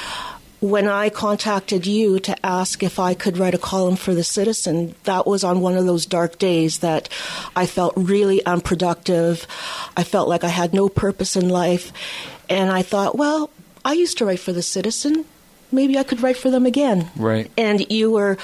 when 0.61 0.89
I 0.89 1.09
contacted 1.09 1.87
you 1.87 2.19
to 2.21 2.47
ask 2.47 2.83
if 2.83 2.99
I 2.99 3.15
could 3.15 3.39
write 3.39 3.55
a 3.55 3.59
column 3.59 3.97
for 3.97 4.15
the 4.15 4.25
Citizen, 4.25 4.95
that 5.05 5.27
was 5.27 5.45
on 5.45 5.61
one 5.61 5.77
of 5.77 5.87
those 5.87 6.07
dark 6.07 6.39
days 6.39 6.79
that 6.79 7.09
I 7.55 7.67
felt 7.67 7.95
really 7.97 8.45
unproductive. 8.45 9.47
I 9.97 10.05
felt 10.05 10.29
like 10.29 10.45
I 10.45 10.49
had 10.49 10.75
no 10.75 10.89
purpose 10.89 11.37
in 11.37 11.49
life, 11.49 11.93
and 12.49 12.71
I 12.71 12.83
thought, 12.83 13.17
well, 13.17 13.51
I 13.85 13.93
used 13.93 14.19
to 14.19 14.27
write 14.27 14.41
for 14.41 14.53
the 14.53 14.63
Citizen 14.63 15.25
maybe 15.73 15.99
I 15.99 16.03
could 16.03 16.23
write 16.23 16.37
for 16.37 16.51
them 16.51 16.67
again. 16.67 17.11
Right. 17.17 17.51
And 17.57 17.91
you 17.91 18.11
were 18.11 18.39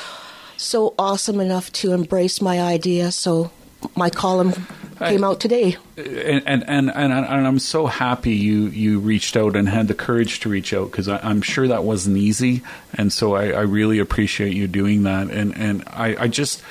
so 0.57 0.95
awesome 0.99 1.41
enough 1.41 1.73
to 1.73 1.93
embrace 1.93 2.41
my 2.41 2.61
idea, 2.61 3.13
so 3.13 3.51
my 3.97 4.11
column 4.11 4.53
came 4.99 5.25
out 5.25 5.41
today. 5.41 5.77
and 5.97 6.43
and 6.47 6.65
and, 6.69 6.91
and, 6.91 7.13
and 7.13 7.47
I'm 7.47 7.59
so 7.59 7.87
happy 7.87 8.35
you 8.35 8.67
you 8.67 9.01
reached 9.01 9.37
out 9.37 9.57
and 9.57 9.69
had 9.69 9.89
the 9.89 9.95
courage 9.95 10.41
to 10.41 10.49
reach 10.49 10.73
out 10.73 10.91
because 10.91 11.09
I'm 11.09 11.43
sure 11.43 11.69
that 11.69 11.85
wasn't 11.85 12.17
easy, 12.17 12.63
and 12.95 13.13
so 13.13 13.35
I, 13.35 13.51
I 13.51 13.61
really 13.63 13.99
appreciate 13.99 14.55
you 14.55 14.67
doing 14.67 15.05
that. 15.05 15.31
And 15.31 15.57
and 15.57 15.85
I, 15.87 16.17
I 16.19 16.29
just 16.29 16.63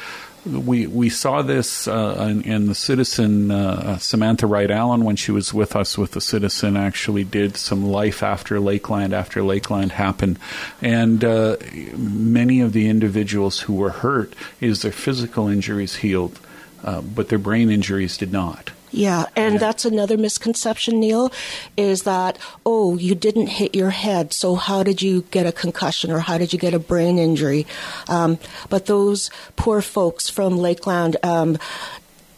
we 0.46 0.88
we 0.88 1.10
saw 1.10 1.42
this 1.42 1.88
uh, 1.88 2.28
in, 2.30 2.42
in 2.44 2.68
the 2.68 2.76
Citizen. 2.76 3.50
Uh, 3.52 3.98
Samantha 3.98 4.46
Wright 4.46 4.70
Allen, 4.70 5.06
when 5.06 5.16
she 5.16 5.32
was 5.32 5.54
with 5.54 5.76
us 5.76 5.98
with 5.98 6.12
the 6.12 6.22
Citizen, 6.22 6.76
actually 6.76 7.24
did 7.24 7.56
some 7.56 7.86
life 7.86 8.22
after 8.24 8.60
Lakeland 8.60 9.14
after 9.14 9.42
Lakeland 9.42 9.94
happened, 9.94 10.38
and 10.82 11.24
uh, 11.24 11.58
many 11.96 12.62
of 12.62 12.74
the 12.74 12.88
individuals 12.90 13.62
who 13.62 13.74
were 13.74 13.92
hurt 13.92 14.34
is 14.60 14.82
their 14.82 14.92
physical 14.92 15.48
injuries 15.48 15.98
healed, 15.98 16.40
uh, 16.84 17.02
but 17.02 17.30
their 17.30 17.40
brain 17.40 17.70
injuries 17.70 18.18
did 18.18 18.32
not. 18.32 18.72
Yeah, 18.94 19.26
and 19.36 19.60
that's 19.60 19.86
another 19.86 20.18
misconception, 20.18 21.00
Neil, 21.00 21.32
is 21.76 22.04
that, 22.04 22.38
oh, 22.64 22.96
you 22.96 23.16
didn't 23.16 23.48
hit 23.48 23.74
your 23.74 23.90
head, 23.90 24.34
so 24.34 24.54
how 24.54 24.84
did 24.84 25.02
you 25.02 25.24
get 25.32 25.48
a 25.48 25.52
concussion 25.52 26.12
or 26.12 26.20
how 26.20 26.38
did 26.38 26.54
you 26.54 26.60
get 26.60 26.76
a 26.76 26.80
brain 26.80 27.18
injury? 27.18 27.66
Um, 28.08 28.38
but 28.70 28.86
those 28.86 29.32
poor 29.56 29.82
folks 29.82 30.30
from 30.30 30.60
Lakeland, 30.60 31.18
um, 31.24 31.58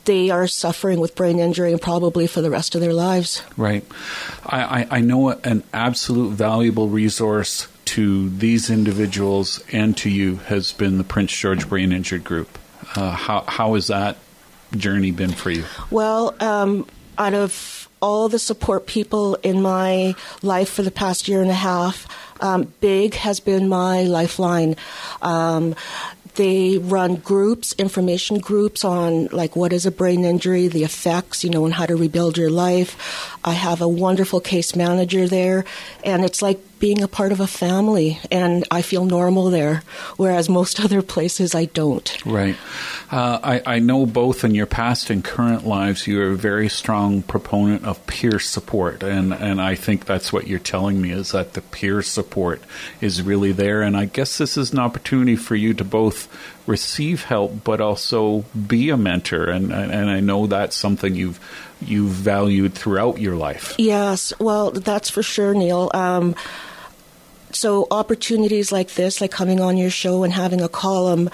they 0.05 0.29
are 0.29 0.47
suffering 0.47 1.01
with 1.01 1.13
brain 1.13 1.39
injury 1.39 1.73
and 1.73 1.81
probably 1.81 2.25
for 2.25 2.41
the 2.41 2.49
rest 2.49 2.73
of 2.73 2.79
their 2.79 2.93
lives. 2.93 3.43
Right. 3.57 3.83
I, 4.45 4.61
I, 4.61 4.87
I 4.91 5.01
know 5.01 5.31
an 5.31 5.63
absolute 5.73 6.31
valuable 6.31 6.87
resource 6.87 7.67
to 7.85 8.29
these 8.29 8.69
individuals 8.69 9.61
and 9.73 9.97
to 9.97 10.09
you 10.09 10.37
has 10.37 10.71
been 10.71 10.99
the 10.99 11.03
Prince 11.03 11.33
George 11.33 11.67
Brain 11.67 11.91
Injured 11.91 12.23
Group. 12.23 12.57
Uh, 12.95 13.11
how, 13.11 13.41
how 13.41 13.73
has 13.73 13.87
that 13.87 14.17
journey 14.77 15.11
been 15.11 15.31
for 15.31 15.51
you? 15.51 15.63
Well, 15.89 16.35
um, 16.39 16.87
out 17.17 17.33
of 17.33 17.89
all 18.01 18.29
the 18.29 18.39
support 18.39 18.85
people 18.85 19.35
in 19.35 19.61
my 19.61 20.15
life 20.41 20.69
for 20.69 20.83
the 20.83 20.91
past 20.91 21.27
year 21.27 21.41
and 21.41 21.49
a 21.49 21.55
half, 21.55 22.07
um, 22.41 22.73
Big 22.81 23.15
has 23.15 23.39
been 23.39 23.69
my 23.69 24.03
lifeline. 24.03 24.75
Um, 25.21 25.75
they 26.35 26.77
run 26.77 27.15
groups, 27.15 27.73
information 27.77 28.39
groups 28.39 28.83
on 28.83 29.27
like 29.27 29.55
what 29.55 29.71
is 29.73 29.85
a 29.85 29.91
brain 29.91 30.25
injury, 30.25 30.67
the 30.67 30.83
effects, 30.83 31.43
you 31.43 31.49
know, 31.49 31.65
and 31.65 31.73
how 31.73 31.85
to 31.85 31.95
rebuild 31.95 32.37
your 32.37 32.49
life. 32.49 33.37
I 33.43 33.53
have 33.53 33.81
a 33.81 33.87
wonderful 33.87 34.41
case 34.41 34.75
manager 34.75 35.27
there, 35.27 35.65
and 36.03 36.25
it's 36.25 36.41
like 36.41 36.59
being 36.79 37.01
a 37.01 37.07
part 37.07 37.31
of 37.31 37.39
a 37.39 37.47
family, 37.47 38.19
and 38.31 38.65
I 38.69 38.81
feel 38.81 39.05
normal 39.05 39.49
there, 39.49 39.83
whereas 40.17 40.49
most 40.49 40.79
other 40.83 41.01
places 41.01 41.55
I 41.55 41.65
don't. 41.65 42.25
Right. 42.25 42.55
Uh, 43.11 43.39
I, 43.43 43.75
I 43.75 43.79
know 43.79 44.05
both 44.05 44.43
in 44.43 44.55
your 44.55 44.65
past 44.65 45.09
and 45.09 45.23
current 45.23 45.65
lives, 45.65 46.07
you're 46.07 46.31
a 46.31 46.35
very 46.35 46.69
strong 46.69 47.21
proponent 47.21 47.85
of 47.85 48.05
peer 48.07 48.39
support. 48.39 49.03
And, 49.03 49.33
and 49.33 49.61
I 49.61 49.75
think 49.75 50.05
that's 50.05 50.33
what 50.33 50.47
you're 50.47 50.59
telling 50.59 51.01
me 51.01 51.11
is 51.11 51.31
that 51.31 51.53
the 51.53 51.61
peer 51.61 52.01
support 52.01 52.61
is 53.01 53.21
really 53.21 53.51
there. 53.51 53.81
And 53.81 53.95
I 53.95 54.05
guess 54.05 54.37
this 54.37 54.57
is 54.57 54.73
an 54.73 54.79
opportunity 54.79 55.35
for 55.35 55.55
you 55.55 55.73
to 55.75 55.83
both 55.83 56.27
receive 56.67 57.23
help, 57.23 57.63
but 57.63 57.79
also 57.79 58.43
be 58.67 58.89
a 58.89 58.97
mentor. 58.97 59.45
And, 59.45 59.71
and 59.71 60.09
I 60.09 60.19
know 60.19 60.47
that's 60.47 60.75
something 60.75 61.15
you've, 61.15 61.39
you've 61.81 62.11
valued 62.11 62.73
throughout 62.73 63.19
your 63.19 63.35
life. 63.35 63.75
Yes, 63.77 64.33
well, 64.39 64.71
that's 64.71 65.09
for 65.09 65.23
sure, 65.23 65.53
Neil. 65.53 65.91
Um, 65.93 66.35
so 67.51 67.87
opportunities 67.91 68.71
like 68.71 68.93
this, 68.95 69.21
like 69.21 69.31
coming 69.31 69.59
on 69.61 69.77
your 69.77 69.89
show 69.89 70.23
and 70.23 70.33
having 70.33 70.61
a 70.61 70.69
column, 70.69 71.29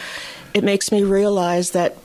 it 0.53 0.63
makes 0.63 0.91
me 0.91 1.03
realize 1.03 1.71
that 1.71 1.97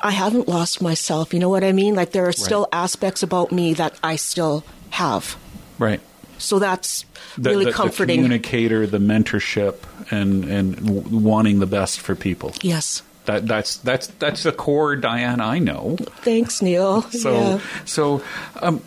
I 0.00 0.10
haven't 0.12 0.48
lost 0.48 0.82
myself. 0.82 1.32
You 1.32 1.40
know 1.40 1.48
what 1.48 1.64
I 1.64 1.72
mean? 1.72 1.94
Like 1.94 2.12
there 2.12 2.26
are 2.26 2.32
still 2.32 2.68
aspects 2.72 3.22
about 3.22 3.52
me 3.52 3.74
that 3.74 3.94
I 4.02 4.16
still 4.16 4.64
have. 4.90 5.36
Right. 5.78 6.00
So 6.38 6.58
that's 6.58 7.04
The, 7.38 7.50
really 7.50 7.64
the- 7.66 7.70
the 7.70 7.76
comforting. 7.76 8.16
communicator, 8.16 8.86
the 8.86 8.98
mentorship, 8.98 9.76
and, 10.10 10.44
and 10.44 11.24
wanting 11.24 11.60
the 11.60 11.66
best 11.66 12.00
for 12.00 12.14
people. 12.16 12.52
yes. 12.62 13.02
That 13.26 13.46
that's 13.46 13.76
that's 13.76 14.08
that's 14.18 14.42
the 14.42 14.50
core 14.50 14.96
Diane 14.96 15.40
I 15.40 15.60
know. 15.60 15.94
Thanks, 16.22 16.60
Neil. 16.60 17.02
So 17.02 17.32
yeah. 17.32 17.60
so 17.84 18.20
um, 18.60 18.82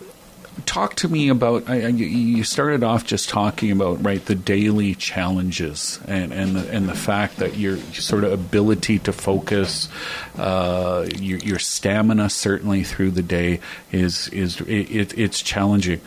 talk 0.65 0.95
to 0.95 1.07
me 1.09 1.29
about. 1.29 1.69
I, 1.69 1.83
I- 1.83 1.87
you- 1.87 2.43
started 2.45 2.83
off 2.83 3.05
just 3.05 3.27
talking 3.29 3.71
about 3.71 4.03
right 4.05 4.23
the 4.23 4.35
daily 4.35 4.95
challenges 4.95 5.99
and 6.07 6.31
and 6.31 6.55
the, 6.55 6.69
and 6.71 6.87
the 6.87 6.93
fact 6.95 7.37
that 7.37 7.57
your 7.57 7.77
sort 7.93 8.23
of 8.23 8.31
ability 8.31 8.99
to 8.99 9.11
focus, 9.11 9.89
uh, 10.37 11.07
your, 11.17 11.39
your 11.39 11.59
stamina 11.59 12.29
certainly 12.29 12.83
through 12.83 13.11
the 13.11 13.23
day 13.23 13.59
is 13.91 14.27
is 14.29 14.61
it, 14.61 15.17
it's 15.17 15.41
challenging. 15.41 15.99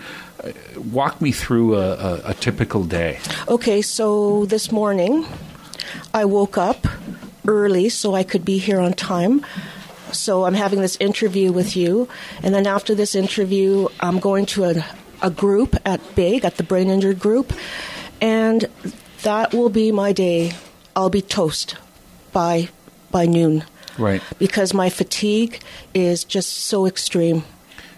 Uh, 0.43 0.53
Walk 0.93 1.21
me 1.21 1.33
through 1.33 1.75
a, 1.77 1.95
a, 1.95 2.21
a 2.27 2.35
typical 2.35 2.85
day. 2.85 3.19
Okay, 3.49 3.83
so 3.83 4.45
this 4.47 4.71
morning 4.71 5.27
I 6.15 6.25
woke 6.25 6.57
up 6.57 6.87
early 7.47 7.89
so 7.89 8.15
I 8.15 8.23
could 8.23 8.45
be 8.45 8.59
here 8.59 8.79
on 8.79 8.93
time. 8.93 9.45
So 10.13 10.45
I'm 10.45 10.55
having 10.55 10.81
this 10.81 10.97
interview 11.01 11.53
with 11.53 11.77
you, 11.77 12.09
and 12.43 12.55
then 12.55 12.67
after 12.67 12.95
this 12.95 13.15
interview, 13.15 13.89
I'm 14.01 14.19
going 14.19 14.47
to 14.47 14.65
a, 14.65 14.85
a 15.23 15.31
group 15.31 15.77
at 15.85 16.01
Big 16.15 16.45
at 16.45 16.57
the 16.57 16.63
Brain 16.63 16.89
Injured 16.89 17.19
Group, 17.19 17.53
and 18.21 18.67
that 19.23 19.53
will 19.53 19.69
be 19.69 19.93
my 19.93 20.13
day. 20.13 20.53
I'll 20.95 21.11
be 21.11 21.23
toast 21.23 21.77
by 22.33 22.69
by 23.11 23.27
noon. 23.27 23.65
Right. 23.99 24.23
Because 24.39 24.73
my 24.73 24.91
fatigue 24.91 25.61
is 25.93 26.25
just 26.25 26.53
so 26.53 26.87
extreme. 26.87 27.45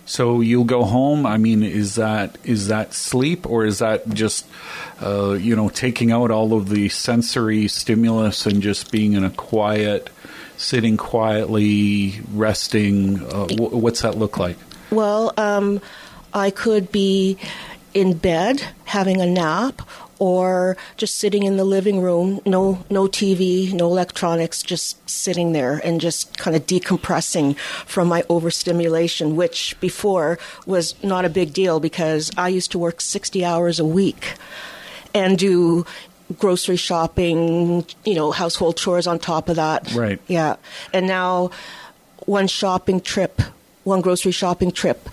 So 0.07 0.41
you'll 0.41 0.65
go 0.65 0.83
home. 0.83 1.25
I 1.25 1.37
mean, 1.37 1.63
is 1.63 1.95
that 1.95 2.37
is 2.43 2.67
that 2.67 2.95
sleep 2.95 3.47
or 3.47 3.65
is 3.65 3.79
that 3.79 4.09
just 4.09 4.45
uh, 5.01 5.33
you 5.33 5.55
know 5.55 5.69
taking 5.69 6.11
out 6.11 6.31
all 6.31 6.53
of 6.53 6.69
the 6.69 6.89
sensory 6.89 7.69
stimulus 7.69 8.45
and 8.45 8.61
just 8.61 8.91
being 8.91 9.13
in 9.13 9.23
a 9.23 9.31
quiet, 9.31 10.11
sitting 10.61 10.97
quietly, 10.97 12.21
resting? 12.33 13.23
Uh, 13.25 13.47
w- 13.47 13.77
what's 13.77 14.03
that 14.03 14.17
look 14.17 14.39
like? 14.39 14.57
Well, 14.91 15.33
um, 15.37 15.81
I 16.35 16.51
could 16.51 16.93
be 16.93 17.39
in 17.95 18.17
bed 18.17 18.63
having 18.85 19.21
a 19.21 19.27
nap, 19.27 19.83
or 20.21 20.77
just 20.99 21.17
sitting 21.17 21.45
in 21.45 21.57
the 21.57 21.65
living 21.65 22.01
room, 22.03 22.41
no 22.45 22.85
no 22.91 23.09
TV, 23.09 23.73
no 23.73 23.87
electronics, 23.87 24.63
just 24.63 25.09
sitting 25.09 25.53
there 25.53 25.81
and 25.83 26.01
just 26.01 26.37
kind 26.39 26.55
of 26.55 26.67
decompressing 26.67 27.59
from 27.59 28.07
my 28.07 28.23
overstimulation, 28.29 29.35
which 29.35 29.81
before 29.81 30.39
was 30.67 30.95
not 31.03 31.25
a 31.25 31.31
big 31.31 31.53
deal 31.53 31.81
because 31.81 32.31
I 32.37 32.49
used 32.49 32.71
to 32.73 32.79
work 32.79 33.01
60 33.01 33.45
hours 33.45 33.81
a 33.81 33.85
week 33.85 34.35
and 35.15 35.39
do 35.39 35.87
grocery 36.39 36.77
shopping, 36.77 37.85
you 38.05 38.15
know, 38.15 38.31
household 38.31 38.77
chores 38.77 39.07
on 39.07 39.19
top 39.19 39.49
of 39.49 39.57
that. 39.57 39.93
Right. 39.93 40.21
Yeah. 40.27 40.57
And 40.93 41.07
now 41.07 41.51
one 42.27 42.47
shopping 42.47 43.01
trip, 43.01 43.41
one 43.85 44.01
grocery 44.01 44.33
shopping 44.33 44.71
trip 44.71 45.09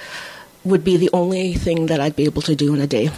would 0.63 0.83
be 0.83 0.97
the 0.97 1.09
only 1.13 1.53
thing 1.53 1.87
that 1.87 1.99
I'd 1.99 2.15
be 2.15 2.25
able 2.25 2.41
to 2.43 2.55
do 2.55 2.73
in 2.73 2.81
a 2.81 2.87
day 2.87 3.09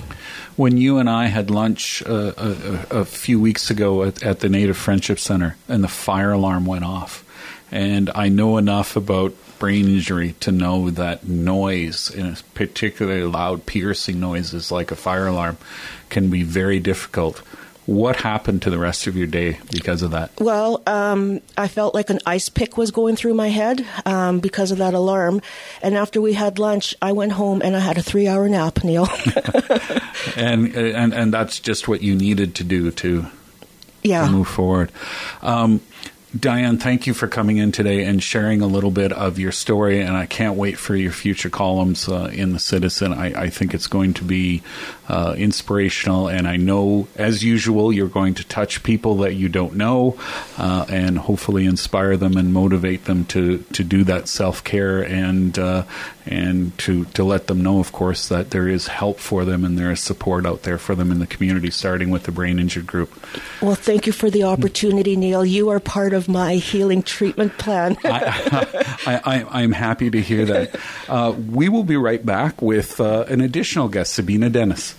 when 0.56 0.76
you 0.76 0.98
and 0.98 1.10
I 1.10 1.28
had 1.28 1.50
lunch 1.50 2.04
uh, 2.06 2.34
a, 2.36 2.98
a, 3.00 3.06
few 3.06 3.40
weeks 3.40 3.70
ago 3.70 4.04
at, 4.04 4.22
at, 4.22 4.42
the 4.42 4.50
Native 4.50 4.76
Friendship 4.76 5.18
Center, 5.18 5.56
and 5.70 5.82
the 5.82 5.88
fire 5.88 6.34
alarm 6.34 6.66
went 6.66 6.84
off, 6.84 7.24
and 7.72 8.10
I 8.14 8.28
know 8.28 8.58
enough 8.58 8.98
about 8.98 9.34
brain 9.58 9.88
injury 9.88 10.34
to 10.42 10.52
know 10.52 10.90
that 10.90 11.26
noise, 11.26 12.14
and 12.14 12.42
particularly 12.56 13.24
loud, 13.24 13.66
piercing 13.68 14.20
noises 14.20 14.70
like 14.70 14.92
a 14.92 14.98
fire 14.98 15.28
alarm, 15.28 15.58
can 16.10 16.30
be 16.30 16.44
very 16.44 16.82
difficult 16.82 17.42
what 17.90 18.18
happened 18.18 18.62
to 18.62 18.70
the 18.70 18.78
rest 18.78 19.08
of 19.08 19.18
your 19.18 19.26
day 19.26 19.58
because 19.72 20.04
of 20.04 20.12
that? 20.12 20.32
Well, 20.40 20.84
um, 20.86 21.42
I 21.58 21.68
felt 21.68 21.96
like 21.96 22.12
an 22.12 22.20
ice 22.26 22.48
pick 22.48 22.78
was 22.78 22.92
going 22.92 23.16
through 23.16 23.34
my 23.34 23.50
head 23.50 23.86
um, 24.06 24.40
because 24.40 24.72
of 24.72 24.78
that 24.78 24.94
alarm. 24.94 25.42
And 25.82 25.96
after 25.96 26.22
we 26.22 26.34
had 26.34 26.60
lunch, 26.60 26.94
I 27.02 27.14
went 27.14 27.32
home 27.32 27.62
and 27.64 27.76
I 27.76 27.80
had 27.80 27.98
a 27.98 28.04
three-hour 28.04 28.48
nap, 28.48 28.84
Neil. 28.84 29.10
and 30.36 30.76
and 30.76 31.14
and 31.14 31.34
that's 31.34 31.60
just 31.60 31.88
what 31.88 32.02
you 32.02 32.16
needed 32.16 32.56
to 32.56 32.64
do 32.64 32.92
to 32.92 33.26
yeah. 34.04 34.26
to 34.26 34.32
move 34.32 34.48
forward. 34.48 34.92
Um, 35.42 35.82
Diane, 36.38 36.78
thank 36.78 37.08
you 37.08 37.16
for 37.16 37.28
coming 37.28 37.58
in 37.58 37.72
today 37.72 38.04
and 38.04 38.22
sharing 38.22 38.62
a 38.62 38.68
little 38.68 38.92
bit 38.92 39.12
of 39.12 39.40
your 39.40 39.52
story. 39.52 40.00
And 40.00 40.16
I 40.16 40.28
can't 40.28 40.56
wait 40.56 40.78
for 40.78 40.96
your 40.96 41.12
future 41.12 41.50
columns 41.50 42.08
uh, 42.08 42.30
in 42.32 42.54
the 42.54 42.60
Citizen. 42.60 43.14
I, 43.14 43.46
I, 43.46 43.50
think 43.50 43.74
it's 43.74 43.88
going 43.88 44.14
to 44.14 44.24
be 44.24 44.62
uh, 45.08 45.34
inspirational. 45.36 46.28
And 46.28 46.48
I 46.48 46.56
know, 46.56 47.08
as 47.16 47.44
usual, 47.44 47.92
you're 47.92 48.08
going 48.08 48.36
to 48.36 48.44
touch 48.44 48.84
people 48.84 49.16
that 49.18 49.34
you 49.34 49.50
don't 49.50 49.74
know 49.74 50.20
uh, 50.60 50.86
and 50.88 51.18
hopefully 51.18 51.66
inspire 51.66 52.16
them 52.16 52.38
and 52.38 52.54
motivate 52.54 53.06
them 53.06 53.26
to, 53.26 53.66
to 53.74 53.84
do 53.84 54.04
that 54.04 54.28
self 54.28 54.64
care 54.64 55.02
and 55.02 55.58
uh, 55.58 55.86
and 56.30 56.78
to, 56.78 57.06
to 57.06 57.24
let 57.24 57.48
them 57.48 57.62
know, 57.62 57.80
of 57.80 57.92
course, 57.92 58.28
that 58.30 58.52
there 58.52 58.68
is 58.68 58.88
help 58.88 59.20
for 59.20 59.46
them 59.46 59.66
and 59.66 59.80
there 59.80 59.92
is 59.92 60.00
support 60.00 60.46
out 60.46 60.62
there 60.62 60.78
for 60.78 60.94
them 60.94 61.12
in 61.12 61.18
the 61.18 61.26
community, 61.26 61.72
starting 61.72 62.12
with 62.12 62.24
the 62.24 62.32
Brain 62.32 62.60
Injured 62.60 62.86
Group. 62.86 63.12
Well, 63.64 63.74
thank 63.74 64.06
you 64.06 64.14
for 64.14 64.30
the 64.30 64.44
opportunity, 64.44 65.16
Neil. 65.16 65.44
You 65.44 65.70
are 65.70 65.80
part 65.80 66.14
of 66.14 66.30
my 66.30 66.56
healing 66.56 67.02
treatment 67.02 67.58
plan. 67.58 67.98
I, 68.04 69.44
am 69.64 69.72
happy 69.72 70.12
to 70.12 70.22
hear 70.22 70.46
that. 70.46 70.80
Uh, 71.08 71.32
we 71.32 71.68
will 71.68 71.84
be 71.84 71.98
right 71.98 72.24
back 72.24 72.62
with 72.62 73.02
uh, 73.02 73.26
an 73.28 73.42
additional 73.42 73.88
guest, 73.88 74.14
Sabina 74.14 74.52
Dennis. 74.52 74.94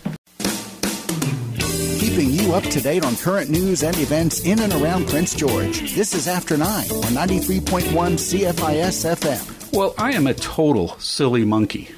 Keeping 2.00 2.30
you 2.30 2.54
up 2.54 2.64
to 2.64 2.80
date 2.80 3.04
on 3.04 3.14
current 3.14 3.50
news 3.50 3.84
and 3.84 3.96
events 3.98 4.44
in 4.44 4.58
and 4.58 4.72
around 4.72 5.06
Prince 5.06 5.36
George. 5.36 5.94
This 5.94 6.12
is 6.12 6.26
After 6.26 6.56
9 6.56 6.66
on 6.66 7.12
93.1 7.12 7.92
CFIS 7.92 9.14
FM. 9.14 9.59
Well, 9.72 9.94
I 9.96 10.12
am 10.12 10.26
a 10.26 10.34
total 10.34 10.98
silly 10.98 11.44
monkey. 11.44 11.90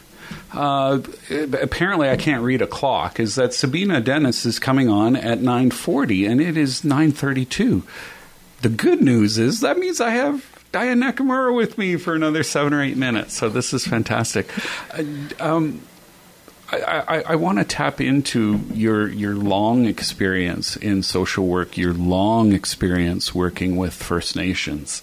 Uh, 0.53 1.01
apparently, 1.31 2.11
I 2.11 2.17
can't 2.17 2.43
read 2.43 2.61
a 2.61 2.67
clock. 2.67 3.19
Is 3.19 3.37
that 3.37 3.55
Sabina 3.55 4.01
Dennis 4.01 4.45
is 4.45 4.59
coming 4.59 4.91
on 4.91 5.17
at 5.17 5.39
9:40, 5.41 6.27
and 6.31 6.41
it 6.41 6.57
is 6.59 6.83
9:32. 6.83 7.83
The 8.61 8.69
good 8.69 9.01
news 9.01 9.39
is 9.39 9.61
that 9.61 9.79
means 9.79 10.01
I 10.01 10.11
have 10.11 10.45
Diane 10.71 11.01
Nakamura 11.01 11.55
with 11.55 11.79
me 11.79 11.97
for 11.97 12.15
another 12.15 12.43
seven 12.43 12.75
or 12.75 12.83
eight 12.83 12.97
minutes. 12.97 13.37
So 13.37 13.49
this 13.49 13.73
is 13.73 13.87
fantastic. 13.87 14.49
Uh, 14.93 15.05
um, 15.41 15.81
I, 16.71 17.05
I, 17.07 17.23
I 17.29 17.35
want 17.37 17.59
to 17.59 17.65
tap 17.65 18.01
into 18.01 18.61
your 18.73 19.09
your 19.09 19.35
long 19.35 19.85
experience 19.85 20.77
in 20.77 21.03
social 21.03 21.47
work, 21.47 21.77
your 21.77 21.93
long 21.93 22.53
experience 22.53 23.35
working 23.35 23.77
with 23.77 23.93
First 23.95 24.37
Nations, 24.37 25.03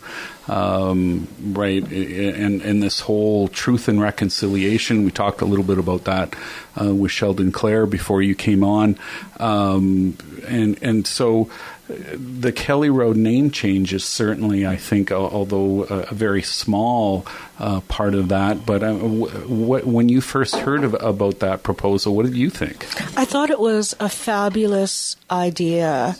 um, 0.49 1.27
right? 1.41 1.83
And 1.83 2.61
and 2.61 2.83
this 2.83 2.99
whole 3.01 3.47
truth 3.47 3.87
and 3.87 4.01
reconciliation. 4.01 5.05
We 5.05 5.11
talked 5.11 5.41
a 5.41 5.45
little 5.45 5.65
bit 5.65 5.77
about 5.77 6.05
that 6.05 6.35
uh, 6.79 6.93
with 6.93 7.11
Sheldon 7.11 7.51
Clare 7.51 7.85
before 7.85 8.21
you 8.21 8.35
came 8.35 8.63
on, 8.63 8.97
um, 9.39 10.17
and 10.47 10.81
and 10.81 11.05
so 11.05 11.49
the 11.89 12.51
Kelly 12.51 12.89
Road 12.89 13.17
name 13.17 13.49
change 13.49 13.93
is 13.93 14.05
certainly, 14.05 14.65
I 14.65 14.75
think, 14.75 15.11
although 15.11 15.83
a, 15.83 16.13
very 16.13 16.43
small 16.43 17.25
uh, 17.57 17.81
part 17.81 18.13
of 18.13 18.29
that. 18.29 18.65
But 18.65 18.83
uh, 18.83 18.93
when 18.93 20.07
you 20.07 20.21
first 20.21 20.55
heard 20.57 20.83
of, 20.83 20.93
about 20.93 21.39
that 21.39 21.63
proposal, 21.63 22.15
what 22.15 22.25
did 22.25 22.35
you 22.35 22.51
think? 22.51 22.85
I 23.17 23.25
thought 23.25 23.49
it 23.49 23.59
was 23.59 23.95
a 23.99 24.09
fabulous 24.09 25.15
idea. 25.31 26.15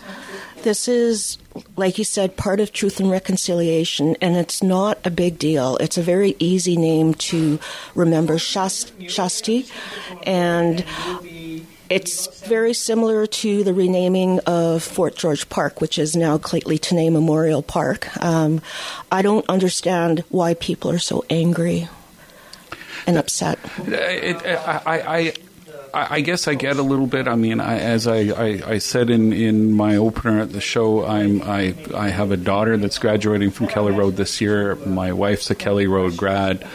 This 0.64 0.88
is, 0.88 1.38
like 1.78 1.98
you 1.98 2.04
said, 2.04 2.36
part 2.36 2.60
of 2.60 2.74
Truth 2.74 3.00
and 3.00 3.10
Reconciliation, 3.10 4.16
and 4.22 4.36
it's 4.36 4.62
not 4.62 5.00
a 5.06 5.10
big 5.10 5.40
deal. 5.40 5.78
It's 5.78 5.98
a 5.98 6.02
very 6.02 6.36
easy 6.40 6.76
name 6.76 7.14
to 7.16 7.60
remember, 7.96 8.36
Shas 8.36 9.42
Ti, 9.42 9.66
and 10.24 10.84
it's 11.90 12.46
very 12.46 12.74
similar 12.74 13.26
to 13.26 13.64
the 13.64 13.74
renaming 13.74 14.40
of 14.42 14.84
Fort 14.84 15.16
George 15.16 15.50
Park, 15.50 15.82
which 15.82 15.98
is 15.98 16.16
now 16.16 16.38
Lheidli 16.38 16.80
T'enneh 16.80 17.12
Memorial 17.12 17.64
Park. 17.64 18.16
Um, 18.24 18.62
I 19.12 19.22
don't 19.22 19.50
understand 19.50 20.24
why 20.30 20.54
people 20.54 20.92
are 20.92 21.00
so 21.00 21.26
angry 21.30 21.88
and 23.08 23.18
upset. 23.18 23.58
It, 23.88 24.38
I, 24.46 24.82
I, 24.86 25.34
I, 25.94 26.22
guess 26.22 26.48
I 26.48 26.56
get 26.56 26.78
a 26.78 26.84
little 26.84 27.08
bit. 27.08 27.28
I 27.28 27.36
mean, 27.36 27.60
I, 27.60 27.80
as 27.80 28.08
I, 28.08 28.18
I, 28.18 28.62
I, 28.66 28.78
said 28.78 29.10
in, 29.10 29.34
in 29.34 29.72
my 29.72 29.96
opener 29.96 30.40
at 30.40 30.52
the 30.52 30.62
show, 30.62 31.06
I'm 31.06 31.42
I 31.44 31.76
I 31.96 32.10
have 32.10 32.32
a 32.32 32.38
daughter 32.38 32.78
that's 32.78 33.00
graduating 33.00 33.52
from 33.52 33.68
Kelly 33.68 33.94
Road 33.94 34.16
this 34.16 34.42
year. 34.42 34.76
My 34.76 35.14
wife's 35.14 35.50
a 35.50 35.56
Kelly 35.56 35.88
Road 35.88 36.18
grad 36.18 36.68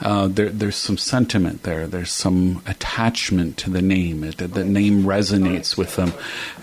uh, 0.00 0.28
there, 0.28 0.48
there's 0.48 0.76
some 0.76 0.96
sentiment 0.96 1.64
there. 1.64 1.86
There's 1.86 2.12
some 2.12 2.62
attachment 2.66 3.56
to 3.58 3.70
the 3.70 3.82
name. 3.82 4.22
It, 4.22 4.38
the 4.38 4.64
name 4.64 5.02
resonates 5.02 5.76
with 5.76 5.96
them, 5.96 6.12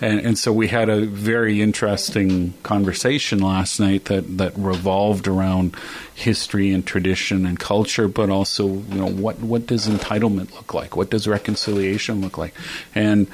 and, 0.00 0.20
and 0.20 0.38
so 0.38 0.52
we 0.52 0.68
had 0.68 0.88
a 0.88 1.04
very 1.06 1.60
interesting 1.60 2.54
conversation 2.62 3.40
last 3.40 3.78
night 3.78 4.06
that, 4.06 4.38
that 4.38 4.56
revolved 4.56 5.28
around 5.28 5.76
history 6.14 6.72
and 6.72 6.86
tradition 6.86 7.44
and 7.44 7.60
culture, 7.60 8.08
but 8.08 8.30
also 8.30 8.66
you 8.66 8.94
know 8.94 9.08
what 9.08 9.38
what 9.40 9.66
does 9.66 9.86
entitlement 9.86 10.52
look 10.54 10.72
like? 10.72 10.96
What 10.96 11.10
does 11.10 11.28
reconciliation 11.28 12.22
look 12.22 12.38
like? 12.38 12.54
And 12.94 13.26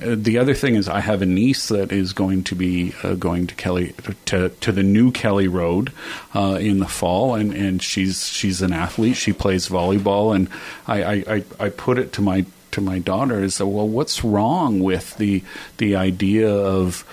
the 0.00 0.38
other 0.38 0.54
thing 0.54 0.74
is, 0.74 0.88
I 0.88 1.00
have 1.00 1.22
a 1.22 1.26
niece 1.26 1.68
that 1.68 1.92
is 1.92 2.12
going 2.12 2.44
to 2.44 2.54
be 2.54 2.94
uh, 3.02 3.14
going 3.14 3.46
to 3.46 3.54
Kelly 3.54 3.94
to 4.26 4.48
to 4.48 4.72
the 4.72 4.82
new 4.82 5.12
Kelly 5.12 5.48
Road 5.48 5.92
uh, 6.34 6.58
in 6.60 6.78
the 6.78 6.88
fall, 6.88 7.34
and, 7.34 7.52
and 7.52 7.82
she's 7.82 8.28
she's 8.28 8.62
an 8.62 8.72
athlete. 8.72 9.16
She 9.16 9.32
plays 9.32 9.68
volleyball, 9.68 10.34
and 10.34 10.48
I, 10.86 11.04
I, 11.04 11.44
I 11.60 11.68
put 11.68 11.98
it 11.98 12.12
to 12.14 12.22
my 12.22 12.46
to 12.72 12.80
my 12.80 12.98
daughter 12.98 13.42
is 13.42 13.60
well, 13.60 13.88
what's 13.88 14.24
wrong 14.24 14.80
with 14.80 15.16
the 15.18 15.42
the 15.76 15.94
idea 15.94 16.50
of 16.50 17.04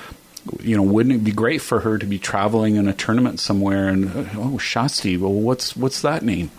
you 0.62 0.76
know, 0.76 0.84
wouldn't 0.84 1.16
it 1.16 1.24
be 1.24 1.32
great 1.32 1.62
for 1.62 1.82
her 1.82 1.98
to 1.98 2.06
be 2.06 2.18
traveling 2.18 2.76
in 2.76 2.88
a 2.88 2.94
tournament 2.94 3.40
somewhere 3.40 3.88
and 3.88 4.06
oh 4.08 4.58
Shas 4.58 5.02
Ti, 5.02 5.18
well, 5.18 5.34
what's 5.34 5.76
what's 5.76 6.02
that 6.02 6.24
name 6.24 6.50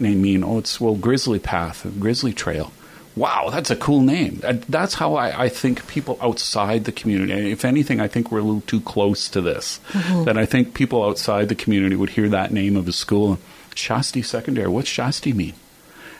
name 0.00 0.22
mean? 0.22 0.42
Oh, 0.42 0.58
it's 0.58 0.80
well 0.80 0.96
Grizzly 0.96 1.38
Path, 1.38 1.86
Grizzly 2.00 2.32
Trail 2.32 2.72
wow, 3.16 3.50
that's 3.50 3.70
a 3.70 3.76
cool 3.76 4.00
name. 4.00 4.40
That's 4.68 4.94
how 4.94 5.14
I, 5.14 5.44
I, 5.44 5.48
think 5.48 5.86
people 5.86 6.18
outside 6.20 6.84
the 6.84 6.92
community, 6.92 7.52
if 7.52 7.64
anything, 7.64 8.00
I 8.00 8.08
think 8.08 8.30
we're 8.30 8.38
a 8.38 8.42
little 8.42 8.62
too 8.62 8.80
close 8.80 9.28
to 9.30 9.40
this. 9.40 9.80
Mm-hmm. 9.90 10.24
That 10.24 10.38
I 10.38 10.46
think 10.46 10.74
people 10.74 11.04
outside 11.04 11.48
the 11.48 11.54
community 11.54 11.96
would 11.96 12.10
hear 12.10 12.28
that 12.28 12.52
name 12.52 12.76
of 12.76 12.88
a 12.88 12.92
school, 12.92 13.38
Shas 13.74 14.12
Ti 14.12 14.22
Secondary. 14.22 14.68
What's 14.68 14.88
Shas 14.88 15.20
Ti 15.20 15.32
mean? 15.32 15.54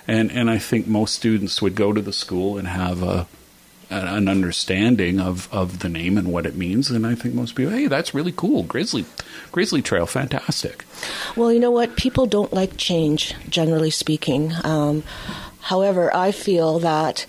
And 0.07 0.31
and 0.33 0.51
I 0.51 0.59
think 0.59 0.87
most 0.87 1.15
students 1.15 1.63
would 1.63 1.75
go 1.75 1.93
to 1.93 2.03
the 2.03 2.13
school 2.13 2.59
and 2.59 2.69
have 2.69 3.03
a 3.03 3.27
an 3.93 4.29
understanding 4.29 5.21
of, 5.21 5.53
of 5.53 5.81
the 5.81 5.89
name 5.89 6.17
and 6.17 6.33
what 6.33 6.47
it 6.47 6.57
means. 6.57 6.91
And 6.91 7.07
I 7.07 7.15
think 7.15 7.35
most 7.35 7.55
people, 7.55 7.73
hey, 7.73 7.89
that's 7.89 8.15
really 8.15 8.33
cool. 8.33 8.63
Grizzly, 8.63 9.05
Grizzly 9.51 9.83
Trail, 9.83 10.07
fantastic. 10.07 10.85
Well, 11.37 11.53
you 11.53 11.61
know 11.61 11.71
what? 11.71 11.97
People 11.97 12.27
don't 12.27 12.53
like 12.53 12.77
change, 12.77 13.35
generally 13.49 13.91
speaking. 13.91 14.53
Um, 14.65 15.03
However, 15.63 16.15
I 16.15 16.33
feel 16.33 16.79
that 16.81 17.27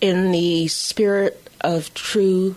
in 0.00 0.32
the 0.32 0.68
spirit 0.68 1.48
of 1.60 1.94
true 1.94 2.56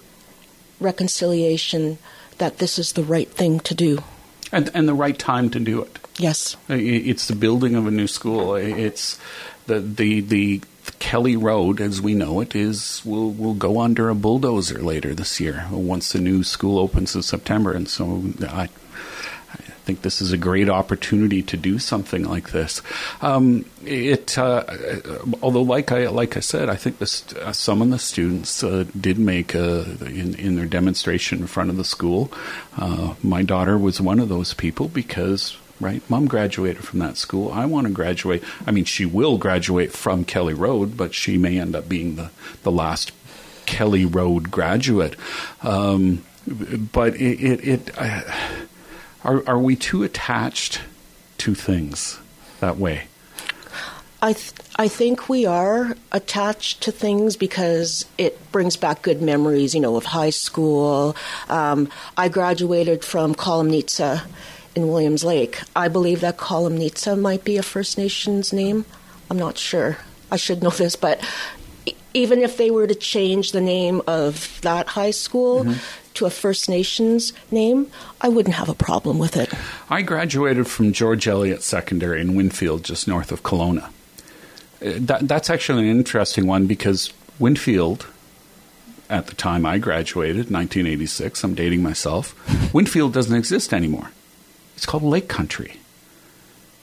reconciliation, 0.79 1.97
that 2.37 2.57
this 2.57 2.77
is 2.77 2.93
the 2.93 3.03
right 3.03 3.29
thing 3.29 3.59
to 3.61 3.73
do. 3.73 4.03
And, 4.51 4.69
and 4.73 4.87
the 4.87 4.93
right 4.93 5.17
time 5.17 5.49
to 5.51 5.59
do 5.59 5.81
it. 5.81 5.99
Yes. 6.17 6.57
It's 6.69 7.27
the 7.27 7.35
building 7.35 7.75
of 7.75 7.85
a 7.85 7.91
new 7.91 8.07
school. 8.07 8.55
It's 8.55 9.19
the, 9.67 9.79
the, 9.79 10.21
the 10.21 10.61
Kelly 10.99 11.35
Road, 11.35 11.79
as 11.79 12.01
we 12.01 12.13
know 12.13 12.39
it, 12.41 12.55
is 12.55 13.01
will 13.05 13.31
will 13.31 13.53
go 13.53 13.79
under 13.79 14.09
a 14.09 14.15
bulldozer 14.15 14.81
later 14.81 15.13
this 15.13 15.39
year 15.39 15.67
once 15.69 16.11
the 16.11 16.19
new 16.19 16.43
school 16.43 16.79
opens 16.79 17.15
in 17.15 17.21
September. 17.21 17.71
And 17.73 17.87
so 17.87 18.23
I 18.41 18.69
think 19.87 20.01
this 20.01 20.21
is 20.21 20.33
a 20.33 20.37
great 20.37 20.67
opportunity 20.67 21.41
to 21.43 21.55
do 21.55 21.79
something 21.79 22.25
like 22.25 22.51
this. 22.51 22.81
Um, 23.21 23.63
it, 23.85 24.37
uh, 24.37 24.65
although, 25.41 25.61
like 25.61 25.93
I 25.93 26.07
like 26.07 26.35
I 26.35 26.41
said, 26.41 26.67
I 26.67 26.75
think 26.75 26.99
this, 26.99 27.23
uh, 27.35 27.53
some 27.53 27.81
of 27.81 27.89
the 27.89 27.97
students 27.97 28.61
uh, 28.65 28.83
did 28.99 29.17
make 29.17 29.55
a, 29.55 29.83
in, 30.05 30.35
in 30.35 30.57
their 30.57 30.65
demonstration 30.65 31.39
in 31.39 31.47
front 31.47 31.69
of 31.69 31.77
the 31.77 31.85
school. 31.85 32.29
Uh, 32.77 33.15
my 33.23 33.43
daughter 33.43 33.77
was 33.77 34.01
one 34.01 34.19
of 34.19 34.27
those 34.27 34.53
people 34.53 34.89
because 34.89 35.57
right? 35.79 36.01
Mom 36.09 36.27
graduated 36.27 36.83
from 36.83 36.99
that 36.99 37.17
school. 37.17 37.51
I 37.53 37.65
want 37.65 37.85
to 37.87 37.93
graduate. 37.93 38.43
I 38.65 38.71
mean, 38.71 38.85
she 38.85 39.05
will 39.05 39.37
graduate 39.37 39.93
from 39.93 40.25
Kelly 40.25 40.55
Road, 40.55 40.97
but 40.97 41.13
she 41.13 41.37
may 41.37 41.59
end 41.59 41.75
up 41.75 41.87
being 41.87 42.15
the, 42.15 42.31
the 42.63 42.71
last 42.71 43.11
Kelly 43.67 44.03
Road 44.03 44.49
graduate. 44.49 45.15
Um, 45.61 46.25
but 46.93 47.13
it, 47.15 47.39
it, 47.39 47.59
it 47.67 48.66
are, 49.27 49.43
are 49.47 49.59
we 49.59 49.75
too 49.75 50.03
attached 50.03 50.81
to 51.39 51.53
things 51.53 52.19
that 52.61 52.77
way? 52.77 53.03
I 54.21 54.33
th- 54.33 54.53
I 54.77 54.87
think 54.87 55.29
we 55.29 55.45
are 55.45 55.95
attached 56.11 56.81
to 56.83 56.91
things 56.91 57.35
because 57.35 58.05
it 58.17 58.51
brings 58.51 58.75
back 58.75 59.03
good 59.03 59.21
memories, 59.21 59.75
you 59.75 59.81
know, 59.81 59.95
of 59.95 60.05
high 60.05 60.31
school. 60.31 61.15
Um, 61.49 61.89
I 62.15 62.29
graduated 62.29 63.05
from 63.05 63.35
Columneetza 63.35 64.23
in 64.75 64.87
Williams 64.87 65.23
Lake. 65.23 65.61
I 65.75 65.87
believe 65.87 66.21
that 66.21 66.37
Columneetza 66.37 67.19
might 67.19 67.43
be 67.43 67.57
a 67.57 67.63
First 67.63 67.97
Nations 67.97 68.51
name. 68.51 68.85
I'm 69.29 69.37
not 69.37 69.57
sure. 69.57 69.97
I 70.31 70.37
should 70.37 70.63
know 70.63 70.71
this, 70.71 70.95
but 70.95 71.23
even 72.13 72.41
if 72.41 72.57
they 72.57 72.71
were 72.71 72.87
to 72.87 72.95
change 72.95 73.51
the 73.51 73.61
name 73.61 74.01
of 74.07 74.59
that 74.61 74.87
high 74.87 75.11
school 75.11 75.63
mm-hmm 75.63 76.06
to 76.17 76.25
a 76.25 76.29
First 76.29 76.67
Nations 76.67 77.31
name, 77.51 77.89
I 78.19 78.29
wouldn't 78.29 78.55
have 78.55 78.69
a 78.69 78.73
problem 78.73 79.19
with 79.19 79.37
it. 79.37 79.51
I 79.89 80.01
graduated 80.01 80.67
from 80.67 80.91
George 80.91 81.27
Elliot 81.27 81.63
Secondary 81.63 82.21
in 82.21 82.35
Winfield, 82.35 82.83
just 82.83 83.07
north 83.07 83.31
of 83.31 83.43
Kelowna. 83.43 83.85
Uh, 84.81 84.93
that, 84.97 85.27
that's 85.27 85.49
actually 85.49 85.89
an 85.89 85.97
interesting 85.97 86.47
one 86.47 86.67
because 86.67 87.13
Winfield, 87.39 88.07
at 89.09 89.27
the 89.27 89.35
time 89.35 89.65
I 89.65 89.77
graduated, 89.77 90.51
1986, 90.51 91.43
I'm 91.43 91.53
dating 91.53 91.83
myself, 91.83 92.35
Winfield 92.73 93.13
doesn't 93.13 93.35
exist 93.35 93.73
anymore. 93.73 94.11
It's 94.75 94.85
called 94.85 95.03
Lake 95.03 95.27
Country. 95.27 95.77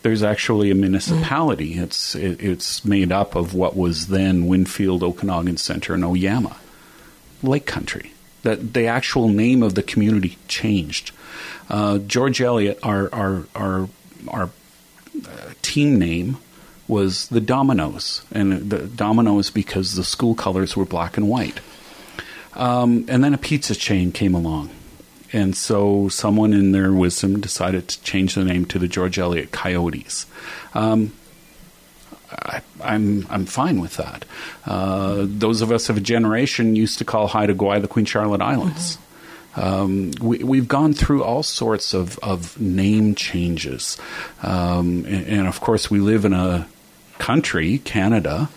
There's 0.03 0.23
actually 0.23 0.70
a 0.70 0.75
municipality. 0.75 1.77
Mm. 1.77 1.83
It's 1.85 2.14
it, 2.14 2.42
it's 2.42 2.85
made 2.85 3.11
up 3.11 3.35
of 3.35 3.55
what 3.55 3.75
was 3.75 4.09
then 4.09 4.47
Winfield, 4.47 5.03
Okanagan 5.03 5.57
Center, 5.57 5.94
and 5.94 6.05
Oyama. 6.05 6.57
Lake 7.42 7.66
Country 7.66 8.13
that 8.44 8.74
the 8.74 8.87
actual 8.87 9.28
name 9.28 9.62
of 9.62 9.74
the 9.74 9.83
community 9.83 10.38
changed. 10.48 11.11
Uh, 11.68 11.98
George 11.98 12.40
Elliot, 12.40 12.78
our 12.83 13.12
our 13.12 13.44
our, 13.54 13.88
our 14.28 14.50
uh, 15.26 15.50
team 15.62 15.98
name 15.98 16.37
was 16.87 17.28
the 17.28 17.40
Dominoes, 17.40 18.22
and 18.30 18.70
the 18.70 18.87
Dominoes 18.87 19.50
because 19.50 19.94
the 19.94 20.04
school 20.04 20.35
colors 20.35 20.76
were 20.76 20.85
black 20.85 21.16
and 21.16 21.28
white. 21.28 21.61
Um, 22.52 23.07
and 23.09 23.24
then 23.24 23.35
a 23.35 23.38
pizza 23.38 23.74
chain 23.74 24.12
came 24.12 24.35
along, 24.35 24.70
and 25.33 25.57
so 25.57 26.09
someone 26.09 26.52
in 26.52 26.72
their 26.72 26.92
wisdom 26.92 27.40
decided 27.40 27.88
to 27.88 28.02
change 28.02 28.35
the 28.35 28.44
name 28.44 28.66
to 28.66 28.78
the 28.78 28.87
George 28.87 29.18
Elliot 29.18 29.50
Coyotes. 29.50 30.26
Um, 30.74 31.12
I, 32.42 32.57
am 32.57 32.62
I'm, 32.83 33.27
I'm 33.31 33.47
fine 33.47 33.81
with 33.81 33.97
that. 33.97 34.25
Uh, 34.66 35.27
those 35.29 35.62
of 35.62 35.70
us 35.70 35.88
of 35.88 35.97
a 35.97 36.01
generation 36.01 36.77
used 36.77 36.99
to 36.99 37.05
call 37.05 37.29
Haida 37.29 37.55
Gwaii 37.55 37.81
the 37.81 37.88
Queen 37.88 38.05
Charlotte 38.05 38.42
Islands. 38.42 38.97
Mm-hmm. 38.97 39.01
Um, 39.57 40.11
we, 40.20 40.59
have 40.59 40.66
gone 40.66 40.94
through 40.94 41.23
all 41.23 41.44
sorts 41.44 41.94
of, 41.94 42.18
of 42.18 42.61
name 42.61 43.14
changes. 43.14 43.97
Um, 44.42 45.05
and, 45.07 45.27
and, 45.29 45.47
of 45.47 45.61
course, 45.61 45.88
we 45.88 46.01
live 46.01 46.25
in 46.25 46.33
a 46.33 46.66
country, 47.18 47.79
Canada, 47.79 48.49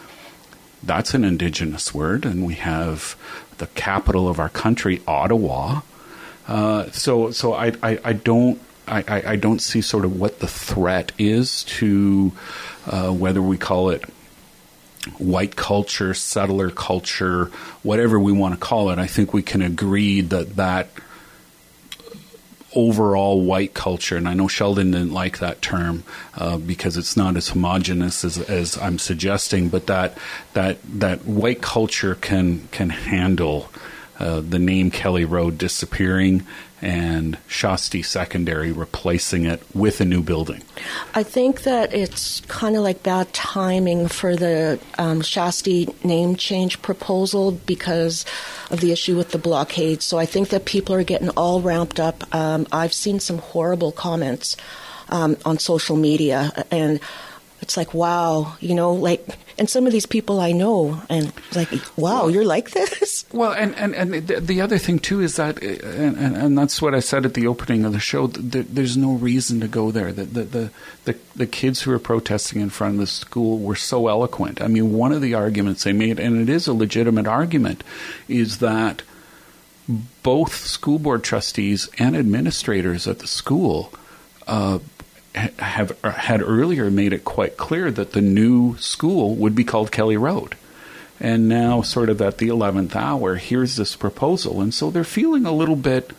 that's 0.83 1.13
an 1.13 1.23
indigenous 1.23 1.93
word, 1.93 2.25
and 2.25 2.45
we 2.45 2.55
have 2.55 3.15
the 3.57 3.67
capital 3.67 4.27
of 4.27 4.39
our 4.39 4.49
country, 4.49 5.01
Ottawa. 5.07 5.81
Uh, 6.47 6.89
so, 6.91 7.31
so 7.31 7.53
I, 7.53 7.73
I, 7.83 7.99
I 8.03 8.13
don't 8.13 8.59
I, 8.87 9.31
I, 9.31 9.35
don't 9.35 9.61
see 9.61 9.81
sort 9.81 10.05
of 10.05 10.19
what 10.19 10.39
the 10.39 10.47
threat 10.47 11.11
is 11.17 11.63
to 11.65 12.31
uh, 12.85 13.11
whether 13.11 13.41
we 13.41 13.57
call 13.57 13.89
it 13.89 14.03
white 15.17 15.55
culture, 15.55 16.13
settler 16.13 16.69
culture, 16.69 17.45
whatever 17.83 18.19
we 18.19 18.31
want 18.31 18.53
to 18.53 18.59
call 18.59 18.89
it. 18.89 18.99
I 18.99 19.07
think 19.07 19.33
we 19.33 19.43
can 19.43 19.61
agree 19.61 20.21
that 20.21 20.55
that 20.55 20.89
overall 22.75 23.41
white 23.41 23.73
culture, 23.73 24.17
and 24.17 24.27
I 24.27 24.33
know 24.33 24.47
Sheldon 24.47 24.91
didn't 24.91 25.13
like 25.13 25.39
that 25.39 25.61
term 25.61 26.03
uh, 26.35 26.57
because 26.57 26.97
it's 26.97 27.17
not 27.17 27.35
as 27.35 27.49
homogenous 27.49 28.23
as, 28.23 28.37
as 28.37 28.77
I'm 28.77 28.99
suggesting, 28.99 29.69
but 29.69 29.87
that 29.87 30.17
that 30.53 30.77
that 30.99 31.25
white 31.25 31.61
culture 31.61 32.15
can 32.15 32.67
can 32.71 32.89
handle 32.89 33.69
uh, 34.19 34.41
the 34.41 34.59
name 34.59 34.91
Kelly 34.91 35.25
Road 35.25 35.57
disappearing 35.57 36.45
and 36.81 37.37
Shas 37.47 37.89
Ti 37.89 38.03
Secondary 38.03 38.71
replacing 38.71 39.45
it 39.45 39.63
with 39.73 39.99
a 39.99 40.05
new 40.05 40.21
building? 40.21 40.61
I 41.15 41.23
think 41.23 41.63
that 41.63 41.93
it's 41.93 42.41
kind 42.41 42.75
of 42.75 42.83
like 42.83 43.01
bad 43.01 43.33
timing 43.33 44.07
for 44.07 44.35
the 44.35 44.79
um, 44.97 45.21
Shas 45.21 45.63
Ti 45.63 45.89
name 46.03 46.35
change 46.35 46.81
proposal 46.81 47.51
because 47.51 48.25
of 48.69 48.79
the 48.79 48.91
issue 48.91 49.17
with 49.17 49.31
the 49.31 49.39
blockade. 49.39 50.01
So 50.03 50.17
I 50.17 50.25
think 50.25 50.49
that 50.49 50.65
people 50.65 50.93
are 50.93 51.03
getting 51.03 51.29
all 51.29 51.61
ramped 51.61 51.99
up. 51.99 52.23
Um, 52.35 52.67
I've 52.71 52.93
seen 52.93 53.19
some 53.19 53.39
horrible 53.39 53.91
comments 53.91 54.55
um, 55.09 55.37
on 55.45 55.57
social 55.57 55.95
media, 55.95 56.51
and 56.69 56.99
it's 57.61 57.77
like, 57.77 57.93
wow, 57.93 58.55
you 58.59 58.75
know, 58.75 58.93
like 58.93 59.25
and 59.59 59.69
some 59.69 59.87
of 59.87 59.91
these 59.91 60.05
people 60.05 60.39
I 60.39 60.51
know, 60.51 61.01
and 61.09 61.33
like, 61.55 61.71
wow, 61.97 62.23
well, 62.23 62.29
you're 62.29 62.45
like 62.45 62.71
this. 62.71 63.25
Well, 63.33 63.51
and 63.51 63.75
and 63.75 63.93
and 63.93 64.27
the 64.27 64.61
other 64.61 64.77
thing 64.77 64.99
too 64.99 65.21
is 65.21 65.35
that, 65.35 65.61
and, 65.61 66.17
and, 66.17 66.37
and 66.37 66.57
that's 66.57 66.81
what 66.81 66.95
I 66.95 67.01
said 67.01 67.25
at 67.25 67.33
the 67.33 67.45
opening 67.45 67.83
of 67.83 67.91
the 67.91 67.99
show. 67.99 68.27
There's 68.27 68.95
no 68.95 69.13
reason 69.13 69.59
to 69.59 69.67
go 69.67 69.91
there. 69.91 70.13
The, 70.13 70.23
the 70.23 70.43
the 70.43 70.71
the 71.03 71.17
the 71.35 71.45
kids 71.45 71.81
who 71.81 71.91
were 71.91 71.99
protesting 71.99 72.61
in 72.61 72.69
front 72.69 72.95
of 72.95 72.99
the 73.01 73.07
school 73.07 73.59
were 73.59 73.75
so 73.75 74.07
eloquent. 74.07 74.61
I 74.61 74.67
mean, 74.67 74.93
one 74.93 75.11
of 75.11 75.21
the 75.21 75.33
arguments 75.33 75.83
they 75.83 75.93
made, 75.93 76.19
and 76.19 76.41
it 76.41 76.49
is 76.49 76.67
a 76.67 76.73
legitimate 76.73 77.27
argument, 77.27 77.83
is 78.29 78.59
that 78.59 79.01
both 80.23 80.55
school 80.55 80.99
board 80.99 81.23
trustees 81.23 81.89
and 81.99 82.15
administrators 82.15 83.07
at 83.07 83.19
the 83.19 83.27
school. 83.27 83.91
Uh, 84.47 84.79
have 85.59 85.99
had 86.01 86.41
earlier 86.41 86.89
made 86.91 87.13
it 87.13 87.23
quite 87.25 87.57
clear 87.57 87.91
that 87.91 88.13
the 88.13 88.21
new 88.21 88.77
school 88.77 89.35
would 89.35 89.55
be 89.55 89.63
called 89.63 89.91
Kelly 89.91 90.17
Road. 90.17 90.55
And 91.19 91.49
now, 91.49 91.81
sort 91.81 92.09
of 92.09 92.21
at 92.21 92.37
the 92.37 92.49
11th 92.49 92.95
hour, 92.95 93.35
here's 93.35 93.75
this 93.75 93.95
proposal. 93.95 94.61
And 94.61 94.73
so 94.73 94.91
they're 94.91 95.03
feeling 95.03 95.45
a 95.45 95.51
little 95.51 95.75
bit, 95.75 96.13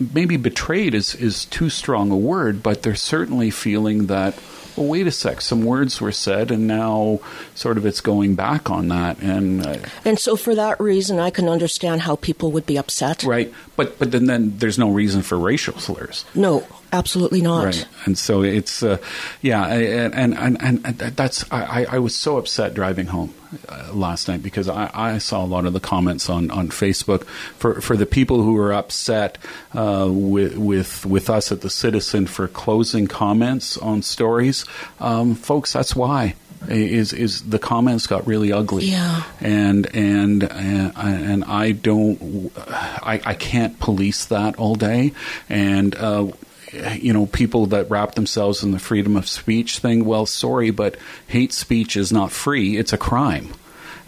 maybe 0.00 0.36
betrayed 0.36 0.94
is, 0.94 1.14
is 1.14 1.44
too 1.44 1.68
strong 1.68 2.10
a 2.10 2.16
word, 2.16 2.62
but 2.62 2.82
they're 2.82 2.94
certainly 2.94 3.50
feeling 3.50 4.06
that, 4.06 4.34
well, 4.78 4.88
wait 4.88 5.06
a 5.06 5.10
sec, 5.10 5.40
some 5.40 5.64
words 5.64 6.00
were 6.00 6.12
said, 6.12 6.50
and 6.50 6.66
now 6.66 7.20
sort 7.54 7.76
of 7.76 7.84
it's 7.84 8.00
going 8.00 8.34
back 8.36 8.70
on 8.70 8.88
that. 8.88 9.18
And 9.20 9.66
uh, 9.66 9.78
and 10.04 10.18
so 10.18 10.36
for 10.36 10.54
that 10.54 10.80
reason, 10.80 11.18
I 11.18 11.30
can 11.30 11.48
understand 11.48 12.02
how 12.02 12.16
people 12.16 12.52
would 12.52 12.66
be 12.66 12.78
upset. 12.78 13.24
Right, 13.24 13.52
but 13.76 13.98
but 13.98 14.12
then, 14.12 14.26
then 14.26 14.58
there's 14.58 14.78
no 14.78 14.90
reason 14.90 15.22
for 15.22 15.36
racial 15.36 15.78
slurs. 15.78 16.24
No, 16.34 16.66
absolutely 16.92 17.42
not. 17.42 17.64
Right, 17.64 17.86
and 18.04 18.16
so 18.16 18.42
it's 18.42 18.82
uh, 18.82 18.98
yeah, 19.42 19.66
and 19.66 20.14
and, 20.14 20.62
and, 20.62 20.86
and 20.86 20.98
that's 21.16 21.44
I, 21.50 21.86
I 21.90 21.98
was 21.98 22.14
so 22.14 22.38
upset 22.38 22.74
driving 22.74 23.06
home 23.06 23.34
uh, 23.68 23.90
last 23.92 24.28
night 24.28 24.42
because 24.42 24.68
I, 24.68 24.90
I 24.94 25.18
saw 25.18 25.44
a 25.44 25.46
lot 25.46 25.66
of 25.66 25.72
the 25.72 25.80
comments 25.80 26.28
on, 26.28 26.50
on 26.50 26.68
Facebook 26.68 27.24
for 27.56 27.80
for 27.80 27.96
the 27.96 28.06
people 28.06 28.42
who 28.42 28.54
were 28.54 28.72
upset 28.72 29.38
uh, 29.74 30.08
with 30.10 30.56
with 30.56 31.06
with 31.06 31.30
us 31.30 31.52
at 31.52 31.60
the 31.60 31.70
Citizen 31.70 32.26
for 32.26 32.48
closing 32.48 33.06
comments 33.06 33.76
on 33.78 34.02
stories, 34.02 34.64
um, 35.00 35.34
folks. 35.34 35.72
That's 35.72 35.94
why 35.96 36.34
is 36.66 37.12
is 37.12 37.42
the 37.48 37.58
comments 37.58 38.06
got 38.06 38.26
really 38.26 38.52
ugly. 38.52 38.86
Yeah. 38.86 39.22
And 39.40 39.86
and 39.94 40.44
and, 40.44 40.92
and 40.96 41.44
I 41.44 41.72
don't 41.72 42.52
I, 42.58 43.20
I 43.24 43.34
can't 43.34 43.78
police 43.78 44.26
that 44.26 44.56
all 44.56 44.74
day 44.74 45.12
and 45.48 45.94
uh, 45.94 46.28
you 46.72 47.12
know, 47.12 47.26
people 47.26 47.66
that 47.66 47.90
wrap 47.90 48.14
themselves 48.14 48.62
in 48.62 48.72
the 48.72 48.78
freedom 48.78 49.16
of 49.16 49.28
speech 49.28 49.78
thing, 49.78 50.04
well, 50.04 50.26
sorry, 50.26 50.70
but 50.70 50.96
hate 51.26 51.52
speech 51.52 51.96
is 51.96 52.12
not 52.12 52.32
free, 52.32 52.76
it's 52.76 52.92
a 52.92 52.98
crime. 52.98 53.54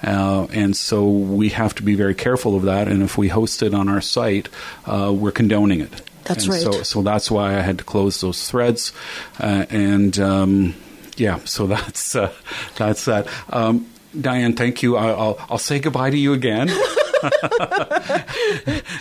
Uh, 0.03 0.47
and 0.53 0.77
so 0.77 1.09
we 1.09 1.51
have 1.51 1.75
to 1.75 1.83
be 1.83 1.95
very 1.95 2.15
careful 2.15 2.57
of 2.57 2.63
that. 2.63 2.89
And 2.89 3.03
if 3.03 3.19
we 3.19 3.29
host 3.29 3.63
it 3.63 3.75
on 3.75 3.89
our 3.89 4.01
site, 4.01 4.49
uh, 4.87 5.13
we're 5.15 5.33
condoning 5.33 5.81
it. 5.81 6.03
That's 6.25 6.45
and 6.45 6.55
right. 6.55 6.63
So, 6.63 6.83
so 6.83 7.03
that's 7.03 7.31
why 7.31 7.57
I 7.57 7.61
had 7.61 7.79
to 7.79 7.85
close 7.85 8.21
those 8.21 8.49
threads. 8.49 8.93
Uh, 9.39 9.67
and 9.69 10.19
um, 10.19 10.75
yeah, 11.17 11.41
so 11.45 11.67
that's 11.69 12.17
uh, 12.17 12.33
that's 12.77 13.05
that. 13.07 13.29
Um, 13.51 13.87
Diane, 14.19 14.57
thank 14.57 14.83
you. 14.83 14.97
I'll, 14.97 15.21
I'll, 15.21 15.47
I'll 15.51 15.59
say 15.59 15.79
goodbye 15.79 16.11
to 16.11 16.17
you 16.17 16.33
again. 16.33 16.69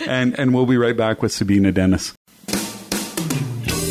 and 0.06 0.38
and 0.38 0.54
we'll 0.54 0.66
be 0.66 0.76
right 0.76 0.96
back 0.96 1.22
with 1.22 1.32
Sabina 1.32 1.72
Dennis. 1.72 2.14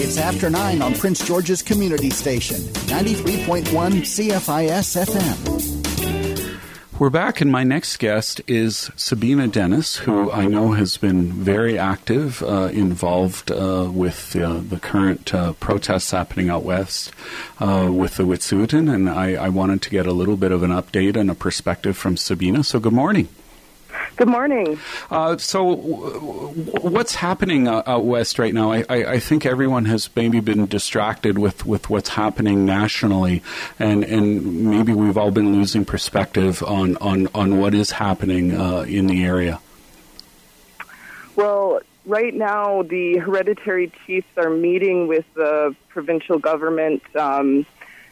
It's 0.02 0.18
after 0.18 0.50
9 0.50 0.82
on 0.82 0.94
Prince 0.94 1.28
George's 1.28 1.62
Community 1.62 2.10
Station, 2.10 2.56
93.1 2.88 3.66
CFIS 3.66 4.96
FM. 5.06 6.98
We're 6.98 7.10
back, 7.10 7.42
and 7.42 7.52
my 7.52 7.66
next 7.66 7.98
guest 7.98 8.40
is 8.48 8.90
Sabina 8.96 9.50
Dennis, 9.50 9.98
who 9.98 10.32
I 10.32 10.46
know 10.46 10.72
has 10.72 10.96
been 10.96 11.34
very 11.34 11.78
active, 11.78 12.42
uh, 12.44 12.70
involved 12.72 13.52
uh, 13.52 13.90
with 13.94 14.38
uh, 14.38 14.62
the 14.62 14.80
current 14.80 15.34
uh, 15.34 15.52
protests 15.60 16.12
happening 16.12 16.50
out 16.50 16.64
west 16.64 17.12
uh, 17.60 17.90
with 17.92 18.16
the 18.16 18.24
Wet'suwet'en, 18.24 18.90
and 18.90 19.10
I, 19.10 19.34
I 19.34 19.50
wanted 19.50 19.82
to 19.82 19.90
get 19.90 20.06
a 20.06 20.14
little 20.14 20.38
bit 20.38 20.54
of 20.54 20.64
an 20.64 20.72
update 20.72 21.18
and 21.18 21.30
a 21.30 21.36
perspective 21.36 21.98
from 21.98 22.16
Sabina. 22.16 22.64
So, 22.64 22.80
good 22.80 22.94
morning. 22.94 23.28
Good 24.20 24.28
morning. 24.28 24.78
Uh, 25.10 25.38
so, 25.38 25.78
what's 25.78 27.16
happening 27.16 27.70
uh, 27.70 27.84
out 27.86 28.04
west 28.04 28.38
right 28.38 28.54
now? 28.54 28.74
I, 28.74 28.84
I, 28.90 29.06
I, 29.14 29.20
think 29.20 29.46
everyone 29.46 29.86
has 29.86 30.10
maybe 30.14 30.42
been 30.42 30.66
distracted 30.66 31.38
with, 31.38 31.66
with 31.66 31.90
what's 31.90 32.10
happening 32.10 32.66
nationally, 32.66 33.42
and, 33.80 34.04
and 34.04 34.70
maybe 34.70 34.92
we've 34.92 35.18
all 35.18 35.32
been 35.32 35.54
losing 35.54 35.86
perspective 35.86 36.62
on, 36.64 36.98
on, 36.98 37.30
on 37.34 37.60
what 37.60 37.74
is 37.74 37.92
happening 37.92 38.58
uh, 38.58 38.82
in 38.82 39.08
the 39.08 39.24
area. 39.24 39.62
Well, 41.38 41.80
right 42.06 42.34
now, 42.34 42.82
the 42.84 43.20
hereditary 43.20 43.90
chiefs 44.06 44.28
are 44.36 44.50
meeting 44.50 45.08
with 45.08 45.34
the 45.34 45.74
provincial 45.88 46.40
government. 46.40 47.04
Um, 47.16 47.66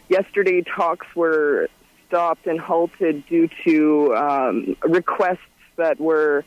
yesterday, 0.08 0.62
talks 0.62 1.08
were 1.18 1.68
stopped 2.08 2.48
and 2.48 2.62
halted 2.62 3.28
due 3.28 3.50
to 3.66 4.16
um, 4.16 4.78
requests 4.84 5.42
that 5.78 6.00
were 6.00 6.44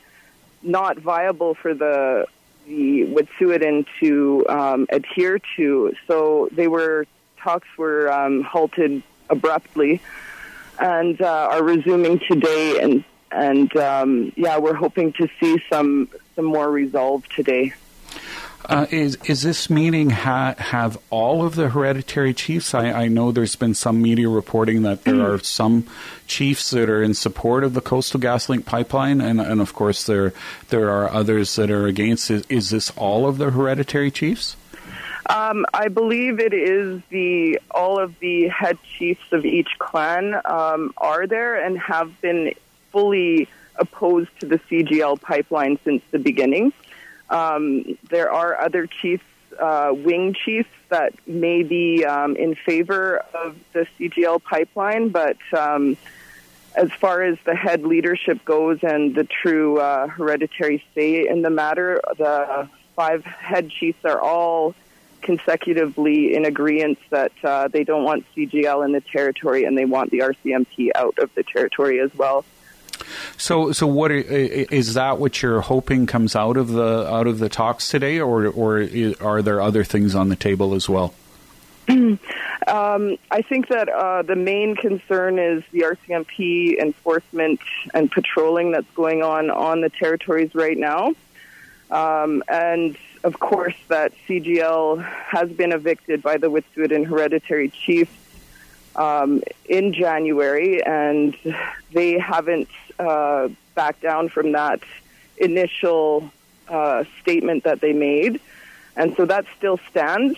not 0.61 0.97
viable 0.99 1.55
for 1.55 1.73
the 1.73 2.27
the 2.67 3.05
Wet'suwet'en 3.05 3.87
to 3.99 4.45
um, 4.47 4.85
adhere 4.89 5.39
to. 5.57 5.93
So 6.07 6.47
they 6.51 6.67
were 6.67 7.07
talks 7.39 7.67
were 7.77 8.11
um, 8.11 8.43
halted 8.43 9.01
abruptly 9.29 9.99
and 10.79 11.19
uh, 11.21 11.49
are 11.51 11.63
resuming 11.63 12.19
today. 12.19 12.79
And 12.79 13.03
and 13.31 13.75
um, 13.77 14.33
yeah, 14.35 14.57
we're 14.59 14.75
hoping 14.75 15.13
to 15.13 15.27
see 15.39 15.61
some 15.69 16.09
some 16.35 16.45
more 16.45 16.69
resolve 16.69 17.27
today. 17.29 17.73
Uh, 18.65 18.85
is 18.91 19.17
is 19.25 19.41
this 19.41 19.69
meeting 19.69 20.11
ha- 20.11 20.55
have 20.57 20.97
all 21.09 21.45
of 21.45 21.55
the 21.55 21.69
hereditary 21.69 22.33
chiefs? 22.33 22.73
I, 22.73 22.91
I, 22.91 23.07
know 23.07 23.31
there's 23.31 23.55
been 23.55 23.73
some 23.73 24.01
media 24.01 24.29
reporting 24.29 24.83
that 24.83 25.03
there 25.03 25.33
are 25.33 25.39
some 25.43 25.87
chiefs 26.27 26.69
that 26.71 26.89
are 26.89 27.01
in 27.01 27.13
support 27.13 27.63
of 27.63 27.73
the 27.73 27.81
Coastal 27.81 28.19
GasLink 28.19 28.65
pipeline, 28.65 29.19
and, 29.19 29.41
and 29.41 29.61
of 29.61 29.73
course 29.73 30.05
there 30.05 30.33
there 30.69 30.89
are 30.89 31.09
others 31.09 31.55
that 31.55 31.71
are 31.71 31.87
against. 31.87 32.29
Is, 32.29 32.45
is 32.49 32.69
this 32.69 32.91
all 32.91 33.27
of 33.27 33.39
the 33.39 33.51
hereditary 33.51 34.11
chiefs? 34.11 34.55
Um, 35.27 35.65
I 35.73 35.87
believe 35.87 36.39
it 36.39 36.53
is 36.53 37.01
the 37.09 37.59
all 37.71 37.99
of 37.99 38.17
the 38.19 38.47
head 38.47 38.77
chiefs 38.97 39.31
of 39.31 39.45
each 39.45 39.69
clan 39.79 40.35
um, 40.45 40.93
are 40.97 41.25
there 41.25 41.63
and 41.63 41.77
have 41.79 42.19
been 42.21 42.53
fully 42.91 43.47
opposed 43.77 44.29
to 44.39 44.45
the 44.45 44.59
CGL 44.59 45.21
pipeline 45.21 45.79
since 45.83 46.03
the 46.11 46.19
beginning. 46.19 46.73
Um, 47.31 47.97
there 48.09 48.31
are 48.31 48.59
other 48.59 48.85
chiefs, 48.85 49.23
uh, 49.57 49.91
wing 49.95 50.33
chiefs, 50.33 50.69
that 50.89 51.13
may 51.25 51.63
be 51.63 52.03
um, 52.05 52.35
in 52.35 52.53
favor 52.53 53.23
of 53.33 53.55
the 53.71 53.87
CGL 53.97 54.43
pipeline, 54.43 55.09
but 55.09 55.37
um, 55.57 55.95
as 56.75 56.91
far 56.91 57.21
as 57.21 57.37
the 57.45 57.55
head 57.55 57.83
leadership 57.83 58.43
goes 58.43 58.79
and 58.83 59.15
the 59.15 59.23
true 59.23 59.79
uh, 59.79 60.07
hereditary 60.07 60.83
say 60.93 61.27
in 61.27 61.41
the 61.41 61.49
matter, 61.49 62.01
the 62.17 62.69
five 62.95 63.23
head 63.23 63.69
chiefs 63.69 64.03
are 64.03 64.19
all 64.19 64.75
consecutively 65.21 66.35
in 66.35 66.45
agreement 66.45 66.99
that 67.09 67.31
uh, 67.43 67.67
they 67.67 67.83
don't 67.83 68.03
want 68.03 68.25
CGL 68.35 68.83
in 68.83 68.91
the 68.91 69.01
territory 69.01 69.63
and 69.63 69.77
they 69.77 69.85
want 69.85 70.11
the 70.11 70.19
RCMP 70.19 70.89
out 70.95 71.17
of 71.19 71.33
the 71.35 71.43
territory 71.43 71.99
as 71.99 72.13
well. 72.15 72.43
So, 73.37 73.71
so 73.71 73.87
what 73.87 74.11
is 74.11 74.93
that? 74.93 75.19
What 75.19 75.41
you're 75.41 75.61
hoping 75.61 76.05
comes 76.05 76.35
out 76.35 76.57
of 76.57 76.69
the 76.69 77.07
out 77.11 77.27
of 77.27 77.39
the 77.39 77.49
talks 77.49 77.89
today, 77.89 78.19
or 78.19 78.47
or 78.47 78.87
are 79.21 79.41
there 79.41 79.61
other 79.61 79.83
things 79.83 80.15
on 80.15 80.29
the 80.29 80.35
table 80.35 80.73
as 80.73 80.87
well? 80.89 81.13
um, 81.89 82.19
I 82.67 83.41
think 83.41 83.67
that 83.69 83.89
uh, 83.89 84.21
the 84.21 84.35
main 84.35 84.75
concern 84.75 85.39
is 85.39 85.63
the 85.71 85.81
RCMP 85.81 86.79
enforcement 86.79 87.59
and 87.93 88.11
patrolling 88.11 88.71
that's 88.71 88.91
going 88.95 89.23
on 89.23 89.49
on 89.49 89.81
the 89.81 89.89
territories 89.89 90.53
right 90.53 90.77
now, 90.77 91.13
um, 91.89 92.43
and 92.47 92.97
of 93.23 93.39
course 93.39 93.75
that 93.87 94.13
CGL 94.27 95.03
has 95.03 95.49
been 95.49 95.71
evicted 95.71 96.21
by 96.21 96.37
the 96.37 96.49
Wet'suwet'en 96.49 97.05
hereditary 97.05 97.69
chiefs 97.69 98.20
um, 98.95 99.41
in 99.65 99.93
January, 99.93 100.83
and 100.83 101.35
they 101.91 102.17
haven't 102.19 102.69
uh, 102.99 103.49
back 103.75 103.99
down 104.01 104.29
from 104.29 104.51
that 104.53 104.81
initial 105.37 106.31
uh, 106.67 107.03
statement 107.21 107.63
that 107.63 107.81
they 107.81 107.93
made. 107.93 108.39
And 108.95 109.15
so 109.15 109.25
that 109.25 109.45
still 109.57 109.79
stands. 109.89 110.37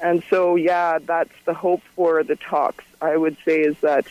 And 0.00 0.22
so, 0.30 0.56
yeah, 0.56 0.98
that's 0.98 1.34
the 1.44 1.54
hope 1.54 1.82
for 1.96 2.22
the 2.22 2.36
talks, 2.36 2.84
I 3.00 3.16
would 3.16 3.36
say, 3.44 3.60
is 3.60 3.76
that 3.80 4.06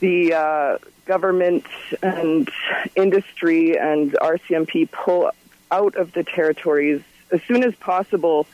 the 0.00 0.34
uh, 0.34 0.78
government 1.06 1.64
and 2.02 2.50
industry 2.96 3.78
and 3.78 4.12
RCMP 4.12 4.90
pull 4.90 5.30
out 5.70 5.96
of 5.96 6.12
the 6.12 6.24
territories 6.24 7.02
as 7.30 7.42
soon 7.42 7.62
as 7.62 7.74
possible 7.76 8.46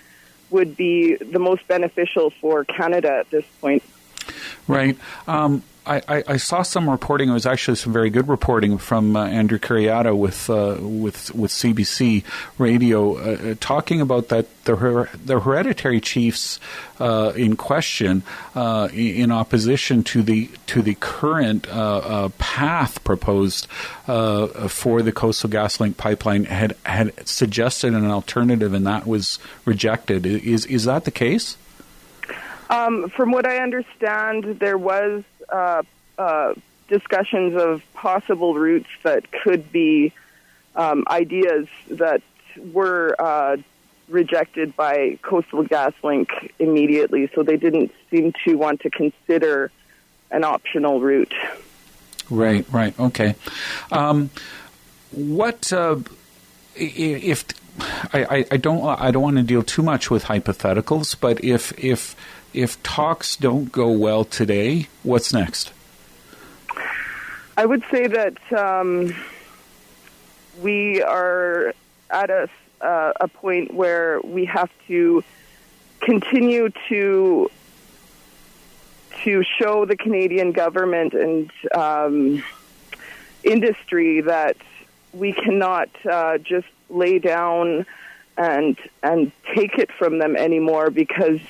would 0.51 0.77
be 0.77 1.17
the 1.17 1.39
most 1.39 1.67
beneficial 1.67 2.31
for 2.31 2.65
Canada 2.65 3.11
at 3.11 3.31
this 3.31 3.45
point. 3.61 3.83
Right. 4.69 4.97
Um, 5.27 5.63
I, 5.85 6.23
I, 6.29 6.37
saw 6.37 6.63
some 6.63 6.89
reporting. 6.89 7.29
It 7.29 7.33
was 7.33 7.47
actually 7.47 7.77
some 7.77 7.93
very 7.93 8.09
good 8.09 8.29
reporting 8.29 8.79
from 8.79 9.17
uh, 9.17 9.27
Andrew 9.27 9.59
Kurjata 9.59 10.17
with 10.17 10.49
uh, 10.49 10.77
with 10.81 11.35
with 11.35 11.51
CBC 11.51 12.23
Radio, 12.57 13.17
uh, 13.17 13.21
uh, 13.21 13.55
talking 13.59 14.01
about 14.01 14.29
that 14.29 14.47
the 14.65 14.77
her, 14.77 15.11
the 15.25 15.41
hereditary 15.41 16.01
chiefs 16.01 16.61
uh, 17.01 17.33
in 17.35 17.57
question, 17.57 18.23
uh, 18.55 18.91
in 18.93 19.33
opposition 19.33 20.05
to 20.05 20.23
the 20.23 20.49
to 20.67 20.83
the 20.83 20.95
current 20.95 21.67
path 22.39 23.03
proposed 23.03 23.67
for 24.07 25.03
the 25.03 25.13
Coastal 25.13 25.51
GasLink 25.51 25.97
pipeline, 25.97 26.45
had 26.45 26.77
had 26.87 27.27
suggested 27.27 27.93
an 27.93 28.07
alternative, 28.07 28.73
and 28.73 28.87
that 28.87 29.05
was 29.05 29.41
rejected. 29.65 30.27
Is 30.27 30.65
is 30.67 30.85
that 30.85 31.07
the 31.07 31.11
case? 31.11 31.57
Um, 32.73 33.11
from 33.11 33.33
what 33.33 33.47
I 33.47 33.59
understand, 33.59 34.45
there 34.45 34.79
was 34.79 35.25
uh, 35.51 35.83
uh, 36.17 36.55
discussions 36.89 37.55
of 37.55 37.83
possible 37.93 38.55
routes 38.55 38.89
that 39.03 39.31
could 39.31 39.71
be 39.71 40.15
um, 40.75 41.05
ideas 41.07 41.69
that 41.91 42.23
were 42.73 43.15
uh, 43.19 43.59
rejected 44.09 44.75
by 44.75 45.19
Coastal 45.21 45.65
GasLink 45.65 46.51
immediately, 46.59 47.31
so 47.35 47.43
they 47.43 47.59
didn't 47.59 47.93
seem 48.11 48.33
to 48.47 48.55
want 48.55 48.81
to 48.81 48.91
consider 48.91 49.71
an 50.31 50.43
optional 50.43 50.99
route. 50.99 51.35
Right, 52.31 52.65
right, 52.73 52.99
okay. 52.99 53.35
Um, 53.91 54.31
what 55.11 55.71
uh, 55.75 55.99
if 56.75 57.45
I, 58.15 58.47
I, 58.51 58.57
don't 58.57 58.83
I 58.83 59.11
don't 59.11 59.23
want 59.23 59.37
to 59.37 59.43
deal 59.43 59.63
too 59.63 59.83
much 59.83 60.11
with 60.11 60.25
hypotheticals, 60.25 61.17
but 61.19 61.45
if 61.45 61.79
if 61.79 62.17
if 62.55 62.83
talks 62.83 63.37
don't 63.37 63.73
go 63.73 63.91
well 63.91 64.25
today, 64.25 64.89
what's 65.03 65.33
next? 65.33 65.73
I 67.57 67.67
would 67.67 67.85
say 67.91 68.07
that 68.07 68.53
um, 68.53 69.15
we 70.61 71.03
are 71.03 71.75
at 72.11 72.31
a 72.31 72.49
uh, 72.81 73.13
a 73.21 73.29
point 73.29 73.73
where 73.73 74.21
we 74.23 74.45
have 74.47 74.71
to 74.89 75.23
continue 76.01 76.71
to 76.89 77.51
to 79.23 79.45
show 79.59 79.85
the 79.85 79.97
Canadian 79.97 80.53
government 80.53 81.15
and 81.15 81.51
um, 81.75 82.43
industry 83.45 84.23
that 84.23 84.57
we 85.13 85.33
cannot 85.33 85.91
uh, 86.11 86.39
just 86.39 86.67
lay 86.89 87.19
down 87.19 87.87
and 88.37 88.79
and 89.03 89.31
take 89.55 89.79
it 89.79 89.91
from 89.93 90.19
them 90.19 90.37
anymore 90.37 90.91
because 90.91 91.41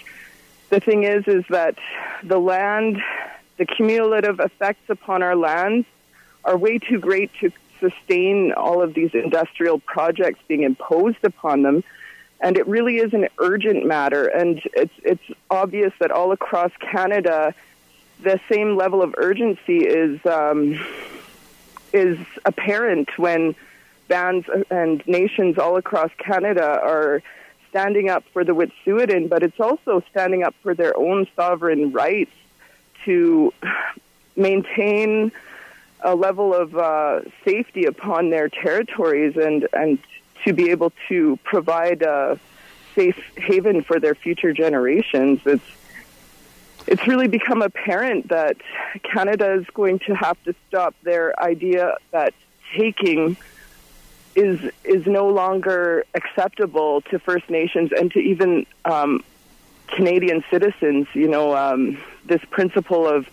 the 0.73 0.81
thing 0.81 1.05
is 1.05 1.29
is 1.29 1.45
that 1.51 1.77
the 2.25 2.39
land 2.39 3.01
the 3.59 3.67
cumulative 3.67 4.41
effects 4.41 4.89
upon 4.89 5.23
our 5.23 5.37
lands 5.37 5.87
are 6.45 6.57
way 6.57 6.79
too 6.79 6.99
great 6.99 7.31
to 7.41 7.53
sustain 7.79 8.53
all 8.53 8.81
of 8.83 8.95
these 8.95 9.11
industrial 9.13 9.79
projects 9.79 10.41
being 10.49 10.63
imposed 10.63 11.23
upon 11.25 11.63
them. 11.63 11.85
And 12.41 12.57
it 12.57 12.67
really 12.67 12.97
is 12.97 13.13
an 13.13 13.29
urgent 13.39 13.85
matter. 13.85 14.27
And 14.27 14.63
it's 14.73 14.95
it's 15.05 15.23
obvious 15.51 15.93
that 16.01 16.11
all 16.11 16.33
across 16.33 16.73
Canada 16.81 17.55
the 18.23 18.41
same 18.51 18.77
level 18.77 19.03
of 19.03 19.15
urgency 19.19 19.79
is 19.79 20.25
um, 20.25 20.83
is 21.93 22.19
apparent 22.47 23.19
when 23.19 23.55
bands 24.09 24.49
and 24.71 25.07
nations 25.07 25.59
all 25.59 25.77
across 25.77 26.11
Canada 26.17 26.81
are 26.83 27.23
standing 27.73 28.11
up 28.11 28.23
for 28.35 28.45
the 28.45 28.53
Wet'suwet'en, 28.53 29.31
but 29.31 29.43
it's 29.43 29.59
also 29.59 30.03
standing 30.11 30.43
up 30.43 30.55
for 30.63 30.75
their 30.75 30.95
own 30.95 31.27
sovereign 31.35 31.91
rights 31.91 32.31
to 33.07 33.53
maintain 34.37 35.33
a 36.05 36.15
level 36.15 36.55
of 36.55 36.77
uh, 36.77 37.21
safety 37.47 37.87
upon 37.87 38.29
their 38.29 38.51
territories 38.51 39.39
and, 39.39 39.67
and 39.73 39.99
to 40.45 40.53
be 40.53 40.71
able 40.71 40.93
to 41.09 41.39
provide 41.45 42.03
a 42.03 42.39
safe 42.95 43.19
haven 43.39 43.83
for 43.83 43.99
their 43.99 44.15
future 44.15 44.53
generations. 44.53 45.41
It's 45.47 45.65
it's 46.85 47.07
really 47.07 47.29
become 47.29 47.63
apparent 47.63 48.29
that 48.29 48.57
Canada 49.05 49.53
is 49.55 49.65
going 49.73 50.01
to 50.01 50.15
have 50.15 50.37
to 50.45 50.55
stop 50.69 50.95
their 51.05 51.41
idea 51.41 51.97
that 52.11 52.35
taking 52.77 53.37
is 54.35 54.61
is 54.85 55.07
no 55.07 55.29
longer 55.29 56.05
acceptable 56.15 57.01
to 57.03 57.19
First 57.19 57.51
Nations 57.51 57.91
and 57.97 58.11
to 58.13 58.19
even 58.19 58.67
um, 58.85 59.25
Canadian 59.89 60.45
citizens. 60.51 61.07
You 61.15 61.29
know, 61.29 61.57
um, 61.57 61.99
this 62.25 62.43
principle 62.51 63.07
of 63.07 63.29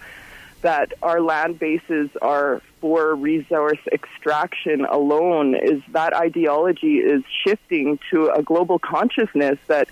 that 0.61 0.93
our 1.01 1.21
land 1.21 1.57
bases 1.57 2.09
are 2.21 2.61
for 2.81 3.15
resource 3.15 3.79
extraction 3.91 4.85
alone 4.85 5.55
is 5.55 5.81
that 5.89 6.13
ideology 6.13 6.97
is 6.97 7.23
shifting 7.45 7.99
to 8.11 8.29
a 8.29 8.43
global 8.43 8.79
consciousness 8.79 9.57
that 9.67 9.87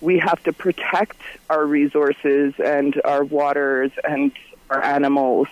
we 0.00 0.18
have 0.18 0.42
to 0.44 0.52
protect 0.52 1.20
our 1.48 1.64
resources 1.64 2.54
and 2.62 3.00
our 3.04 3.24
waters 3.24 3.90
and 4.06 4.32
our 4.70 4.82
animals. 4.82 5.48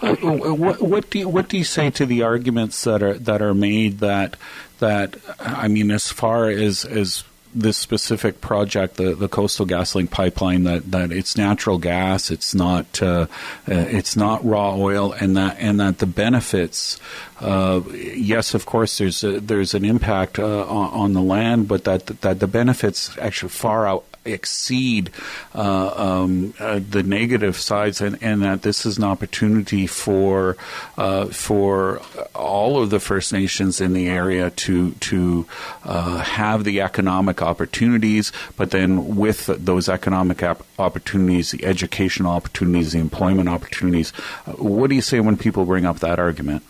What, 0.00 0.80
what, 0.80 1.10
do 1.10 1.20
you, 1.20 1.28
what 1.28 1.48
do 1.48 1.58
you 1.58 1.64
say 1.64 1.90
to 1.90 2.06
the 2.06 2.22
arguments 2.22 2.84
that 2.84 3.02
are 3.02 3.14
that 3.14 3.42
are 3.42 3.54
made 3.54 3.98
that 3.98 4.36
that 4.78 5.16
I 5.38 5.68
mean, 5.68 5.90
as 5.90 6.10
far 6.10 6.48
as 6.48 6.84
as 6.84 7.24
this 7.54 7.76
specific 7.76 8.40
project, 8.40 8.96
the, 8.96 9.14
the 9.14 9.28
Coastal 9.28 9.66
GasLink 9.66 10.10
pipeline, 10.10 10.64
that, 10.64 10.90
that 10.90 11.12
it's 11.12 11.36
natural 11.36 11.78
gas, 11.78 12.30
it's 12.30 12.54
not 12.54 13.02
uh, 13.02 13.26
uh, 13.26 13.26
it's 13.68 14.16
not 14.16 14.44
raw 14.44 14.74
oil, 14.74 15.12
and 15.12 15.36
that 15.36 15.56
and 15.58 15.78
that 15.80 15.98
the 15.98 16.06
benefits, 16.06 16.98
uh, 17.40 17.80
yes, 17.92 18.54
of 18.54 18.66
course, 18.66 18.98
there's 18.98 19.22
a, 19.22 19.40
there's 19.40 19.74
an 19.74 19.84
impact 19.84 20.38
uh, 20.38 20.62
on, 20.66 20.90
on, 20.90 21.12
the 21.12 21.22
land, 21.22 21.68
but 21.68 21.84
that 21.84 22.06
that 22.22 22.40
the 22.40 22.46
benefits 22.46 23.16
actually 23.18 23.50
far 23.50 23.86
out 23.86 24.04
exceed 24.24 25.10
uh, 25.54 25.92
um, 25.96 26.54
uh, 26.58 26.80
the 26.88 27.02
negative 27.02 27.56
sides, 27.56 28.00
and, 28.00 28.18
and, 28.22 28.42
that 28.42 28.62
this 28.62 28.86
is 28.86 28.98
an 28.98 29.04
opportunity 29.04 29.86
for 29.86 30.56
uh, 30.96 31.26
for 31.26 32.00
all 32.34 32.82
of 32.82 32.90
the 32.90 33.00
First 33.00 33.32
Nations 33.32 33.80
in 33.80 33.92
the 33.92 34.08
area 34.08 34.50
to 34.50 34.92
to 34.92 35.46
uh, 35.84 36.18
have 36.18 36.64
the 36.64 36.80
economic 36.80 37.42
opportunities, 37.42 38.32
but 38.56 38.70
then 38.70 39.16
with 39.16 39.46
those 39.46 39.88
economic 39.88 40.42
opportunities, 40.78 41.50
the 41.50 41.64
educational 41.64 42.32
opportunities, 42.32 42.92
the 42.92 42.98
employment 42.98 43.48
opportunities. 43.48 44.12
Uh, 44.46 44.52
what 44.52 44.88
do 44.88 44.96
you 44.96 45.02
say 45.02 45.20
when 45.20 45.36
people 45.36 45.64
bring 45.64 45.84
up 45.84 46.00
that 46.00 46.18
argument? 46.18 46.62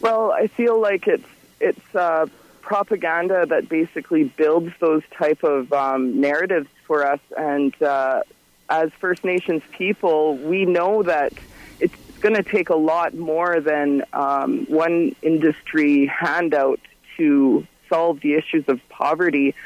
Well, 0.00 0.32
I 0.32 0.46
feel 0.46 0.80
like 0.80 1.06
it's 1.06 1.28
it's 1.60 1.94
uh, 1.94 2.26
propaganda 2.70 3.44
that 3.46 3.68
basically 3.68 4.22
builds 4.22 4.72
those 4.78 5.02
type 5.18 5.42
of 5.42 5.72
um, 5.72 6.20
narratives 6.20 6.68
for 6.86 7.04
us. 7.04 7.18
And 7.36 7.74
uh, 7.82 8.22
as 8.68 8.92
First 9.00 9.24
Nations 9.24 9.64
people, 9.72 10.36
we 10.36 10.66
know 10.66 11.02
that 11.02 11.32
it's 11.80 11.96
going 12.20 12.36
to 12.36 12.44
take 12.44 12.68
a 12.68 12.76
lot 12.76 13.12
more 13.12 13.58
than 13.60 14.04
um, 14.12 14.66
one 14.66 15.16
industry 15.20 16.06
handout 16.06 16.78
to 17.16 17.66
solve 17.88 18.20
the 18.20 18.34
issues 18.34 18.68
of 18.68 18.80
poverty. 18.88 19.56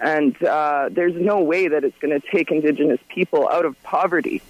And 0.00 0.34
uh, 0.42 0.88
there's 0.90 1.16
no 1.16 1.42
way 1.42 1.68
that 1.68 1.84
it's 1.84 1.98
going 1.98 2.18
to 2.18 2.26
take 2.30 2.50
Indigenous 2.50 3.00
people 3.10 3.46
out 3.46 3.66
of 3.66 3.80
poverty. 3.82 4.40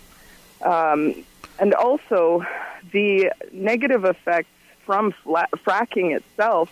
Um, 0.63 1.25
and 1.59 1.75
also, 1.75 2.47
the 2.93 3.33
negative 3.51 4.05
effects 4.05 4.51
from 4.87 5.13
fracking 5.25 6.17
itself 6.17 6.71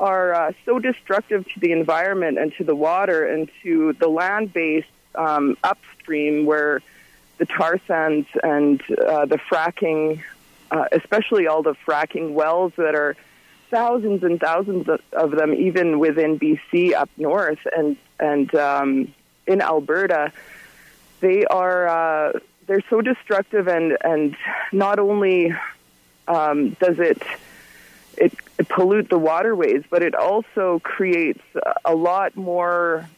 are 0.00 0.34
uh, 0.34 0.52
so 0.64 0.78
destructive 0.78 1.46
to 1.52 1.60
the 1.60 1.72
environment 1.72 2.38
and 2.38 2.52
to 2.54 2.64
the 2.64 2.74
water 2.74 3.26
and 3.26 3.50
to 3.62 3.92
the 3.94 4.08
land 4.08 4.52
base 4.52 4.84
um, 5.14 5.56
upstream 5.62 6.46
where 6.46 6.80
the 7.38 7.46
tar 7.46 7.78
sands 7.86 8.26
and 8.42 8.82
uh, 8.90 9.26
the 9.26 9.36
fracking, 9.36 10.22
uh, 10.70 10.86
especially 10.92 11.46
all 11.46 11.62
the 11.62 11.74
fracking 11.86 12.32
wells 12.32 12.72
that 12.76 12.94
are 12.94 13.14
thousands 13.70 14.24
and 14.24 14.40
thousands 14.40 14.88
of, 14.88 15.00
of 15.12 15.30
them, 15.32 15.54
even 15.54 15.98
within 15.98 16.38
BC 16.38 16.94
up 16.94 17.10
north 17.16 17.60
and 17.76 17.96
and 18.18 18.54
um, 18.54 19.14
in 19.46 19.60
Alberta, 19.60 20.32
they 21.20 21.44
are 21.44 21.88
uh, 21.88 22.38
they're 22.66 22.84
so 22.88 23.00
destructive 23.00 23.68
and 23.68 23.96
and 24.02 24.36
not 24.72 24.98
only 24.98 25.54
um, 26.26 26.70
does 26.80 26.98
it 26.98 27.22
it, 28.20 28.34
it 28.58 28.68
pollute 28.68 29.08
the 29.08 29.18
waterways, 29.18 29.82
but 29.88 30.02
it 30.02 30.14
also 30.14 30.78
creates 30.80 31.42
a 31.84 31.94
lot 31.94 32.36
more 32.36 33.08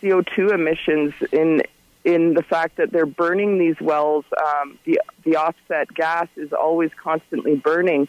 CO2 0.00 0.52
emissions 0.52 1.14
in 1.32 1.62
in 2.04 2.34
the 2.34 2.42
fact 2.42 2.76
that 2.76 2.90
they're 2.90 3.06
burning 3.06 3.58
these 3.58 3.80
wells. 3.80 4.24
Um, 4.36 4.78
the 4.84 5.00
the 5.24 5.36
offset 5.36 5.92
gas 5.92 6.28
is 6.36 6.52
always 6.52 6.92
constantly 6.94 7.56
burning, 7.56 8.08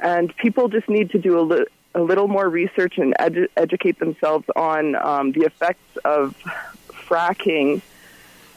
and 0.00 0.34
people 0.36 0.68
just 0.68 0.88
need 0.88 1.10
to 1.10 1.18
do 1.18 1.38
a, 1.38 1.42
li- 1.42 1.66
a 1.94 2.00
little 2.00 2.28
more 2.28 2.48
research 2.48 2.96
and 2.96 3.14
edu- 3.20 3.48
educate 3.56 3.98
themselves 3.98 4.46
on 4.56 4.96
um, 4.96 5.32
the 5.32 5.42
effects 5.42 5.96
of 6.04 6.34
fracking 6.88 7.82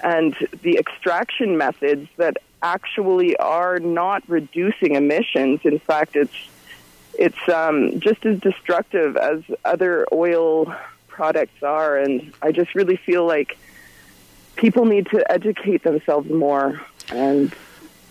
and 0.02 0.36
the 0.62 0.78
extraction 0.78 1.58
methods 1.58 2.08
that 2.18 2.38
actually 2.62 3.36
are 3.38 3.80
not 3.80 4.24
reducing 4.28 4.96
emissions. 4.96 5.62
In 5.64 5.80
fact, 5.80 6.16
it's 6.16 6.34
it's 7.18 7.50
um, 7.50 8.00
just 8.00 8.26
as 8.26 8.40
destructive 8.40 9.18
as 9.18 9.44
other 9.64 10.08
oil 10.12 10.74
products 11.08 11.64
are. 11.64 11.98
And 11.98 12.34
I 12.42 12.52
just 12.52 12.76
really 12.76 12.98
feel 12.98 13.26
like 13.26 13.58
people 14.56 14.86
need 14.86 15.08
to 15.08 15.30
educate 15.32 15.84
themselves 15.84 16.30
more. 16.30 16.82
And 17.10 17.54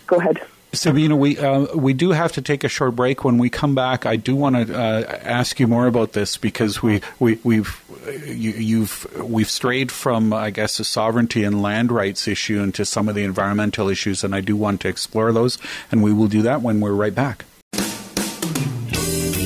go 0.07 0.17
ahead. 0.17 0.41
Sabina, 0.75 1.17
we 1.17 1.39
uh, 1.39 1.75
we 1.75 1.93
do 1.93 2.11
have 2.11 2.33
to 2.33 2.43
take 2.43 2.65
a 2.65 2.69
short 2.69 2.97
break. 2.97 3.25
When 3.25 3.39
we 3.39 3.49
come 3.49 3.75
back, 3.75 4.07
I 4.07 4.17
do 4.17 4.35
want 4.35 4.57
to 4.57 4.77
uh, 4.77 5.21
ask 5.23 5.61
you 5.61 5.67
more 5.67 5.87
about 5.87 6.13
this 6.13 6.37
because 6.37 6.83
we 6.83 7.01
we 7.19 7.39
we've 7.45 7.81
you, 8.27 8.81
have 8.81 9.07
we've 9.23 9.49
strayed 9.49 9.93
from 9.93 10.33
I 10.33 10.51
guess 10.51 10.79
the 10.79 10.85
sovereignty 10.85 11.45
and 11.45 11.63
land 11.63 11.93
rights 11.93 12.27
issue 12.27 12.61
into 12.61 12.85
some 12.85 13.09
of 13.09 13.15
the 13.15 13.23
environmental 13.23 13.89
issues, 13.89 14.25
and 14.25 14.35
I 14.35 14.41
do 14.41 14.57
want 14.57 14.81
to 14.83 14.89
explore 14.89 15.33
those, 15.33 15.59
and 15.93 16.03
we 16.03 16.13
will 16.13 16.29
do 16.29 16.43
that 16.43 16.61
when 16.61 16.81
we're 16.81 16.93
right 16.93 17.15
back. 17.15 17.45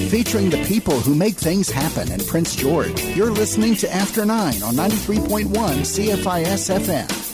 Featuring 0.08 0.50
the 0.50 0.64
people 0.64 0.98
who 1.00 1.14
make 1.14 1.36
things 1.36 1.70
happen 1.70 2.10
in 2.10 2.24
Prince 2.26 2.56
George. 2.56 3.02
You're 3.14 3.30
listening 3.30 3.74
to 3.76 3.94
After 3.94 4.24
9 4.24 4.62
on 4.62 4.74
93.1 4.74 5.46
CFIS 5.48 6.78
FM. 6.78 7.28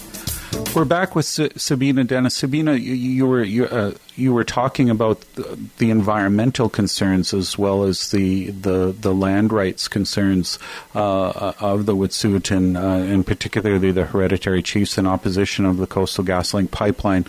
We're 0.74 0.84
back 0.84 1.14
with 1.14 1.26
S- 1.26 1.62
Sabina 1.62 2.02
Dennis. 2.02 2.34
Sabina, 2.34 2.74
you, 2.74 2.94
you 2.94 3.26
were 3.26 3.44
you, 3.44 3.66
uh, 3.66 3.92
you 4.16 4.32
were 4.32 4.42
talking 4.42 4.90
about 4.90 5.20
the, 5.34 5.56
the, 5.78 5.90
environmental 5.90 6.68
concerns 6.68 7.32
as 7.32 7.56
well 7.56 7.84
as 7.84 8.10
the 8.10 8.50
the, 8.50 8.92
the 8.98 9.14
land 9.14 9.52
rights 9.52 9.86
concerns 9.86 10.58
uh, 10.94 11.52
of 11.60 11.86
the 11.86 11.94
Wet'suwet'en, 11.94 12.76
uh, 12.76 13.04
and 13.04 13.24
particularly 13.24 13.92
the 13.92 14.06
hereditary 14.06 14.62
chiefs 14.62 14.98
in 14.98 15.06
opposition 15.06 15.64
of 15.64 15.76
the 15.76 15.86
Coastal 15.86 16.24
GasLink 16.24 16.72
pipeline. 16.72 17.24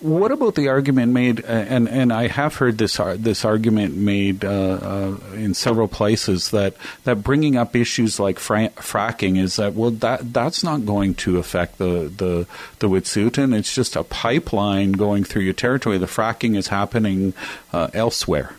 What 0.00 0.32
about 0.32 0.54
the 0.54 0.68
argument 0.68 1.12
made, 1.12 1.42
uh, 1.46 1.48
and 1.48 1.88
and 1.88 2.12
I 2.12 2.26
have 2.26 2.56
heard 2.56 2.76
this 2.76 3.00
uh, 3.00 3.16
this 3.18 3.42
argument 3.42 3.96
made 3.96 4.44
uh, 4.44 4.50
uh, 4.50 5.16
in 5.32 5.54
several 5.54 5.88
places 5.88 6.50
that 6.50 6.74
that 7.04 7.22
bringing 7.22 7.56
up 7.56 7.74
issues 7.74 8.20
like 8.20 8.38
fra- 8.38 8.68
fracking 8.76 9.38
is 9.38 9.56
that 9.56 9.72
well 9.72 9.90
that 9.90 10.30
that's 10.34 10.62
not 10.62 10.84
going 10.84 11.14
to 11.14 11.38
affect 11.38 11.78
the 11.78 12.12
the 12.14 12.46
the 12.80 12.88
Wet'suwet'en. 12.90 13.56
It's 13.56 13.74
just 13.74 13.96
a 13.96 14.04
pipeline 14.04 14.92
going 14.92 15.24
through 15.24 15.42
your 15.42 15.54
territory. 15.54 15.96
The 15.96 16.04
fracking 16.04 16.54
is 16.54 16.68
happening 16.68 17.32
uh, 17.72 17.88
elsewhere. 17.94 18.56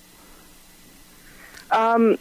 Um, 1.70 2.18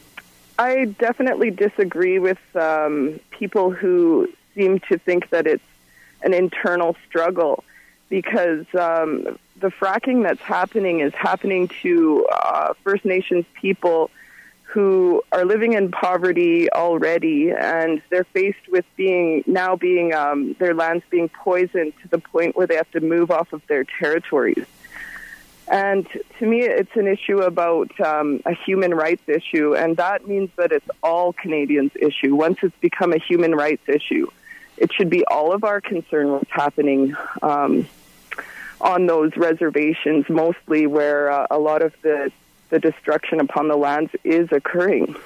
I 0.59 0.85
definitely 0.99 1.51
disagree 1.51 2.19
with 2.19 2.41
um, 2.55 3.21
people 3.31 3.71
who 3.71 4.29
seem 4.55 4.81
to 4.91 4.99
think 4.99 5.31
that 5.31 5.47
it's 5.47 5.65
an 6.23 6.35
internal 6.35 6.95
struggle 7.09 7.65
because 8.13 8.67
um, 8.79 9.39
the 9.57 9.71
fracking 9.71 10.23
that's 10.23 10.43
happening 10.43 11.01
is 11.01 11.15
happening 11.15 11.67
to 11.81 12.27
uh, 12.31 12.75
First 12.85 13.07
Nations 13.07 13.47
people 13.55 14.11
who 14.65 15.23
are 15.33 15.47
living 15.47 15.73
in 15.73 15.91
poverty 15.91 16.71
already, 16.71 17.53
and 17.53 18.03
they're 18.11 18.25
faced 18.25 18.69
with 18.71 18.85
being 18.97 19.43
now 19.47 19.77
being 19.77 20.13
um, 20.13 20.53
their 20.59 20.75
lands 20.75 21.03
being 21.09 21.31
poisoned 21.31 21.95
to 22.03 22.09
the 22.09 22.19
point 22.19 22.55
where 22.55 22.67
they 22.67 22.75
have 22.75 22.91
to 22.91 23.01
move 23.01 23.31
off 23.31 23.51
of 23.55 23.67
their 23.67 23.85
territories. 23.85 24.67
And 25.69 26.07
to 26.39 26.47
me, 26.47 26.61
it's 26.61 26.95
an 26.97 27.07
issue 27.07 27.39
about 27.39 27.99
um, 27.99 28.43
a 28.45 28.55
human 28.55 28.93
rights 28.93 29.27
issue, 29.27 29.75
and 29.75 29.97
that 29.97 30.29
means 30.29 30.51
that 30.57 30.71
it's 30.71 30.91
all 31.03 31.33
Canadians' 31.33 31.93
issue. 31.99 32.35
Once 32.35 32.59
it's 32.63 32.77
become 32.79 33.15
a 33.15 33.19
human 33.19 33.55
rights 33.55 33.89
issue, 33.89 34.27
it 34.77 34.93
should 34.93 35.09
be 35.09 35.25
all 35.25 35.53
of 35.53 35.65
our 35.65 35.81
concern 35.81 36.33
what's 36.33 36.51
happening 36.51 37.15
um, 37.41 37.87
on 38.83 39.07
those 39.07 39.37
reservations, 39.37 40.29
mostly 40.29 40.87
where 40.87 41.31
uh, 41.31 41.47
a 41.51 41.59
lot 41.59 41.83
of 41.83 41.95
the, 42.03 42.31
the 42.71 42.79
destruction 42.79 43.41
upon 43.41 43.69
the 43.69 43.77
lands 43.77 44.11
is 44.25 44.49
occurring. 44.53 45.17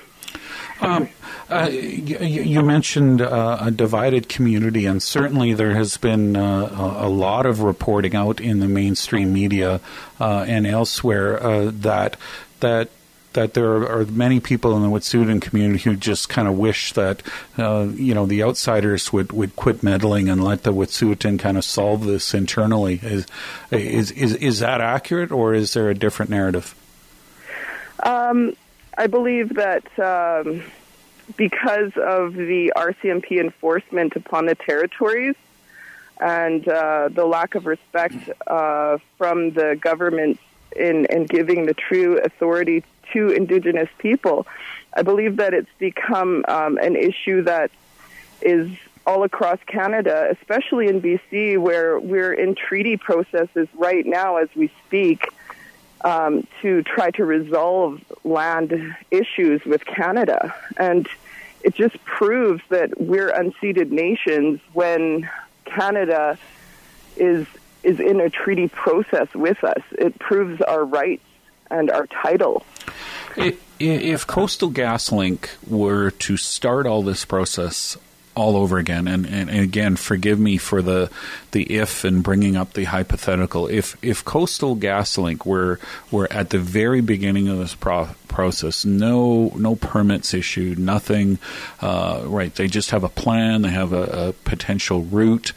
Um, 0.80 1.08
uh, 1.48 1.68
you, 1.70 2.18
you, 2.18 2.62
mentioned 2.62 3.22
uh, 3.22 3.58
a 3.62 3.70
divided 3.70 4.28
community, 4.28 4.84
and 4.84 5.02
certainly 5.02 5.54
there 5.54 5.74
has 5.74 5.96
been 5.96 6.36
uh, 6.36 6.98
a 6.98 7.08
lot 7.08 7.46
of 7.46 7.62
reporting 7.62 8.14
out 8.14 8.40
in 8.40 8.60
the 8.60 8.68
mainstream 8.68 9.32
media 9.32 9.80
uh, 10.20 10.44
and 10.46 10.66
elsewhere 10.66 11.42
uh, 11.42 11.70
that 11.72 12.16
that 12.60 12.90
that 13.36 13.54
there 13.54 13.88
are 13.88 14.04
many 14.06 14.40
people 14.40 14.76
in 14.76 14.82
the 14.82 14.88
Wet'suwet'en 14.88 15.40
community 15.40 15.78
who 15.82 15.94
just 15.94 16.28
kind 16.28 16.48
of 16.48 16.58
wish 16.58 16.92
that 16.94 17.22
uh, 17.56 17.86
you 17.94 18.12
know 18.12 18.26
the 18.26 18.42
outsiders 18.42 19.12
would, 19.12 19.32
would 19.32 19.54
quit 19.54 19.82
meddling 19.82 20.28
and 20.28 20.42
let 20.42 20.64
the 20.64 20.72
Wet'suwet'en 20.72 21.38
kind 21.38 21.56
of 21.56 21.64
solve 21.64 22.04
this 22.04 22.34
internally. 22.34 23.00
Is 23.02 23.26
is 23.70 24.10
is 24.10 24.34
is 24.34 24.58
that 24.58 24.80
accurate, 24.80 25.30
or 25.30 25.54
is 25.54 25.72
there 25.74 25.88
a 25.88 25.94
different 25.94 26.30
narrative? 26.30 26.74
Um, 28.00 28.56
I 28.98 29.06
believe 29.06 29.54
that. 29.54 29.86
Um, 29.98 30.64
because 31.36 31.92
of 31.96 32.34
the 32.34 32.72
RCMP 32.76 33.40
enforcement 33.40 34.14
upon 34.14 34.46
the 34.46 34.54
territories 34.54 35.34
and 36.20 36.66
uh, 36.68 37.08
the 37.10 37.24
lack 37.24 37.54
of 37.54 37.66
respect 37.66 38.30
uh, 38.46 38.98
from 39.18 39.50
the 39.50 39.76
government 39.80 40.38
in, 40.74 41.06
in 41.06 41.26
giving 41.26 41.66
the 41.66 41.74
true 41.74 42.18
authority 42.18 42.84
to 43.16 43.30
Indigenous 43.30 43.88
people. 43.98 44.46
I 44.94 45.02
believe 45.02 45.36
that 45.36 45.54
it's 45.54 45.70
become 45.78 46.44
um, 46.48 46.76
an 46.76 46.96
issue 46.96 47.42
that 47.42 47.70
is 48.42 48.70
all 49.06 49.22
across 49.22 49.58
Canada, 49.66 50.28
especially 50.30 50.88
in 50.88 51.00
BC, 51.00 51.58
where 51.58 51.98
we're 51.98 52.32
in 52.32 52.54
treaty 52.54 52.96
processes 52.98 53.68
right 53.74 54.04
now 54.04 54.36
as 54.36 54.48
we 54.54 54.70
speak 54.86 55.28
um, 56.02 56.46
to 56.60 56.82
try 56.82 57.10
to 57.12 57.24
resolve 57.24 58.02
land 58.22 58.94
issues 59.10 59.64
with 59.64 59.86
Canada. 59.86 60.54
And 60.76 61.08
it 61.62 61.74
just 61.74 62.02
proves 62.04 62.62
that 62.68 63.00
we're 63.00 63.32
unceded 63.32 63.90
nations 63.90 64.60
when 64.72 65.28
Canada 65.64 66.38
is 67.16 67.46
is 67.82 68.00
in 68.00 68.20
a 68.20 68.28
treaty 68.28 68.68
process 68.68 69.32
with 69.32 69.62
us. 69.62 69.82
It 69.92 70.18
proves 70.18 70.60
our 70.60 70.84
rights 70.84 71.22
and 71.70 71.90
our 71.90 72.06
title. 72.06 72.64
If 73.78 74.26
Coastal 74.26 74.70
GasLink 74.70 75.48
were 75.68 76.10
to 76.10 76.36
start 76.36 76.86
all 76.86 77.02
this 77.02 77.24
process 77.24 77.98
all 78.36 78.54
over 78.54 78.76
again, 78.76 79.08
and, 79.08 79.24
and, 79.24 79.48
and, 79.48 79.60
again, 79.60 79.96
forgive 79.96 80.38
me 80.38 80.58
for 80.58 80.82
the 80.82 81.10
the 81.52 81.62
if 81.74 82.04
and 82.04 82.22
bringing 82.22 82.54
up 82.54 82.74
the 82.74 82.84
hypothetical. 82.84 83.66
If 83.66 83.96
if 84.02 84.24
Coastal 84.24 84.76
GasLink 84.76 85.46
were 85.46 85.80
were 86.10 86.30
at 86.30 86.50
the 86.50 86.58
very 86.58 87.00
beginning 87.00 87.48
of 87.48 87.56
this 87.56 87.74
pro- 87.74 88.10
process, 88.28 88.84
no 88.84 89.52
no 89.56 89.74
permits 89.74 90.34
issued, 90.34 90.78
nothing. 90.78 91.38
Uh, 91.80 92.24
right, 92.26 92.54
they 92.54 92.68
just 92.68 92.90
have 92.90 93.04
a 93.04 93.08
plan. 93.08 93.62
They 93.62 93.70
have 93.70 93.94
a, 93.94 94.28
a 94.28 94.32
potential 94.34 95.02
route, 95.02 95.52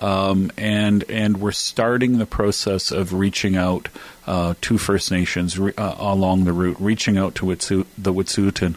um, 0.00 0.50
and 0.58 1.04
and 1.08 1.36
we're 1.36 1.52
starting 1.52 2.18
the 2.18 2.26
process 2.26 2.90
of 2.90 3.12
reaching 3.12 3.56
out 3.56 3.88
uh, 4.26 4.54
to 4.62 4.76
First 4.76 5.12
Nations 5.12 5.56
re- 5.56 5.72
uh, 5.78 5.94
along 5.98 6.44
the 6.44 6.52
route, 6.52 6.78
reaching 6.80 7.16
out 7.16 7.36
to 7.36 7.46
the 7.46 8.12
Wet'suwet'en 8.12 8.74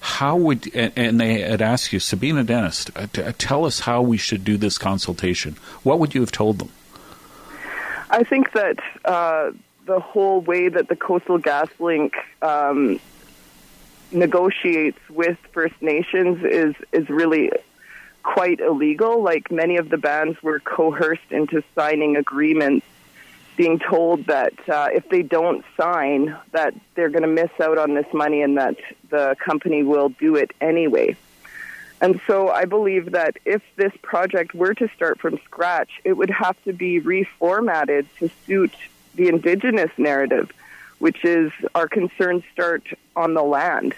how 0.00 0.36
would 0.36 0.74
and 0.74 1.20
they 1.20 1.40
had 1.40 1.60
asked 1.60 1.92
you, 1.92 2.00
Sabina 2.00 2.42
Dennis, 2.42 2.86
uh, 2.96 3.06
uh, 3.18 3.32
tell 3.36 3.66
us 3.66 3.80
how 3.80 4.00
we 4.00 4.16
should 4.16 4.44
do 4.44 4.56
this 4.56 4.78
consultation. 4.78 5.56
What 5.82 5.98
would 5.98 6.14
you 6.14 6.22
have 6.22 6.32
told 6.32 6.58
them? 6.58 6.70
I 8.08 8.24
think 8.24 8.52
that 8.52 8.78
uh, 9.04 9.52
the 9.84 10.00
whole 10.00 10.40
way 10.40 10.68
that 10.68 10.88
the 10.88 10.96
Coastal 10.96 11.38
GasLink 11.38 12.14
um, 12.42 12.98
negotiates 14.10 14.98
with 15.10 15.38
First 15.52 15.80
Nations 15.82 16.42
is 16.44 16.74
is 16.92 17.08
really 17.10 17.52
quite 18.22 18.60
illegal. 18.60 19.22
Like 19.22 19.50
many 19.50 19.76
of 19.76 19.90
the 19.90 19.98
bands 19.98 20.42
were 20.42 20.60
coerced 20.60 21.30
into 21.30 21.62
signing 21.74 22.16
agreements 22.16 22.86
being 23.60 23.78
told 23.78 24.24
that 24.24 24.54
uh, 24.70 24.88
if 24.90 25.06
they 25.10 25.20
don't 25.20 25.62
sign, 25.76 26.34
that 26.52 26.72
they're 26.94 27.10
going 27.10 27.24
to 27.24 27.28
miss 27.28 27.50
out 27.60 27.76
on 27.76 27.92
this 27.92 28.06
money 28.14 28.40
and 28.40 28.56
that 28.56 28.74
the 29.10 29.36
company 29.38 29.82
will 29.82 30.08
do 30.08 30.34
it 30.34 30.50
anyway. 30.62 31.14
And 32.00 32.22
so 32.26 32.48
I 32.48 32.64
believe 32.64 33.12
that 33.12 33.36
if 33.44 33.60
this 33.76 33.92
project 34.00 34.54
were 34.54 34.72
to 34.72 34.88
start 34.96 35.20
from 35.20 35.38
scratch, 35.44 35.90
it 36.04 36.14
would 36.14 36.30
have 36.30 36.56
to 36.64 36.72
be 36.72 37.02
reformatted 37.02 38.06
to 38.20 38.30
suit 38.46 38.72
the 39.14 39.28
indigenous 39.28 39.90
narrative, 39.98 40.50
which 40.98 41.22
is 41.22 41.52
our 41.74 41.86
concerns 41.86 42.44
start 42.54 42.88
on 43.14 43.34
the 43.34 43.42
land 43.42 43.94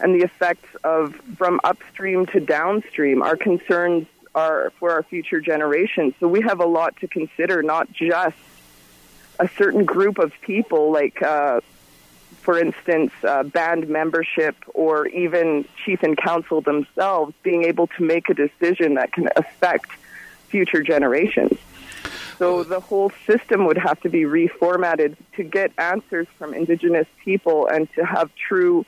and 0.00 0.12
the 0.12 0.24
effects 0.24 0.74
of 0.82 1.14
from 1.38 1.60
upstream 1.62 2.26
to 2.26 2.40
downstream. 2.40 3.22
Our 3.22 3.36
concerns 3.36 4.08
our 4.34 4.72
for 4.78 4.90
our 4.90 5.02
future 5.02 5.40
generations. 5.40 6.14
So 6.20 6.28
we 6.28 6.42
have 6.42 6.60
a 6.60 6.66
lot 6.66 6.96
to 7.00 7.08
consider, 7.08 7.62
not 7.62 7.92
just 7.92 8.36
a 9.38 9.48
certain 9.56 9.84
group 9.84 10.18
of 10.18 10.32
people, 10.42 10.92
like 10.92 11.22
uh, 11.22 11.60
for 12.44 12.58
instance, 12.58 13.10
uh, 13.22 13.42
band 13.42 13.88
membership 13.88 14.54
or 14.74 15.06
even 15.08 15.64
chief 15.84 16.02
and 16.02 16.16
council 16.16 16.60
themselves 16.60 17.34
being 17.42 17.64
able 17.64 17.86
to 17.86 18.02
make 18.02 18.28
a 18.28 18.34
decision 18.34 18.94
that 18.94 19.12
can 19.12 19.28
affect 19.34 19.90
future 20.48 20.82
generations. 20.82 21.58
So 22.38 22.62
the 22.64 22.80
whole 22.80 23.10
system 23.26 23.64
would 23.66 23.78
have 23.78 24.00
to 24.00 24.10
be 24.10 24.22
reformatted 24.22 25.16
to 25.36 25.42
get 25.42 25.72
answers 25.78 26.26
from 26.36 26.52
Indigenous 26.52 27.06
people 27.24 27.66
and 27.66 27.88
to 27.94 28.04
have 28.04 28.30
true 28.34 28.84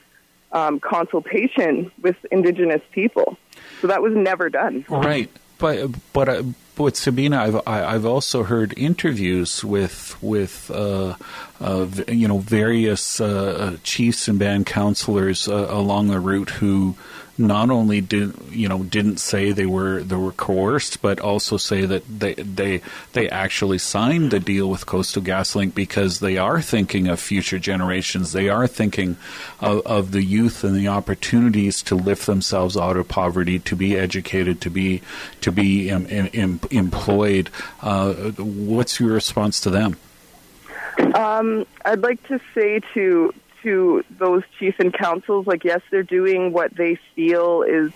um, 0.52 0.78
consultation 0.80 1.90
with 2.02 2.16
Indigenous 2.30 2.82
people. 2.92 3.38
So 3.80 3.88
that 3.88 4.02
was 4.02 4.14
never 4.14 4.48
done. 4.50 4.84
Right, 4.88 5.30
but 5.58 5.90
but 6.12 6.28
uh, 6.28 6.42
with 6.78 6.96
Sabina, 6.96 7.38
I've 7.42 7.56
I, 7.66 7.76
have 7.76 7.88
i 7.88 7.92
have 7.92 8.06
also 8.06 8.42
heard 8.42 8.74
interviews 8.76 9.64
with 9.64 10.16
with 10.22 10.70
uh, 10.70 11.14
uh, 11.60 11.86
you 12.08 12.28
know 12.28 12.38
various 12.38 13.20
uh, 13.20 13.76
chiefs 13.82 14.28
and 14.28 14.38
band 14.38 14.66
counselors 14.66 15.48
uh, 15.48 15.66
along 15.70 16.08
the 16.08 16.20
route 16.20 16.50
who 16.50 16.96
not 17.38 17.70
only 17.70 18.00
did 18.00 18.34
you 18.50 18.68
know 18.68 18.82
didn't 18.82 19.18
say 19.18 19.52
they 19.52 19.66
were 19.66 20.02
they 20.02 20.16
were 20.16 20.32
coerced, 20.32 21.02
but 21.02 21.20
also 21.20 21.56
say 21.56 21.84
that 21.84 22.02
they 22.06 22.34
they 22.34 22.80
they 23.12 23.28
actually 23.28 23.78
signed 23.78 24.30
the 24.30 24.40
deal 24.40 24.70
with 24.70 24.86
Coastal 24.86 25.22
GasLink 25.22 25.74
because 25.74 26.20
they 26.20 26.38
are 26.38 26.60
thinking 26.60 27.08
of 27.08 27.20
future 27.20 27.58
generations. 27.58 28.32
They 28.32 28.48
are 28.48 28.66
thinking 28.66 29.16
of, 29.60 29.86
of 29.86 30.12
the 30.12 30.22
youth 30.22 30.64
and 30.64 30.74
the 30.74 30.88
opportunities 30.88 31.82
to 31.84 31.94
lift 31.94 32.26
themselves 32.26 32.76
out 32.76 32.96
of 32.96 33.08
poverty, 33.08 33.58
to 33.60 33.76
be 33.76 33.96
educated, 33.96 34.60
to 34.62 34.70
be 34.70 35.02
to 35.42 35.52
be 35.52 35.90
em, 35.90 36.06
em, 36.06 36.60
employed. 36.70 37.50
Uh, 37.82 38.12
what's 38.38 38.98
your 38.98 39.12
response 39.12 39.60
to 39.60 39.70
them? 39.70 39.96
Um, 41.14 41.66
I'd 41.84 42.00
like 42.00 42.26
to 42.28 42.40
say 42.54 42.80
to 42.94 43.34
to 43.66 44.04
those 44.08 44.44
chief 44.60 44.78
and 44.78 44.94
councils, 44.94 45.44
like 45.44 45.64
yes, 45.64 45.80
they're 45.90 46.04
doing 46.04 46.52
what 46.52 46.72
they 46.76 46.94
feel 47.16 47.62
is 47.62 47.90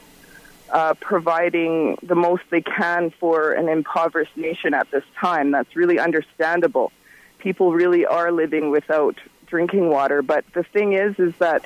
uh, 0.69 0.95
providing 0.95 1.97
the 2.03 2.17
most 2.17 2.43
they 2.51 2.61
can 2.61 3.11
for 3.11 3.53
an 3.53 3.69
impoverished 3.69 4.37
nation 4.37 4.75
at 4.75 4.91
this 4.91 5.05
time. 5.17 5.53
That's 5.53 5.77
really 5.77 6.01
understandable. 6.01 6.91
People 7.39 7.73
really 7.73 8.05
are 8.05 8.33
living 8.33 8.71
without 8.71 9.17
drinking 9.47 9.89
water, 9.91 10.23
but 10.23 10.45
the 10.55 10.65
thing 10.65 10.93
is, 10.95 11.17
is 11.21 11.35
that 11.39 11.65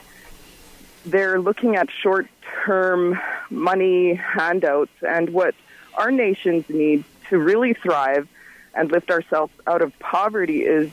they're 1.07 1.41
looking 1.41 1.77
at 1.77 1.89
short-term 1.91 3.19
money 3.49 4.15
handouts, 4.15 4.93
and 5.01 5.31
what 5.31 5.55
our 5.95 6.11
nations 6.11 6.69
need 6.69 7.05
to 7.31 7.39
really 7.39 7.73
thrive 7.73 8.29
and 8.75 8.93
lift 8.93 9.11
ourselves 9.11 9.53
out 9.67 9.81
of 9.81 9.99
poverty 9.99 10.61
is 10.63 10.91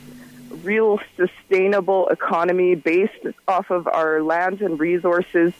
real 0.62 1.00
sustainable 1.16 2.08
economy 2.08 2.74
based 2.74 3.26
off 3.48 3.70
of 3.70 3.86
our 3.86 4.22
lands 4.22 4.62
and 4.62 4.78
resources 4.78 5.52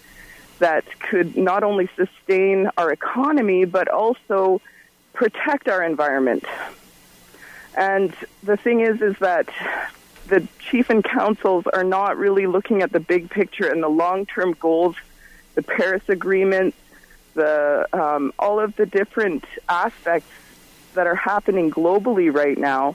that 0.59 0.85
could 1.01 1.37
not 1.37 1.65
only 1.65 1.89
sustain 1.97 2.71
our 2.77 2.93
economy 2.93 3.65
but 3.65 3.89
also 3.89 4.61
protect 5.13 5.69
our 5.69 5.83
environment. 5.83 6.45
And 7.77 8.15
the 8.43 8.57
thing 8.57 8.81
is, 8.81 9.01
is 9.01 9.19
that 9.19 9.49
the 10.29 10.47
chief 10.59 10.91
and 10.91 11.03
councils 11.03 11.67
are 11.67 11.85
not 11.85 12.17
really 12.17 12.47
looking 12.47 12.83
at 12.83 12.93
the 12.93 13.01
big 13.01 13.31
picture 13.31 13.67
and 13.67 13.83
the 13.83 13.89
long-term 13.89 14.53
goals, 14.61 14.97
the 15.55 15.63
Paris 15.63 16.03
Agreement, 16.09 16.75
the 17.35 17.89
um, 17.93 18.33
all 18.39 18.61
of 18.61 18.77
the 18.77 18.87
different 18.87 19.45
aspects 19.69 20.31
that 20.95 21.07
are 21.07 21.15
happening 21.15 21.71
globally 21.71 22.33
right 22.33 22.59
now 22.59 22.95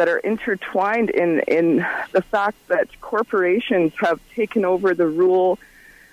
that 0.00 0.08
are 0.08 0.16
intertwined 0.16 1.10
in, 1.10 1.40
in 1.40 1.86
the 2.12 2.22
fact 2.22 2.56
that 2.68 2.88
corporations 3.02 3.92
have 3.98 4.18
taken 4.34 4.64
over 4.64 4.94
the 4.94 5.06
rule 5.06 5.58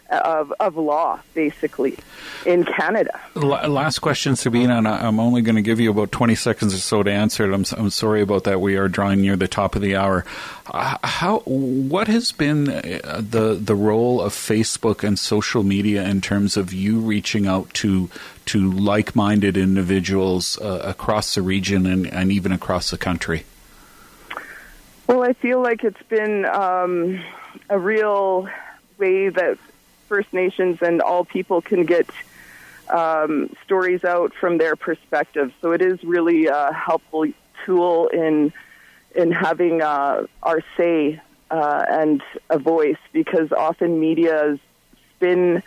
of, 0.10 0.52
of 0.60 0.76
law, 0.76 1.22
basically, 1.34 1.98
in 2.46 2.66
Canada. 2.66 3.18
Last 3.34 4.00
question, 4.00 4.36
Sabina, 4.36 4.76
and 4.80 4.90
I'm 4.90 5.22
only 5.22 5.42
going 5.42 5.56
to 5.56 5.62
give 5.62 5.80
you 5.80 5.90
about 5.90 6.12
20 6.12 6.36
seconds 6.36 6.74
or 6.74 6.80
so 6.80 7.02
to 7.02 7.10
answer 7.10 7.50
it. 7.50 7.54
I'm, 7.56 7.64
I'm 7.78 7.90
sorry 7.90 8.22
about 8.22 8.44
that. 8.44 8.60
We 8.60 8.76
are 8.76 8.90
drawing 8.90 9.22
near 9.22 9.38
the 9.38 9.48
top 9.48 9.78
of 9.78 9.82
the 9.82 9.96
hour. 9.96 10.26
Uh, 10.66 10.98
how, 11.06 11.40
what 11.46 12.10
has 12.10 12.34
been 12.34 12.68
uh, 12.68 13.22
the 13.24 13.54
the 13.54 13.76
role 13.76 14.20
of 14.20 14.34
Facebook 14.34 15.02
and 15.02 15.18
social 15.18 15.64
media 15.64 16.04
in 16.04 16.20
terms 16.20 16.58
of 16.58 16.74
you 16.74 17.00
reaching 17.00 17.48
out 17.48 17.74
to 17.76 18.10
to 18.48 18.70
like-minded 18.70 19.56
individuals 19.56 20.60
uh, 20.60 20.82
across 20.84 21.36
the 21.36 21.42
region 21.42 21.86
and, 21.86 22.06
and 22.06 22.34
even 22.34 22.52
across 22.52 22.92
the 22.92 22.98
country? 22.98 23.46
Well, 25.08 25.24
I 25.24 25.32
feel 25.32 25.62
like 25.62 25.86
it's 25.86 26.04
been 26.10 26.44
um, 26.44 27.24
a 27.70 27.80
real 27.80 28.50
way 28.98 29.30
that 29.30 29.58
First 30.10 30.34
Nations 30.34 30.80
and 30.82 31.02
all 31.02 31.24
people 31.24 31.62
can 31.62 31.86
get 31.86 32.10
um, 32.90 33.50
stories 33.64 34.04
out 34.04 34.34
from 34.34 34.58
their 34.58 34.76
perspective. 34.76 35.54
So 35.62 35.72
it 35.72 35.82
is 35.82 36.04
really 36.04 36.48
a 36.48 36.74
helpful 36.74 37.26
tool 37.66 38.08
in 38.08 38.52
in 39.16 39.32
having 39.32 39.82
uh, 39.82 40.28
our 40.44 40.62
say 40.76 41.22
uh, 41.50 41.86
and 41.90 42.22
a 42.50 42.60
voice 42.60 42.98
because 43.14 43.54
often 43.54 44.02
media 44.02 44.60
spin 45.16 45.64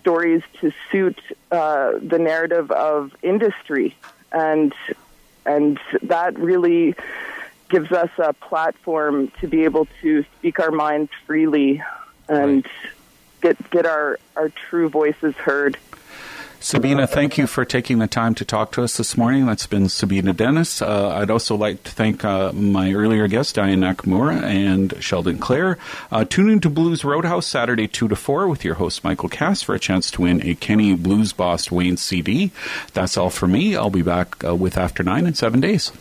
stories 0.00 0.42
to 0.60 0.72
suit 0.90 1.20
uh, 1.50 1.92
the 2.00 2.18
narrative 2.20 2.70
of 2.70 3.12
industry 3.22 3.96
and 4.30 4.72
and 5.44 5.80
that 6.02 6.38
really 6.38 6.94
gives 7.68 7.92
us 7.92 8.10
a 8.18 8.32
platform 8.32 9.30
to 9.40 9.46
be 9.46 9.64
able 9.64 9.86
to 10.02 10.24
speak 10.38 10.58
our 10.58 10.70
minds 10.70 11.10
freely 11.26 11.82
and 12.28 12.64
right. 12.64 12.92
get 13.40 13.70
get 13.70 13.86
our, 13.86 14.18
our 14.36 14.48
true 14.48 14.88
voices 14.88 15.34
heard. 15.34 15.78
Sabina, 16.60 17.06
thank 17.06 17.38
you 17.38 17.46
for 17.46 17.64
taking 17.64 17.98
the 17.98 18.08
time 18.08 18.34
to 18.34 18.44
talk 18.44 18.72
to 18.72 18.82
us 18.82 18.96
this 18.96 19.16
morning. 19.16 19.46
That's 19.46 19.66
been 19.68 19.88
Sabina 19.88 20.32
Dennis. 20.32 20.82
Uh, 20.82 21.10
I'd 21.10 21.30
also 21.30 21.54
like 21.54 21.84
to 21.84 21.92
thank 21.92 22.24
uh, 22.24 22.52
my 22.52 22.92
earlier 22.92 23.28
guests, 23.28 23.52
Diane 23.52 23.80
Nakamura 23.80 24.42
and 24.42 24.92
Sheldon 25.00 25.38
Clare. 25.38 25.78
Uh, 26.10 26.24
tune 26.24 26.50
into 26.50 26.68
Blues 26.68 27.04
Roadhouse 27.04 27.46
Saturday 27.46 27.86
2 27.86 28.08
to 28.08 28.16
4 28.16 28.48
with 28.48 28.64
your 28.64 28.74
host, 28.74 29.04
Michael 29.04 29.28
Cass, 29.28 29.62
for 29.62 29.76
a 29.76 29.78
chance 29.78 30.10
to 30.10 30.22
win 30.22 30.44
a 30.44 30.56
Kenny 30.56 30.96
Blues 30.96 31.32
Boss 31.32 31.70
Wayne 31.70 31.96
CD. 31.96 32.50
That's 32.92 33.16
all 33.16 33.30
for 33.30 33.46
me. 33.46 33.76
I'll 33.76 33.88
be 33.88 34.02
back 34.02 34.42
uh, 34.42 34.56
with 34.56 34.76
After 34.76 35.04
9 35.04 35.26
in 35.26 35.34
seven 35.34 35.60
days. 35.60 35.92